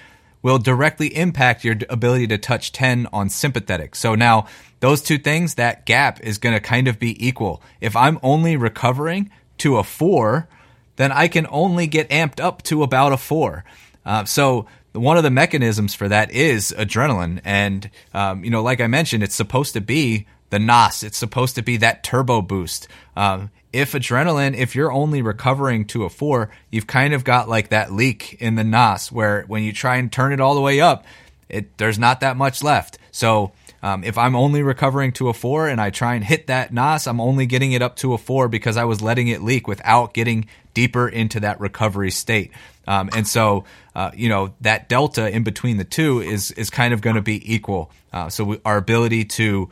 will 0.41 0.57
directly 0.57 1.15
impact 1.17 1.63
your 1.63 1.75
ability 1.89 2.27
to 2.27 2.37
touch 2.37 2.71
10 2.71 3.07
on 3.11 3.29
sympathetic. 3.29 3.95
So 3.95 4.15
now 4.15 4.47
those 4.79 5.01
two 5.01 5.17
things, 5.17 5.55
that 5.55 5.85
gap 5.85 6.21
is 6.21 6.37
going 6.37 6.55
to 6.55 6.61
kind 6.61 6.87
of 6.87 6.97
be 6.97 7.25
equal. 7.25 7.61
If 7.81 7.95
I'm 7.95 8.19
only 8.23 8.55
recovering 8.55 9.29
to 9.57 9.77
a 9.77 9.83
four, 9.83 10.47
then 10.95 11.11
I 11.11 11.27
can 11.27 11.45
only 11.49 11.87
get 11.87 12.09
amped 12.09 12.39
up 12.39 12.61
to 12.63 12.83
about 12.83 13.11
a 13.11 13.17
four. 13.17 13.65
Uh, 14.05 14.23
so 14.23 14.65
one 14.93 15.17
of 15.17 15.23
the 15.23 15.29
mechanisms 15.29 15.93
for 15.93 16.07
that 16.07 16.31
is 16.31 16.73
adrenaline. 16.77 17.41
And, 17.43 17.89
um, 18.13 18.43
you 18.43 18.49
know, 18.49 18.63
like 18.63 18.81
I 18.81 18.87
mentioned, 18.87 19.23
it's 19.23 19.35
supposed 19.35 19.73
to 19.73 19.81
be 19.81 20.27
the 20.49 20.59
NOS. 20.59 21.03
It's 21.03 21.17
supposed 21.17 21.55
to 21.55 21.61
be 21.61 21.77
that 21.77 22.03
turbo 22.03 22.41
boost. 22.41 22.87
Um, 23.15 23.51
if 23.71 23.91
adrenaline, 23.91 24.55
if 24.55 24.75
you're 24.75 24.91
only 24.91 25.21
recovering 25.21 25.85
to 25.85 26.05
a 26.05 26.09
four, 26.09 26.49
you've 26.71 26.87
kind 26.87 27.13
of 27.13 27.23
got 27.23 27.47
like 27.47 27.69
that 27.69 27.91
leak 27.91 28.37
in 28.39 28.55
the 28.55 28.63
NOS 28.63 29.11
where 29.11 29.43
when 29.47 29.63
you 29.63 29.71
try 29.73 29.97
and 29.97 30.11
turn 30.11 30.33
it 30.33 30.39
all 30.39 30.55
the 30.55 30.61
way 30.61 30.81
up, 30.81 31.05
it 31.49 31.77
there's 31.77 31.99
not 31.99 32.21
that 32.21 32.37
much 32.37 32.63
left. 32.63 32.97
So 33.11 33.51
um, 33.81 34.03
if 34.03 34.17
I'm 34.17 34.35
only 34.35 34.63
recovering 34.63 35.11
to 35.13 35.29
a 35.29 35.33
four 35.33 35.67
and 35.67 35.79
I 35.79 35.89
try 35.89 36.15
and 36.15 36.23
hit 36.23 36.47
that 36.47 36.73
NOS, 36.73 37.07
I'm 37.07 37.21
only 37.21 37.45
getting 37.45 37.71
it 37.71 37.81
up 37.81 37.95
to 37.97 38.13
a 38.13 38.17
four 38.17 38.47
because 38.47 38.77
I 38.77 38.85
was 38.85 39.01
letting 39.01 39.27
it 39.27 39.41
leak 39.41 39.67
without 39.67 40.13
getting 40.13 40.47
deeper 40.73 41.07
into 41.07 41.39
that 41.41 41.59
recovery 41.59 42.11
state. 42.11 42.51
Um, 42.87 43.09
and 43.15 43.27
so, 43.27 43.65
uh, 43.95 44.11
you 44.15 44.29
know, 44.29 44.53
that 44.61 44.89
delta 44.89 45.29
in 45.29 45.43
between 45.43 45.77
the 45.77 45.83
two 45.83 46.21
is 46.21 46.51
is 46.51 46.69
kind 46.69 46.93
of 46.93 47.01
going 47.01 47.15
to 47.15 47.21
be 47.21 47.53
equal. 47.53 47.91
Uh, 48.11 48.29
so 48.29 48.43
we, 48.43 48.61
our 48.65 48.77
ability 48.77 49.25
to 49.25 49.69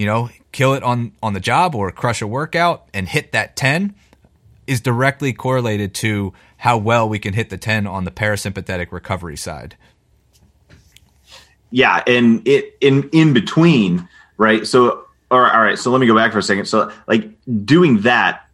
you 0.00 0.06
know, 0.06 0.30
kill 0.50 0.72
it 0.72 0.82
on 0.82 1.12
on 1.22 1.34
the 1.34 1.40
job 1.40 1.74
or 1.74 1.90
crush 1.92 2.22
a 2.22 2.26
workout 2.26 2.88
and 2.94 3.06
hit 3.06 3.32
that 3.32 3.54
10 3.54 3.94
is 4.66 4.80
directly 4.80 5.34
correlated 5.34 5.92
to 5.92 6.32
how 6.56 6.78
well 6.78 7.06
we 7.06 7.18
can 7.18 7.34
hit 7.34 7.50
the 7.50 7.58
10 7.58 7.86
on 7.86 8.04
the 8.04 8.10
parasympathetic 8.10 8.92
recovery 8.92 9.36
side. 9.36 9.76
Yeah, 11.70 12.02
and 12.06 12.46
it 12.46 12.76
in 12.80 13.08
in 13.12 13.32
between, 13.32 14.08
right? 14.36 14.66
So 14.66 15.06
all 15.30 15.40
right, 15.40 15.54
all 15.54 15.62
right, 15.62 15.78
so 15.78 15.90
let 15.90 16.00
me 16.00 16.06
go 16.06 16.14
back 16.14 16.32
for 16.32 16.38
a 16.38 16.42
second. 16.42 16.66
So 16.66 16.90
like 17.06 17.30
doing 17.64 18.00
that 18.00 18.50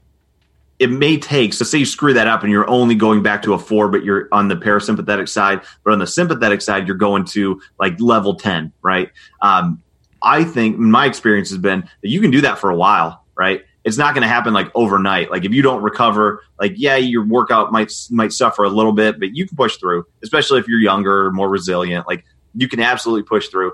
it 0.78 0.90
may 0.90 1.16
take 1.16 1.52
so 1.52 1.64
say 1.64 1.78
you 1.78 1.86
screw 1.86 2.12
that 2.12 2.26
up 2.26 2.42
and 2.42 2.52
you're 2.52 2.68
only 2.68 2.94
going 2.94 3.22
back 3.22 3.42
to 3.42 3.54
a 3.54 3.58
four 3.58 3.88
but 3.88 4.04
you're 4.04 4.28
on 4.32 4.48
the 4.48 4.56
parasympathetic 4.56 5.28
side 5.28 5.60
but 5.84 5.92
on 5.92 5.98
the 5.98 6.06
sympathetic 6.06 6.60
side 6.60 6.86
you're 6.86 6.96
going 6.96 7.24
to 7.24 7.60
like 7.78 7.98
level 8.00 8.34
10 8.34 8.72
right 8.82 9.10
um, 9.42 9.82
i 10.22 10.44
think 10.44 10.78
my 10.78 11.06
experience 11.06 11.48
has 11.48 11.58
been 11.58 11.80
that 12.02 12.08
you 12.08 12.20
can 12.20 12.30
do 12.30 12.40
that 12.40 12.58
for 12.58 12.70
a 12.70 12.76
while 12.76 13.24
right 13.36 13.62
it's 13.84 13.96
not 13.96 14.14
going 14.14 14.22
to 14.22 14.28
happen 14.28 14.52
like 14.52 14.70
overnight 14.74 15.30
like 15.30 15.44
if 15.44 15.52
you 15.52 15.62
don't 15.62 15.82
recover 15.82 16.42
like 16.60 16.72
yeah 16.76 16.96
your 16.96 17.24
workout 17.24 17.72
might 17.72 17.92
might 18.10 18.32
suffer 18.32 18.64
a 18.64 18.70
little 18.70 18.92
bit 18.92 19.18
but 19.18 19.34
you 19.34 19.46
can 19.46 19.56
push 19.56 19.76
through 19.76 20.04
especially 20.22 20.58
if 20.58 20.68
you're 20.68 20.80
younger 20.80 21.30
more 21.32 21.48
resilient 21.48 22.06
like 22.06 22.24
you 22.56 22.68
can 22.68 22.80
absolutely 22.80 23.22
push 23.22 23.48
through 23.48 23.72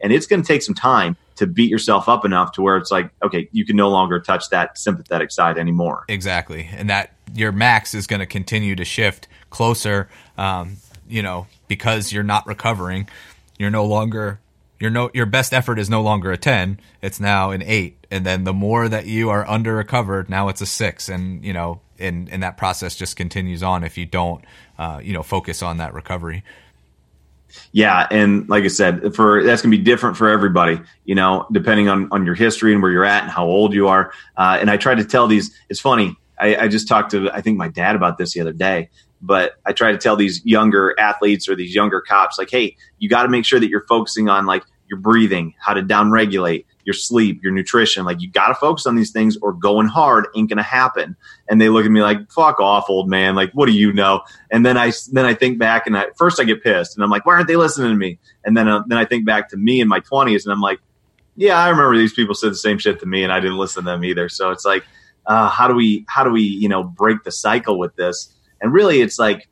and 0.00 0.12
it's 0.12 0.26
going 0.26 0.40
to 0.40 0.46
take 0.46 0.62
some 0.62 0.74
time 0.74 1.16
to 1.34 1.46
beat 1.46 1.70
yourself 1.70 2.08
up 2.08 2.24
enough 2.24 2.52
to 2.52 2.62
where 2.62 2.76
it's 2.76 2.90
like 2.90 3.10
okay 3.22 3.48
you 3.52 3.64
can 3.64 3.76
no 3.76 3.88
longer 3.88 4.20
touch 4.20 4.48
that 4.50 4.76
sympathetic 4.78 5.30
side 5.30 5.58
anymore 5.58 6.04
Exactly. 6.08 6.68
And 6.72 6.90
that 6.90 7.12
your 7.34 7.52
max 7.52 7.94
is 7.94 8.06
going 8.06 8.20
to 8.20 8.26
continue 8.26 8.74
to 8.74 8.84
shift 8.84 9.28
closer, 9.50 10.08
um, 10.36 10.78
you 11.08 11.22
know, 11.22 11.46
because 11.68 12.12
you're 12.12 12.22
not 12.22 12.46
recovering. 12.46 13.08
You're 13.58 13.70
no 13.70 13.84
longer. 13.84 14.40
Your 14.80 14.90
no, 14.90 15.10
your 15.12 15.26
best 15.26 15.52
effort 15.52 15.78
is 15.78 15.90
no 15.90 16.02
longer 16.02 16.30
a 16.30 16.36
ten; 16.36 16.78
it's 17.02 17.18
now 17.18 17.50
an 17.50 17.62
eight, 17.62 18.06
and 18.12 18.24
then 18.24 18.44
the 18.44 18.52
more 18.52 18.88
that 18.88 19.06
you 19.06 19.28
are 19.28 19.48
under 19.48 19.74
recovered, 19.74 20.30
now 20.30 20.48
it's 20.48 20.60
a 20.60 20.66
six, 20.66 21.08
and 21.08 21.44
you 21.44 21.52
know, 21.52 21.80
and 21.98 22.28
and 22.28 22.44
that 22.44 22.56
process 22.56 22.94
just 22.94 23.16
continues 23.16 23.60
on 23.64 23.82
if 23.82 23.98
you 23.98 24.06
don't, 24.06 24.44
uh, 24.78 25.00
you 25.02 25.12
know, 25.12 25.24
focus 25.24 25.64
on 25.64 25.78
that 25.78 25.94
recovery. 25.94 26.44
Yeah, 27.72 28.06
and 28.10 28.48
like 28.48 28.64
I 28.64 28.68
said, 28.68 29.14
for 29.14 29.42
that's 29.42 29.62
gonna 29.62 29.76
be 29.76 29.82
different 29.82 30.16
for 30.16 30.28
everybody, 30.28 30.80
you 31.04 31.14
know, 31.14 31.46
depending 31.52 31.88
on 31.88 32.08
on 32.12 32.24
your 32.24 32.34
history 32.34 32.72
and 32.72 32.82
where 32.82 32.90
you're 32.90 33.04
at 33.04 33.22
and 33.22 33.32
how 33.32 33.46
old 33.46 33.72
you 33.72 33.88
are. 33.88 34.12
Uh, 34.36 34.58
and 34.60 34.70
I 34.70 34.76
try 34.76 34.94
to 34.94 35.04
tell 35.04 35.26
these. 35.26 35.54
It's 35.68 35.80
funny. 35.80 36.16
I, 36.40 36.56
I 36.56 36.68
just 36.68 36.88
talked 36.88 37.10
to 37.12 37.30
I 37.30 37.40
think 37.40 37.58
my 37.58 37.68
dad 37.68 37.96
about 37.96 38.18
this 38.18 38.34
the 38.34 38.40
other 38.40 38.52
day, 38.52 38.90
but 39.20 39.54
I 39.66 39.72
try 39.72 39.92
to 39.92 39.98
tell 39.98 40.16
these 40.16 40.44
younger 40.44 40.94
athletes 40.98 41.48
or 41.48 41.56
these 41.56 41.74
younger 41.74 42.00
cops, 42.00 42.38
like, 42.38 42.50
hey, 42.50 42.76
you 42.98 43.08
got 43.08 43.24
to 43.24 43.28
make 43.28 43.44
sure 43.44 43.60
that 43.60 43.68
you're 43.68 43.86
focusing 43.86 44.28
on 44.28 44.46
like 44.46 44.62
your 44.88 44.98
breathing, 44.98 45.54
how 45.58 45.74
to 45.74 45.82
downregulate 45.82 46.64
your 46.88 46.94
sleep, 46.94 47.42
your 47.42 47.52
nutrition. 47.52 48.06
Like 48.06 48.22
you 48.22 48.30
got 48.30 48.48
to 48.48 48.54
focus 48.54 48.86
on 48.86 48.96
these 48.96 49.10
things, 49.10 49.36
or 49.42 49.52
going 49.52 49.88
hard 49.88 50.26
ain't 50.34 50.48
gonna 50.48 50.62
happen. 50.62 51.14
And 51.50 51.60
they 51.60 51.68
look 51.68 51.84
at 51.84 51.90
me 51.90 52.00
like, 52.00 52.32
"Fuck 52.32 52.60
off, 52.60 52.86
old 52.88 53.10
man! 53.10 53.34
Like, 53.34 53.52
what 53.52 53.66
do 53.66 53.72
you 53.72 53.92
know?" 53.92 54.22
And 54.50 54.64
then 54.64 54.78
I 54.78 54.90
then 55.12 55.26
I 55.26 55.34
think 55.34 55.58
back, 55.58 55.86
and 55.86 55.98
I, 55.98 56.06
first 56.16 56.40
I 56.40 56.44
get 56.44 56.64
pissed, 56.64 56.96
and 56.96 57.04
I'm 57.04 57.10
like, 57.10 57.26
"Why 57.26 57.34
aren't 57.34 57.46
they 57.46 57.56
listening 57.56 57.90
to 57.90 57.94
me?" 57.94 58.18
And 58.42 58.56
then 58.56 58.68
uh, 58.68 58.84
then 58.86 58.96
I 58.96 59.04
think 59.04 59.26
back 59.26 59.50
to 59.50 59.58
me 59.58 59.82
in 59.82 59.86
my 59.88 60.00
20s, 60.00 60.44
and 60.44 60.52
I'm 60.52 60.62
like, 60.62 60.78
"Yeah, 61.36 61.58
I 61.58 61.68
remember 61.68 61.98
these 61.98 62.14
people 62.14 62.34
said 62.34 62.52
the 62.52 62.56
same 62.56 62.78
shit 62.78 63.00
to 63.00 63.06
me, 63.06 63.22
and 63.22 63.30
I 63.30 63.38
didn't 63.38 63.58
listen 63.58 63.84
to 63.84 63.90
them 63.90 64.02
either." 64.02 64.30
So 64.30 64.50
it's 64.50 64.64
like, 64.64 64.82
uh, 65.26 65.50
how 65.50 65.68
do 65.68 65.74
we 65.74 66.06
how 66.08 66.24
do 66.24 66.30
we 66.30 66.40
you 66.40 66.70
know 66.70 66.82
break 66.82 67.22
the 67.22 67.32
cycle 67.32 67.78
with 67.78 67.94
this? 67.96 68.34
And 68.62 68.72
really, 68.72 69.02
it's 69.02 69.18
like 69.18 69.46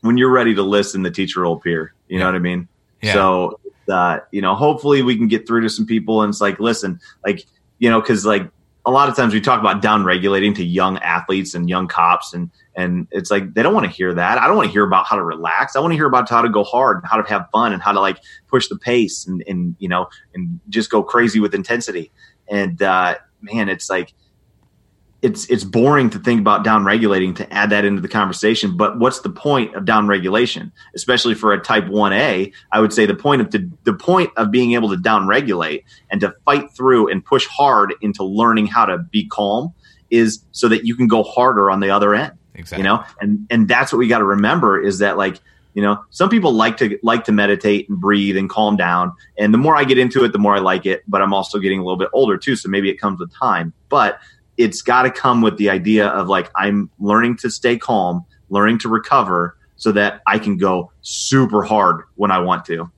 when 0.00 0.16
you're 0.16 0.32
ready 0.32 0.56
to 0.56 0.62
listen, 0.64 1.02
the 1.02 1.12
teacher 1.12 1.44
will 1.44 1.52
appear. 1.52 1.94
You 2.08 2.18
know 2.18 2.26
what 2.26 2.34
I 2.34 2.40
mean? 2.40 2.66
Yeah. 3.00 3.12
So 3.12 3.60
uh, 3.88 4.20
you 4.30 4.40
know, 4.40 4.54
hopefully 4.54 5.02
we 5.02 5.16
can 5.16 5.28
get 5.28 5.46
through 5.46 5.62
to 5.62 5.68
some 5.68 5.86
people 5.86 6.22
and 6.22 6.30
it's 6.30 6.40
like, 6.40 6.58
listen, 6.60 7.00
like, 7.24 7.44
you 7.78 7.90
know, 7.90 8.00
cause 8.00 8.24
like 8.24 8.48
a 8.86 8.90
lot 8.90 9.08
of 9.08 9.16
times 9.16 9.32
we 9.32 9.40
talk 9.40 9.60
about 9.60 9.80
down 9.80 10.04
regulating 10.04 10.54
to 10.54 10.64
young 10.64 10.98
athletes 10.98 11.54
and 11.54 11.68
young 11.68 11.88
cops 11.88 12.34
and, 12.34 12.50
and 12.76 13.06
it's 13.12 13.30
like, 13.30 13.54
they 13.54 13.62
don't 13.62 13.74
want 13.74 13.86
to 13.86 13.92
hear 13.92 14.12
that. 14.12 14.38
I 14.38 14.46
don't 14.46 14.56
want 14.56 14.68
to 14.68 14.72
hear 14.72 14.84
about 14.84 15.06
how 15.06 15.16
to 15.16 15.22
relax. 15.22 15.76
I 15.76 15.80
want 15.80 15.92
to 15.92 15.96
hear 15.96 16.06
about 16.06 16.28
how 16.28 16.42
to 16.42 16.48
go 16.48 16.64
hard 16.64 16.98
and 16.98 17.06
how 17.06 17.20
to 17.20 17.28
have 17.28 17.48
fun 17.52 17.72
and 17.72 17.82
how 17.82 17.92
to 17.92 18.00
like 18.00 18.18
push 18.48 18.68
the 18.68 18.76
pace 18.76 19.26
and, 19.26 19.42
and, 19.46 19.76
you 19.78 19.88
know, 19.88 20.08
and 20.34 20.60
just 20.68 20.90
go 20.90 21.02
crazy 21.02 21.40
with 21.40 21.54
intensity. 21.54 22.10
And, 22.48 22.82
uh, 22.82 23.16
man, 23.40 23.68
it's 23.68 23.88
like, 23.88 24.12
it's 25.24 25.48
it's 25.48 25.64
boring 25.64 26.10
to 26.10 26.18
think 26.18 26.38
about 26.38 26.64
down 26.64 26.84
regulating 26.84 27.32
to 27.32 27.50
add 27.50 27.70
that 27.70 27.86
into 27.86 28.02
the 28.02 28.08
conversation. 28.08 28.76
But 28.76 28.98
what's 28.98 29.20
the 29.20 29.30
point 29.30 29.74
of 29.74 29.86
down 29.86 30.06
regulation, 30.06 30.70
especially 30.94 31.34
for 31.34 31.54
a 31.54 31.58
type 31.58 31.88
one 31.88 32.12
A? 32.12 32.52
I 32.72 32.80
would 32.80 32.92
say 32.92 33.06
the 33.06 33.14
point 33.14 33.40
of 33.40 33.50
the, 33.50 33.70
the 33.84 33.94
point 33.94 34.30
of 34.36 34.50
being 34.50 34.74
able 34.74 34.90
to 34.90 34.98
down 34.98 35.26
regulate 35.26 35.84
and 36.10 36.20
to 36.20 36.34
fight 36.44 36.70
through 36.72 37.10
and 37.10 37.24
push 37.24 37.46
hard 37.46 37.94
into 38.02 38.22
learning 38.22 38.66
how 38.66 38.84
to 38.84 38.98
be 38.98 39.26
calm 39.26 39.72
is 40.10 40.44
so 40.52 40.68
that 40.68 40.84
you 40.84 40.94
can 40.94 41.08
go 41.08 41.22
harder 41.22 41.70
on 41.70 41.80
the 41.80 41.88
other 41.88 42.14
end. 42.14 42.32
Exactly. 42.54 42.82
You 42.82 42.84
know, 42.84 43.02
and 43.18 43.46
and 43.48 43.66
that's 43.66 43.94
what 43.94 43.98
we 44.00 44.08
got 44.08 44.18
to 44.18 44.26
remember 44.26 44.78
is 44.78 44.98
that 44.98 45.16
like 45.16 45.40
you 45.72 45.80
know 45.80 46.04
some 46.10 46.28
people 46.28 46.52
like 46.52 46.76
to 46.76 46.98
like 47.02 47.24
to 47.24 47.32
meditate 47.32 47.88
and 47.88 47.98
breathe 47.98 48.36
and 48.36 48.50
calm 48.50 48.76
down 48.76 49.10
and 49.38 49.52
the 49.52 49.58
more 49.58 49.74
i 49.74 49.82
get 49.82 49.98
into 49.98 50.22
it 50.22 50.32
the 50.32 50.38
more 50.38 50.54
i 50.54 50.60
like 50.60 50.86
it 50.86 51.02
but 51.08 51.20
i'm 51.20 51.34
also 51.34 51.58
getting 51.58 51.80
a 51.80 51.82
little 51.82 51.98
bit 51.98 52.08
older 52.12 52.38
too 52.38 52.54
so 52.54 52.68
maybe 52.68 52.88
it 52.88 53.00
comes 53.00 53.18
with 53.18 53.34
time 53.34 53.72
but 53.88 54.20
it's 54.56 54.82
got 54.82 55.02
to 55.02 55.10
come 55.10 55.40
with 55.40 55.56
the 55.56 55.70
idea 55.70 56.08
of 56.08 56.28
like 56.28 56.50
I'm 56.56 56.90
learning 56.98 57.38
to 57.38 57.50
stay 57.50 57.78
calm, 57.78 58.24
learning 58.50 58.78
to 58.80 58.88
recover 58.88 59.56
so 59.76 59.92
that 59.92 60.22
I 60.26 60.38
can 60.38 60.56
go 60.56 60.92
super 61.02 61.62
hard 61.62 62.02
when 62.14 62.30
I 62.30 62.38
want 62.38 62.64
to. 62.66 62.90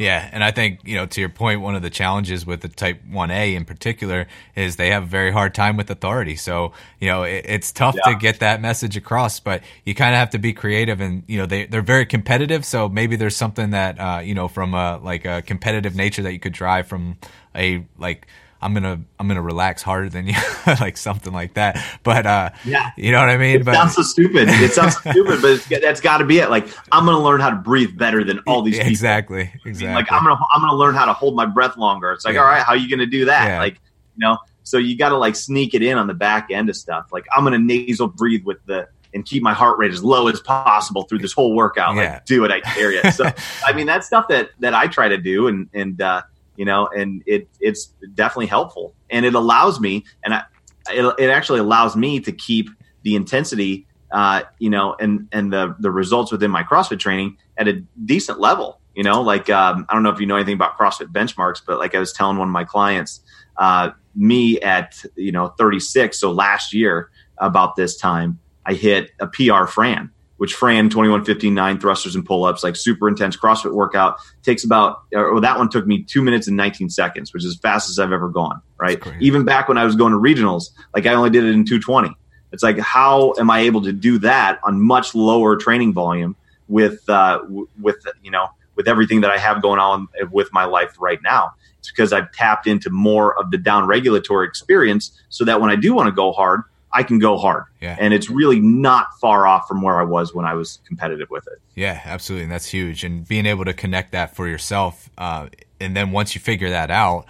Yeah, 0.00 0.26
and 0.32 0.42
I 0.42 0.50
think 0.50 0.80
you 0.84 0.96
know 0.96 1.04
to 1.04 1.20
your 1.20 1.28
point, 1.28 1.60
one 1.60 1.74
of 1.74 1.82
the 1.82 1.90
challenges 1.90 2.46
with 2.46 2.62
the 2.62 2.68
Type 2.68 3.02
One 3.10 3.30
A 3.30 3.54
in 3.54 3.66
particular 3.66 4.28
is 4.56 4.76
they 4.76 4.88
have 4.88 5.02
a 5.02 5.06
very 5.06 5.30
hard 5.30 5.54
time 5.54 5.76
with 5.76 5.90
authority. 5.90 6.36
So 6.36 6.72
you 7.00 7.08
know 7.08 7.24
it, 7.24 7.44
it's 7.46 7.70
tough 7.70 7.94
yeah. 7.96 8.12
to 8.12 8.18
get 8.18 8.40
that 8.40 8.62
message 8.62 8.96
across, 8.96 9.40
but 9.40 9.62
you 9.84 9.94
kind 9.94 10.14
of 10.14 10.18
have 10.18 10.30
to 10.30 10.38
be 10.38 10.54
creative, 10.54 11.02
and 11.02 11.22
you 11.26 11.36
know 11.36 11.44
they 11.44 11.66
they're 11.66 11.82
very 11.82 12.06
competitive. 12.06 12.64
So 12.64 12.88
maybe 12.88 13.16
there's 13.16 13.36
something 13.36 13.72
that 13.72 14.00
uh, 14.00 14.20
you 14.24 14.34
know 14.34 14.48
from 14.48 14.72
a 14.72 14.98
like 15.02 15.26
a 15.26 15.42
competitive 15.42 15.94
nature 15.94 16.22
that 16.22 16.32
you 16.32 16.40
could 16.40 16.54
drive 16.54 16.86
from 16.86 17.18
a 17.54 17.84
like 17.98 18.26
I'm 18.62 18.74
gonna 18.74 19.00
I'm 19.18 19.28
gonna 19.28 19.42
relax 19.42 19.82
harder 19.82 20.08
than 20.08 20.26
you, 20.26 20.34
like 20.66 20.96
something 20.96 21.32
like 21.32 21.54
that. 21.54 21.82
But 22.02 22.26
uh, 22.26 22.50
yeah, 22.64 22.90
you 22.96 23.10
know 23.10 23.20
what 23.20 23.30
I 23.30 23.38
mean. 23.38 23.60
It 23.60 23.64
but, 23.64 23.74
sounds 23.74 23.94
so 23.94 24.02
stupid. 24.02 24.48
It 24.48 24.72
sounds 24.72 24.96
stupid, 24.98 25.40
but 25.40 25.80
that's 25.80 26.00
got 26.00 26.18
to 26.18 26.24
be 26.24 26.38
it. 26.38 26.50
Like 26.50 26.68
I'm 26.92 27.06
gonna 27.06 27.22
learn 27.22 27.40
how 27.40 27.50
to 27.50 27.56
breathe 27.56 27.96
better 27.96 28.22
than 28.22 28.40
all 28.40 28.62
these 28.62 28.76
people. 28.76 28.90
Exactly. 28.90 29.50
Exactly. 29.64 29.86
I 29.86 29.88
mean, 29.88 29.94
like 29.94 30.12
I'm 30.12 30.24
gonna 30.24 30.40
I'm 30.52 30.60
gonna 30.60 30.76
learn 30.76 30.94
how 30.94 31.06
to 31.06 31.12
hold 31.12 31.36
my 31.36 31.46
breath 31.46 31.76
longer. 31.76 32.12
It's 32.12 32.24
like, 32.24 32.34
yeah. 32.34 32.40
all 32.40 32.46
right, 32.46 32.62
how 32.62 32.72
are 32.72 32.76
you 32.76 32.90
gonna 32.90 33.06
do 33.06 33.24
that? 33.24 33.48
Yeah. 33.48 33.58
Like 33.60 33.74
you 33.74 34.26
know, 34.26 34.36
so 34.62 34.76
you 34.76 34.96
got 34.96 35.08
to 35.10 35.16
like 35.16 35.36
sneak 35.36 35.74
it 35.74 35.82
in 35.82 35.96
on 35.96 36.06
the 36.06 36.14
back 36.14 36.48
end 36.50 36.68
of 36.68 36.76
stuff. 36.76 37.08
Like 37.12 37.26
I'm 37.34 37.44
gonna 37.44 37.58
nasal 37.58 38.08
breathe 38.08 38.44
with 38.44 38.58
the 38.66 38.88
and 39.12 39.24
keep 39.24 39.42
my 39.42 39.52
heart 39.52 39.78
rate 39.78 39.92
as 39.92 40.04
low 40.04 40.28
as 40.28 40.40
possible 40.40 41.02
through 41.02 41.18
this 41.18 41.32
whole 41.32 41.54
workout. 41.54 41.96
Yeah. 41.96 42.14
Like 42.14 42.24
do 42.26 42.44
it, 42.44 42.50
I 42.50 42.60
dare 42.74 42.92
you. 42.92 43.10
So 43.10 43.30
I 43.64 43.72
mean, 43.72 43.86
that's 43.86 44.06
stuff 44.06 44.28
that 44.28 44.50
that 44.60 44.74
I 44.74 44.86
try 44.86 45.08
to 45.08 45.16
do, 45.16 45.48
and 45.48 45.68
and 45.72 46.00
uh, 46.00 46.22
you 46.60 46.66
know, 46.66 46.90
and 46.94 47.22
it 47.24 47.48
it's 47.58 47.86
definitely 48.12 48.44
helpful, 48.44 48.94
and 49.08 49.24
it 49.24 49.32
allows 49.32 49.80
me, 49.80 50.04
and 50.22 50.34
I, 50.34 50.42
it, 50.90 51.14
it 51.18 51.30
actually 51.30 51.60
allows 51.60 51.96
me 51.96 52.20
to 52.20 52.32
keep 52.32 52.68
the 53.02 53.14
intensity, 53.14 53.86
uh, 54.12 54.42
you 54.58 54.68
know, 54.68 54.94
and 55.00 55.26
and 55.32 55.50
the 55.50 55.74
the 55.78 55.90
results 55.90 56.30
within 56.30 56.50
my 56.50 56.62
CrossFit 56.62 56.98
training 56.98 57.38
at 57.56 57.66
a 57.66 57.82
decent 58.04 58.40
level. 58.40 58.78
You 58.94 59.04
know, 59.04 59.22
like 59.22 59.48
um, 59.48 59.86
I 59.88 59.94
don't 59.94 60.02
know 60.02 60.10
if 60.10 60.20
you 60.20 60.26
know 60.26 60.36
anything 60.36 60.52
about 60.52 60.76
CrossFit 60.76 61.06
benchmarks, 61.06 61.62
but 61.66 61.78
like 61.78 61.94
I 61.94 61.98
was 61.98 62.12
telling 62.12 62.36
one 62.36 62.48
of 62.48 62.52
my 62.52 62.64
clients, 62.64 63.20
uh, 63.56 63.92
me 64.14 64.60
at 64.60 65.02
you 65.16 65.32
know 65.32 65.54
36, 65.56 66.20
so 66.20 66.30
last 66.30 66.74
year 66.74 67.10
about 67.38 67.74
this 67.76 67.96
time, 67.96 68.38
I 68.66 68.74
hit 68.74 69.12
a 69.18 69.28
PR 69.28 69.64
Fran 69.64 70.10
which 70.40 70.54
Fran 70.54 70.88
21 70.88 71.26
15 71.26 71.52
9 71.52 71.78
thrusters 71.78 72.14
and 72.14 72.24
pull 72.24 72.44
ups, 72.44 72.64
like 72.64 72.74
super 72.74 73.06
intense 73.08 73.36
CrossFit 73.36 73.74
workout, 73.74 74.16
takes 74.42 74.64
about, 74.64 75.02
or 75.12 75.38
that 75.38 75.58
one 75.58 75.68
took 75.68 75.86
me 75.86 76.02
two 76.02 76.22
minutes 76.22 76.48
and 76.48 76.56
19 76.56 76.88
seconds, 76.88 77.34
which 77.34 77.44
is 77.44 77.56
as 77.56 77.60
fast 77.60 78.00
I've 78.00 78.10
ever 78.10 78.30
gone. 78.30 78.62
Right. 78.78 79.02
Even 79.20 79.44
back 79.44 79.68
when 79.68 79.76
I 79.76 79.84
was 79.84 79.96
going 79.96 80.12
to 80.12 80.18
regionals, 80.18 80.70
like 80.94 81.04
I 81.04 81.12
only 81.12 81.28
did 81.28 81.44
it 81.44 81.50
in 81.50 81.66
220. 81.66 82.16
It's 82.52 82.62
like, 82.62 82.78
how 82.78 83.34
am 83.38 83.50
I 83.50 83.60
able 83.60 83.82
to 83.82 83.92
do 83.92 84.16
that 84.20 84.60
on 84.64 84.80
much 84.80 85.14
lower 85.14 85.56
training 85.56 85.92
volume 85.92 86.34
with, 86.68 87.06
uh, 87.10 87.42
with, 87.78 88.02
you 88.22 88.30
know, 88.30 88.48
with 88.76 88.88
everything 88.88 89.20
that 89.20 89.30
I 89.30 89.36
have 89.36 89.60
going 89.60 89.78
on 89.78 90.08
with 90.30 90.48
my 90.54 90.64
life 90.64 90.96
right 90.98 91.18
now? 91.22 91.52
It's 91.80 91.90
because 91.90 92.14
I've 92.14 92.32
tapped 92.32 92.66
into 92.66 92.88
more 92.88 93.38
of 93.38 93.50
the 93.50 93.58
down 93.58 93.86
regulatory 93.86 94.46
experience 94.46 95.12
so 95.28 95.44
that 95.44 95.60
when 95.60 95.68
I 95.68 95.76
do 95.76 95.92
want 95.92 96.06
to 96.06 96.12
go 96.12 96.32
hard, 96.32 96.62
I 96.92 97.02
can 97.02 97.18
go 97.18 97.36
hard. 97.36 97.64
Yeah. 97.80 97.96
And 97.98 98.12
it's 98.12 98.28
really 98.28 98.60
not 98.60 99.06
far 99.20 99.46
off 99.46 99.68
from 99.68 99.82
where 99.82 100.00
I 100.00 100.04
was 100.04 100.34
when 100.34 100.44
I 100.44 100.54
was 100.54 100.80
competitive 100.86 101.30
with 101.30 101.46
it. 101.46 101.60
Yeah, 101.74 102.00
absolutely. 102.04 102.44
And 102.44 102.52
that's 102.52 102.66
huge. 102.66 103.04
And 103.04 103.26
being 103.26 103.46
able 103.46 103.64
to 103.64 103.72
connect 103.72 104.12
that 104.12 104.34
for 104.34 104.48
yourself. 104.48 105.08
Uh, 105.16 105.48
and 105.80 105.96
then 105.96 106.10
once 106.10 106.34
you 106.34 106.40
figure 106.40 106.70
that 106.70 106.90
out, 106.90 107.26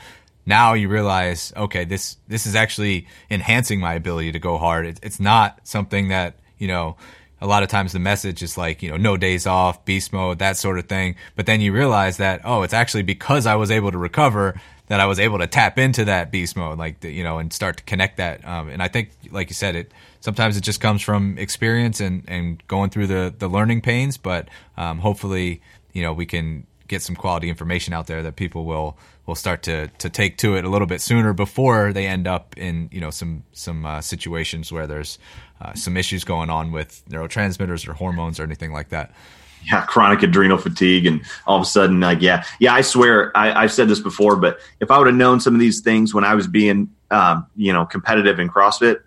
now 0.47 0.73
you 0.73 0.89
realize, 0.89 1.53
okay, 1.57 1.85
this, 1.85 2.17
this 2.29 2.47
is 2.47 2.55
actually 2.55 3.07
enhancing 3.31 3.81
my 3.81 3.95
ability 3.95 4.33
to 4.33 4.39
go 4.39 4.57
hard. 4.57 4.87
It, 4.87 5.01
it's 5.03 5.21
not 5.21 5.61
something 5.65 6.09
that, 6.09 6.37
you 6.59 6.67
know, 6.67 6.97
a 7.43 7.47
lot 7.47 7.63
of 7.63 7.69
times 7.69 7.93
the 7.93 7.99
message 7.99 8.43
is 8.43 8.59
like, 8.59 8.83
you 8.83 8.91
know, 8.91 8.97
no 8.97 9.17
days 9.17 9.47
off, 9.47 9.85
beast 9.85 10.13
mode, 10.13 10.39
that 10.41 10.57
sort 10.57 10.79
of 10.79 10.87
thing. 10.87 11.17
But 11.37 11.47
then 11.47 11.61
you 11.61 11.73
realize 11.73 12.17
that, 12.19 12.41
oh, 12.45 12.63
it's 12.63 12.75
actually 12.75 13.03
because 13.03 13.47
I 13.47 13.55
was 13.55 13.71
able 13.71 13.93
to 13.93 13.99
recover 13.99 14.61
that 14.91 14.99
I 14.99 15.07
was 15.07 15.21
able 15.21 15.39
to 15.39 15.47
tap 15.47 15.79
into 15.79 16.07
that 16.07 16.33
beast 16.33 16.57
mode, 16.57 16.77
like 16.77 17.05
you 17.05 17.23
know, 17.23 17.39
and 17.39 17.53
start 17.53 17.77
to 17.77 17.85
connect 17.85 18.17
that. 18.17 18.45
Um, 18.45 18.69
and 18.69 18.83
I 18.83 18.89
think, 18.89 19.11
like 19.31 19.49
you 19.49 19.55
said, 19.55 19.77
it 19.77 19.93
sometimes 20.19 20.57
it 20.57 20.63
just 20.63 20.81
comes 20.81 21.01
from 21.01 21.39
experience 21.39 22.01
and 22.01 22.25
and 22.27 22.61
going 22.67 22.91
through 22.91 23.07
the 23.07 23.33
the 23.39 23.47
learning 23.47 23.83
pains. 23.83 24.17
But 24.17 24.49
um, 24.77 24.99
hopefully, 24.99 25.63
you 25.93 26.03
know, 26.03 26.13
we 26.13 26.27
can 26.27 26.67
get 26.89 27.03
some 27.03 27.15
quality 27.15 27.49
information 27.49 27.95
out 27.95 28.09
there 28.09 28.21
that 28.25 28.35
people 28.35 28.65
will 28.65 28.99
will 29.27 29.37
start 29.37 29.63
to 29.63 29.87
to 29.99 30.11
take 30.11 30.37
to 30.39 30.57
it 30.57 30.65
a 30.65 30.69
little 30.69 30.89
bit 30.89 31.01
sooner 31.01 31.33
before 31.33 31.93
they 31.93 32.09
end 32.09 32.27
up 32.27 32.57
in 32.57 32.89
you 32.91 33.01
know 33.01 33.11
some 33.11 33.45
some 33.53 33.87
uh, 33.87 34.01
situations 34.01 34.73
where 34.73 34.89
there's 34.89 35.21
uh, 35.61 35.73
some 35.73 35.97
issues 35.97 36.25
going 36.25 36.51
on 36.51 36.73
with 36.73 37.01
neurotransmitters 37.09 37.87
or 37.87 37.93
hormones 37.93 38.41
or 38.41 38.43
anything 38.43 38.73
like 38.73 38.89
that 38.89 39.13
yeah, 39.71 39.85
chronic 39.87 40.23
adrenal 40.23 40.59
fatigue, 40.59 41.07
and 41.07 41.23
all 41.47 41.57
of 41.57 41.63
a 41.63 41.67
sudden, 41.67 42.01
like, 42.01 42.21
yeah, 42.23 42.45
yeah. 42.59 42.75
I 42.75 42.81
swear, 42.81 43.37
I, 43.37 43.63
have 43.63 43.73
said 43.73 43.89
this 43.89 44.01
before, 44.01 44.37
but 44.37 44.61
if 44.81 44.91
I 44.91 44.99
would 44.99 45.07
have 45.07 45.17
known 45.17 45.41
some 45.41 45.55
of 45.55 45.61
these 45.61 45.81
things 45.81 46.15
when 46.15 46.25
I 46.25 46.35
was 46.35 46.47
being, 46.47 46.91
um, 47.11 47.47
you 47.57 47.73
know, 47.73 47.85
competitive 47.85 48.39
in 48.39 48.49
CrossFit, 48.49 49.01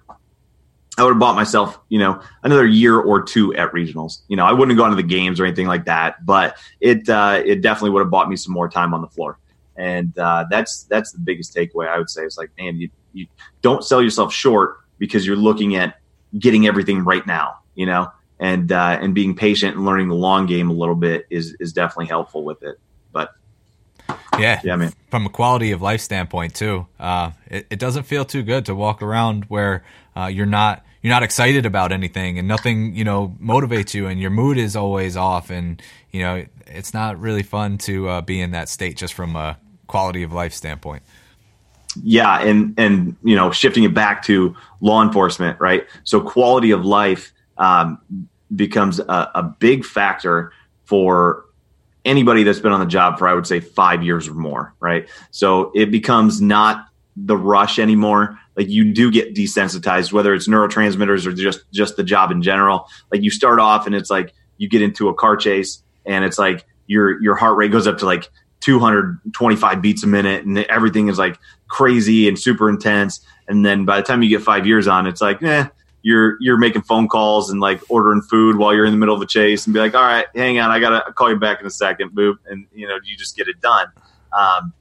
I 0.97 1.03
would 1.03 1.09
have 1.09 1.19
bought 1.19 1.35
myself, 1.35 1.79
you 1.89 1.97
know, 1.97 2.21
another 2.43 2.67
year 2.67 2.99
or 2.99 3.21
two 3.21 3.53
at 3.55 3.71
regionals. 3.71 4.21
You 4.27 4.37
know, 4.37 4.45
I 4.45 4.51
wouldn't 4.51 4.71
have 4.71 4.77
gone 4.77 4.91
to 4.91 4.95
the 4.95 5.01
games 5.01 5.39
or 5.39 5.45
anything 5.45 5.65
like 5.65 5.85
that, 5.85 6.23
but 6.25 6.57
it 6.81 7.09
uh, 7.09 7.41
it 7.43 7.61
definitely 7.61 7.91
would 7.91 8.01
have 8.01 8.11
bought 8.11 8.29
me 8.29 8.35
some 8.35 8.53
more 8.53 8.69
time 8.69 8.93
on 8.93 9.01
the 9.01 9.07
floor. 9.07 9.39
And 9.75 10.17
uh, 10.19 10.45
that's 10.51 10.83
that's 10.83 11.11
the 11.11 11.19
biggest 11.19 11.55
takeaway 11.55 11.87
I 11.87 11.97
would 11.97 12.09
say. 12.09 12.23
It's 12.23 12.37
like, 12.37 12.51
man, 12.59 12.79
you, 12.79 12.89
you 13.13 13.25
don't 13.63 13.83
sell 13.83 14.03
yourself 14.03 14.31
short 14.31 14.77
because 14.99 15.25
you're 15.25 15.35
looking 15.35 15.75
at 15.75 15.95
getting 16.37 16.67
everything 16.67 17.03
right 17.03 17.25
now. 17.25 17.55
You 17.73 17.87
know, 17.87 18.11
and 18.43 18.73
uh, 18.73 18.99
and 19.01 19.15
being 19.15 19.35
patient 19.35 19.77
and 19.77 19.85
learning 19.85 20.09
the 20.09 20.15
long 20.15 20.45
game 20.45 20.69
a 20.69 20.73
little 20.73 20.95
bit 20.95 21.25
is 21.29 21.55
is 21.61 21.71
definitely 21.71 22.07
helpful 22.07 22.43
with 22.43 22.61
it. 22.61 22.77
But 23.13 23.33
yeah, 24.37 24.59
yeah, 24.63 24.75
man. 24.75 24.91
From 25.09 25.25
a 25.25 25.29
quality 25.29 25.71
of 25.71 25.81
life 25.81 26.01
standpoint 26.01 26.53
too, 26.53 26.85
uh, 26.99 27.31
it, 27.47 27.67
it, 27.69 27.79
doesn't 27.79 28.03
feel 28.03 28.25
too 28.25 28.43
good 28.43 28.65
to 28.65 28.75
walk 28.75 29.01
around 29.01 29.45
where 29.45 29.85
uh, 30.17 30.25
you're 30.25 30.45
not 30.45 30.85
you're 31.01 31.13
not 31.13 31.23
excited 31.23 31.65
about 31.65 31.93
anything 31.93 32.37
and 32.37 32.45
nothing 32.45 32.93
you 32.93 33.05
know 33.05 33.33
motivates 33.41 33.93
you 33.93 34.07
and 34.07 34.19
your 34.19 34.29
mood 34.29 34.57
is 34.57 34.75
always 34.75 35.15
off 35.15 35.49
and 35.49 35.81
you 36.11 36.21
know 36.21 36.45
it's 36.67 36.93
not 36.93 37.17
really 37.17 37.43
fun 37.43 37.77
to 37.77 38.09
uh, 38.09 38.21
be 38.21 38.41
in 38.41 38.51
that 38.51 38.67
state 38.67 38.97
just 38.97 39.13
from 39.13 39.37
a 39.37 39.57
quality 39.87 40.23
of 40.23 40.33
life 40.33 40.53
standpoint 40.53 41.03
yeah 42.01 42.41
and 42.41 42.73
and 42.77 43.15
you 43.23 43.35
know 43.35 43.51
shifting 43.51 43.83
it 43.83 43.93
back 43.93 44.23
to 44.23 44.55
law 44.81 45.03
enforcement 45.03 45.59
right 45.59 45.85
so 46.03 46.19
quality 46.19 46.71
of 46.71 46.83
life 46.85 47.33
um, 47.57 47.99
becomes 48.55 48.99
a, 48.99 49.31
a 49.35 49.55
big 49.59 49.85
factor 49.85 50.51
for 50.85 51.45
anybody 52.05 52.43
that's 52.43 52.59
been 52.59 52.71
on 52.71 52.79
the 52.79 52.85
job 52.85 53.17
for 53.17 53.27
I 53.27 53.33
would 53.33 53.47
say 53.47 53.59
five 53.59 54.03
years 54.03 54.27
or 54.27 54.33
more, 54.33 54.73
right? 54.79 55.07
So 55.31 55.71
it 55.73 55.91
becomes 55.91 56.41
not 56.41 56.85
the 57.15 57.37
rush 57.37 57.79
anymore. 57.79 58.37
Like 58.55 58.69
you 58.69 58.93
do 58.93 59.11
get 59.11 59.33
desensitized, 59.33 60.11
whether 60.11 60.33
it's 60.33 60.47
neurotransmitters 60.47 61.25
or 61.25 61.33
just 61.33 61.61
just 61.71 61.95
the 61.95 62.03
job 62.03 62.31
in 62.31 62.41
general. 62.41 62.87
Like 63.11 63.21
you 63.23 63.31
start 63.31 63.59
off 63.59 63.85
and 63.85 63.95
it's 63.95 64.09
like 64.09 64.33
you 64.57 64.67
get 64.67 64.81
into 64.81 65.09
a 65.09 65.13
car 65.13 65.35
chase 65.35 65.81
and 66.05 66.25
it's 66.25 66.37
like 66.37 66.65
your 66.87 67.21
your 67.21 67.35
heart 67.35 67.57
rate 67.57 67.71
goes 67.71 67.87
up 67.87 67.97
to 67.99 68.05
like 68.05 68.29
225 68.61 69.81
beats 69.81 70.03
a 70.03 70.07
minute 70.07 70.45
and 70.45 70.57
everything 70.57 71.09
is 71.09 71.17
like 71.17 71.37
crazy 71.67 72.27
and 72.27 72.39
super 72.39 72.69
intense. 72.69 73.19
And 73.47 73.65
then 73.65 73.83
by 73.83 73.97
the 73.97 74.03
time 74.03 74.23
you 74.23 74.29
get 74.29 74.41
five 74.41 74.65
years 74.65 74.87
on, 74.87 75.05
it's 75.05 75.19
like, 75.19 75.43
eh, 75.43 75.67
you're 76.03 76.37
you're 76.41 76.57
making 76.57 76.83
phone 76.83 77.07
calls 77.07 77.49
and 77.49 77.59
like 77.59 77.81
ordering 77.89 78.21
food 78.21 78.57
while 78.57 78.73
you're 78.75 78.85
in 78.85 78.91
the 78.91 78.97
middle 78.97 79.15
of 79.15 79.21
a 79.21 79.25
chase 79.25 79.65
and 79.65 79.73
be 79.73 79.79
like, 79.79 79.95
all 79.95 80.03
right, 80.03 80.25
hang 80.35 80.59
on, 80.59 80.69
I 80.69 80.79
gotta 80.79 81.11
call 81.13 81.31
you 81.31 81.39
back 81.39 81.61
in 81.61 81.65
a 81.65 81.71
second, 81.71 82.11
boop, 82.11 82.35
and 82.45 82.67
you 82.73 82.87
know 82.87 82.99
you 83.03 83.17
just 83.17 83.35
get 83.35 83.47
it 83.47 83.59
done. 83.61 83.87
Um, 84.37 84.73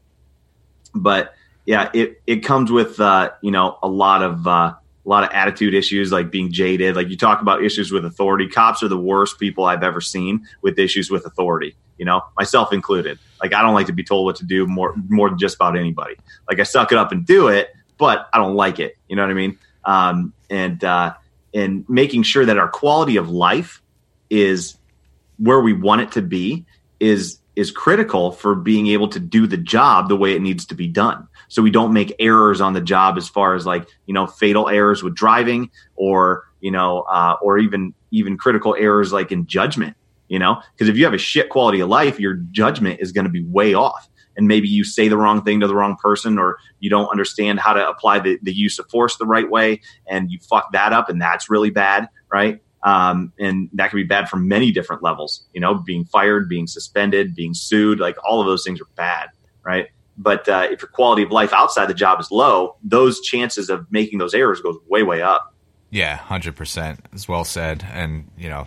but 0.95 1.35
yeah, 1.64 1.91
it 1.95 2.20
it 2.27 2.45
comes 2.45 2.70
with 2.70 3.01
uh, 3.01 3.31
you 3.41 3.53
know 3.53 3.79
a 3.83 3.89
lot 3.89 4.23
of 4.23 4.47
uh, 4.47 4.75
a 4.75 5.09
lot 5.09 5.23
of 5.23 5.31
attitude 5.33 5.75
issues, 5.75 6.11
like 6.11 6.31
being 6.31 6.53
jaded. 6.53 6.97
Like 6.97 7.09
you 7.09 7.16
talk 7.16 7.41
about 7.41 7.64
issues 7.64 7.93
with 7.93 8.05
authority. 8.05 8.49
Cops 8.49 8.83
are 8.83 8.89
the 8.89 8.99
worst 8.99 9.39
people 9.39 9.64
I've 9.64 9.85
ever 9.85 10.01
seen 10.01 10.45
with 10.61 10.79
issues 10.79 11.09
with 11.09 11.25
authority. 11.25 11.77
You 11.99 12.05
know, 12.05 12.23
myself 12.37 12.73
included. 12.73 13.20
Like 13.41 13.55
I 13.55 13.62
don't 13.62 13.75
like 13.75 13.87
to 13.87 13.93
be 13.93 14.03
told 14.03 14.25
what 14.25 14.37
to 14.37 14.45
do 14.45 14.66
more 14.66 14.93
more 15.09 15.29
than 15.29 15.39
just 15.39 15.55
about 15.55 15.79
anybody. 15.79 16.16
Like 16.49 16.59
I 16.59 16.64
suck 16.64 16.91
it 16.91 16.99
up 16.99 17.12
and 17.12 17.25
do 17.25 17.47
it, 17.47 17.73
but 17.97 18.29
I 18.33 18.39
don't 18.39 18.57
like 18.57 18.81
it. 18.81 18.97
You 19.09 19.14
know 19.14 19.23
what 19.23 19.31
I 19.31 19.35
mean? 19.35 19.57
um, 19.85 20.33
and 20.53 20.85
uh, 20.85 21.15
and 21.55 21.85
making 21.89 22.23
sure 22.23 22.45
that 22.45 22.59
our 22.59 22.69
quality 22.69 23.17
of 23.17 23.31
life 23.31 23.83
is 24.31 24.77
where 25.39 25.61
we 25.61 25.73
want 25.73 26.03
it 26.03 26.13
to 26.13 26.23
be 26.23 26.65
is 27.01 27.39
is 27.57 27.71
critical 27.71 28.31
for 28.31 28.55
being 28.55 28.87
able 28.87 29.09
to 29.09 29.19
do 29.19 29.47
the 29.47 29.57
job 29.57 30.09
the 30.09 30.17
way 30.17 30.35
it 30.35 30.41
needs 30.41 30.65
to 30.67 30.75
be 30.75 30.87
done. 30.87 31.27
So 31.49 31.61
we 31.61 31.71
don't 31.71 31.93
make 31.93 32.15
errors 32.19 32.61
on 32.61 32.73
the 32.73 32.81
job 32.81 33.19
as 33.19 33.29
far 33.29 33.55
as 33.55 33.67
like 33.67 33.89
you 34.07 34.15
know 34.15 34.27
fatal 34.27 34.69
errors 34.69 35.03
with 35.03 35.15
driving 35.15 35.71
or 35.97 36.45
you 36.61 36.71
know 36.71 37.01
uh, 37.03 37.37
or 37.41 37.59
even 37.59 37.95
even 38.11 38.37
critical 38.37 38.77
errors 38.79 39.13
like 39.13 39.33
in 39.33 39.47
judgment 39.47 39.97
you 40.29 40.39
know? 40.39 40.63
Because 40.73 40.89
if 40.89 40.97
you 40.97 41.05
have 41.05 41.13
a 41.13 41.19
shit 41.19 41.51
quality 41.51 41.81
of 41.81 41.91
life 41.91 42.19
your 42.19 42.35
judgment 42.53 43.01
is 43.01 43.13
going 43.13 43.27
to 43.27 43.31
be 43.31 43.45
way 43.45 43.75
off 43.75 44.09
and 44.37 44.47
maybe 44.49 44.68
you 44.68 44.85
say 44.85 45.09
the 45.09 45.16
wrong 45.16 45.43
thing 45.43 45.61
to 45.61 45.66
the 45.66 45.74
wrong 45.74 45.97
person 45.97 46.39
or 46.39 46.59
you 46.80 46.89
don't 46.91 47.09
understand 47.09 47.61
how 47.61 47.72
to 47.72 47.89
apply 47.89 48.18
the, 48.18 48.39
the 48.43 48.53
use 48.53 48.78
of 48.78 48.89
force 48.91 49.16
the 49.16 49.26
right 49.26 49.51
way 49.51 49.80
and 50.07 50.30
you 50.30 50.39
fuck 50.49 50.72
that 50.72 50.93
up 50.93 51.09
and 51.09 51.20
that's 51.20 51.51
really 51.51 51.70
bad 51.70 52.09
right 52.30 52.61
Um, 52.85 53.33
and 53.39 53.68
that 53.74 53.91
can 53.91 53.99
be 53.99 54.05
bad 54.05 54.28
from 54.28 54.49
many 54.49 54.72
different 54.72 55.05
levels, 55.05 55.47
you 55.55 55.61
know, 55.61 55.74
being 55.74 56.05
fired, 56.05 56.49
being 56.49 56.66
suspended, 56.66 57.33
being 57.35 57.55
sued, 57.55 58.01
like 58.01 58.16
all 58.24 58.41
of 58.41 58.47
those 58.47 58.64
things 58.64 58.80
are 58.80 58.89
bad, 58.97 59.28
right? 59.64 59.87
But 60.18 60.49
uh, 60.49 60.66
if 60.68 60.83
your 60.83 60.89
quality 60.89 61.22
of 61.22 61.30
life 61.30 61.53
outside 61.53 61.87
the 61.87 61.95
job 61.95 62.20
is 62.20 62.30
low, 62.33 62.76
those 62.83 63.20
chances 63.20 63.70
of 63.70 63.87
making 63.91 64.18
those 64.18 64.35
errors 64.35 64.61
goes 64.61 64.76
way, 64.89 65.05
way 65.05 65.22
up. 65.22 65.55
Yeah, 65.91 66.16
hundred 66.16 66.57
percent. 66.57 67.07
As 67.14 67.28
well 67.28 67.45
said, 67.45 67.87
and 67.93 68.28
you 68.37 68.49
know, 68.49 68.66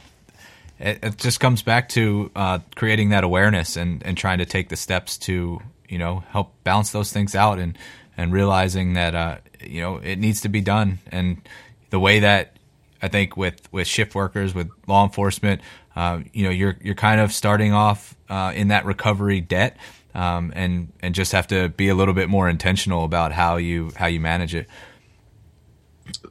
it, 0.79 0.99
it 1.03 1.17
just 1.17 1.39
comes 1.39 1.61
back 1.61 1.89
to 1.89 2.31
uh, 2.35 2.59
creating 2.75 3.09
that 3.09 3.23
awareness 3.23 3.77
and 3.77 4.03
and 4.03 4.17
trying 4.17 4.39
to 4.39 4.45
take 4.45 4.69
the 4.69 4.75
steps 4.75 5.17
to 5.19 5.59
you 5.87 5.97
know 5.97 6.23
help 6.29 6.53
balance 6.63 6.91
those 6.91 7.11
things 7.11 7.35
out 7.35 7.59
and 7.59 7.77
and 8.17 8.33
realizing 8.33 8.93
that 8.93 9.15
uh, 9.15 9.37
you 9.61 9.81
know 9.81 9.97
it 9.97 10.17
needs 10.17 10.41
to 10.41 10.49
be 10.49 10.61
done 10.61 10.99
and 11.11 11.41
the 11.89 11.99
way 11.99 12.19
that 12.19 12.55
I 13.01 13.07
think 13.07 13.37
with 13.37 13.71
with 13.71 13.87
shift 13.87 14.15
workers 14.15 14.55
with 14.55 14.69
law 14.87 15.03
enforcement, 15.03 15.61
uh, 15.95 16.21
you 16.33 16.43
know 16.43 16.49
you're 16.49 16.75
you're 16.81 16.95
kind 16.95 17.21
of 17.21 17.31
starting 17.31 17.71
off 17.71 18.15
uh, 18.29 18.51
in 18.55 18.69
that 18.69 18.85
recovery 18.85 19.41
debt. 19.41 19.77
Um, 20.15 20.53
and 20.55 20.93
and 21.01 21.13
just 21.13 21.33
have 21.33 21.47
to 21.47 21.67
be 21.67 21.89
a 21.89 21.93
little 21.93 22.13
bit 22.13 22.29
more 22.29 22.47
intentional 22.47 23.03
about 23.03 23.33
how 23.33 23.57
you 23.57 23.91
how 23.97 24.05
you 24.05 24.21
manage 24.21 24.55
it. 24.55 24.67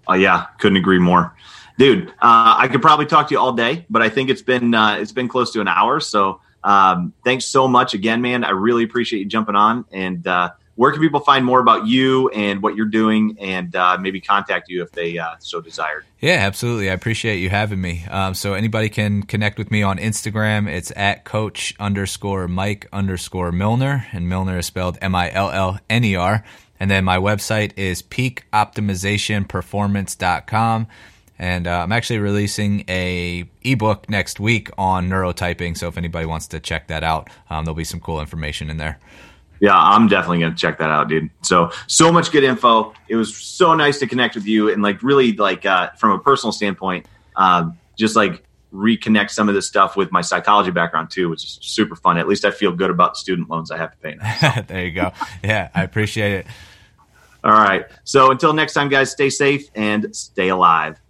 Oh 0.08 0.14
yeah, 0.14 0.46
couldn't 0.58 0.78
agree 0.78 0.98
more, 0.98 1.34
dude. 1.78 2.10
Uh, 2.10 2.56
I 2.58 2.68
could 2.68 2.82
probably 2.82 3.06
talk 3.06 3.28
to 3.28 3.34
you 3.34 3.40
all 3.40 3.52
day, 3.52 3.86
but 3.90 4.02
I 4.02 4.08
think 4.08 4.30
it's 4.30 4.42
been 4.42 4.74
uh, 4.74 4.96
it's 4.96 5.12
been 5.12 5.28
close 5.28 5.52
to 5.52 5.60
an 5.60 5.68
hour. 5.68 6.00
So 6.00 6.40
um, 6.62 7.12
thanks 7.24 7.46
so 7.46 7.68
much 7.68 7.94
again, 7.94 8.22
man. 8.22 8.44
I 8.44 8.50
really 8.50 8.84
appreciate 8.84 9.20
you 9.20 9.26
jumping 9.26 9.56
on. 9.56 9.84
And 9.92 10.26
uh, 10.26 10.50
where 10.76 10.90
can 10.90 11.00
people 11.00 11.20
find 11.20 11.44
more 11.44 11.60
about 11.60 11.86
you 11.86 12.30
and 12.30 12.60
what 12.62 12.74
you're 12.74 12.86
doing, 12.86 13.36
and 13.40 13.76
uh, 13.76 13.96
maybe 14.00 14.20
contact 14.20 14.68
you 14.68 14.82
if 14.82 14.90
they 14.92 15.18
uh, 15.18 15.34
so 15.38 15.60
desired? 15.60 16.04
Yeah, 16.20 16.38
absolutely. 16.40 16.90
I 16.90 16.94
appreciate 16.94 17.36
you 17.36 17.50
having 17.50 17.80
me. 17.80 18.04
Um, 18.10 18.34
so 18.34 18.54
anybody 18.54 18.88
can 18.88 19.22
connect 19.22 19.56
with 19.58 19.70
me 19.70 19.82
on 19.82 19.98
Instagram. 19.98 20.68
It's 20.68 20.90
at 20.96 21.24
Coach 21.24 21.76
underscore 21.78 22.48
Mike 22.48 22.88
underscore 22.92 23.52
Millner, 23.52 24.06
and 24.12 24.28
Millner 24.28 24.58
is 24.58 24.66
spelled 24.66 24.98
M 25.00 25.14
I 25.14 25.30
L 25.32 25.50
L 25.50 25.78
N 25.88 26.02
E 26.02 26.16
R. 26.16 26.42
And 26.80 26.90
then 26.90 27.04
my 27.04 27.18
website 27.18 27.70
is 27.76 28.02
peakoptimizationperformance.com. 28.02 30.88
And 31.38 31.66
uh, 31.66 31.82
I'm 31.82 31.92
actually 31.92 32.20
releasing 32.20 32.84
a 32.88 33.48
ebook 33.62 34.08
next 34.08 34.38
week 34.38 34.70
on 34.78 35.08
neurotyping. 35.08 35.76
So 35.76 35.88
if 35.88 35.96
anybody 35.96 36.26
wants 36.26 36.46
to 36.48 36.60
check 36.60 36.88
that 36.88 37.02
out, 37.02 37.28
um, 37.50 37.64
there'll 37.64 37.74
be 37.74 37.84
some 37.84 38.00
cool 38.00 38.20
information 38.20 38.70
in 38.70 38.76
there. 38.76 38.98
Yeah, 39.60 39.76
I'm 39.76 40.08
definitely 40.08 40.40
going 40.40 40.52
to 40.52 40.58
check 40.58 40.78
that 40.78 40.90
out, 40.90 41.08
dude. 41.08 41.30
So, 41.42 41.70
so 41.86 42.12
much 42.12 42.30
good 42.30 42.44
info. 42.44 42.92
It 43.08 43.16
was 43.16 43.36
so 43.36 43.74
nice 43.74 43.98
to 44.00 44.06
connect 44.06 44.34
with 44.34 44.46
you 44.46 44.70
and 44.70 44.82
like 44.82 45.02
really 45.02 45.32
like 45.32 45.64
uh, 45.64 45.90
from 45.92 46.10
a 46.10 46.18
personal 46.18 46.52
standpoint, 46.52 47.06
um, 47.36 47.78
just 47.96 48.14
like 48.14 48.44
reconnect 48.72 49.30
some 49.30 49.48
of 49.48 49.54
this 49.54 49.66
stuff 49.66 49.96
with 49.96 50.10
my 50.12 50.20
psychology 50.20 50.70
background 50.70 51.10
too, 51.10 51.28
which 51.28 51.44
is 51.44 51.58
super 51.62 51.96
fun. 51.96 52.18
At 52.18 52.28
least 52.28 52.44
I 52.44 52.50
feel 52.50 52.72
good 52.72 52.90
about 52.90 53.14
the 53.14 53.18
student 53.18 53.48
loans 53.48 53.70
I 53.70 53.78
have 53.78 53.92
to 53.92 53.96
pay 53.98 54.16
now. 54.16 54.54
So. 54.54 54.62
there 54.66 54.84
you 54.84 54.92
go. 54.92 55.12
Yeah, 55.42 55.70
I 55.74 55.82
appreciate 55.82 56.32
it. 56.32 56.46
All 57.44 57.52
right. 57.52 57.86
So 58.04 58.30
until 58.30 58.52
next 58.52 58.72
time, 58.72 58.88
guys, 58.88 59.10
stay 59.10 59.30
safe 59.30 59.68
and 59.74 60.14
stay 60.14 60.48
alive. 60.48 61.00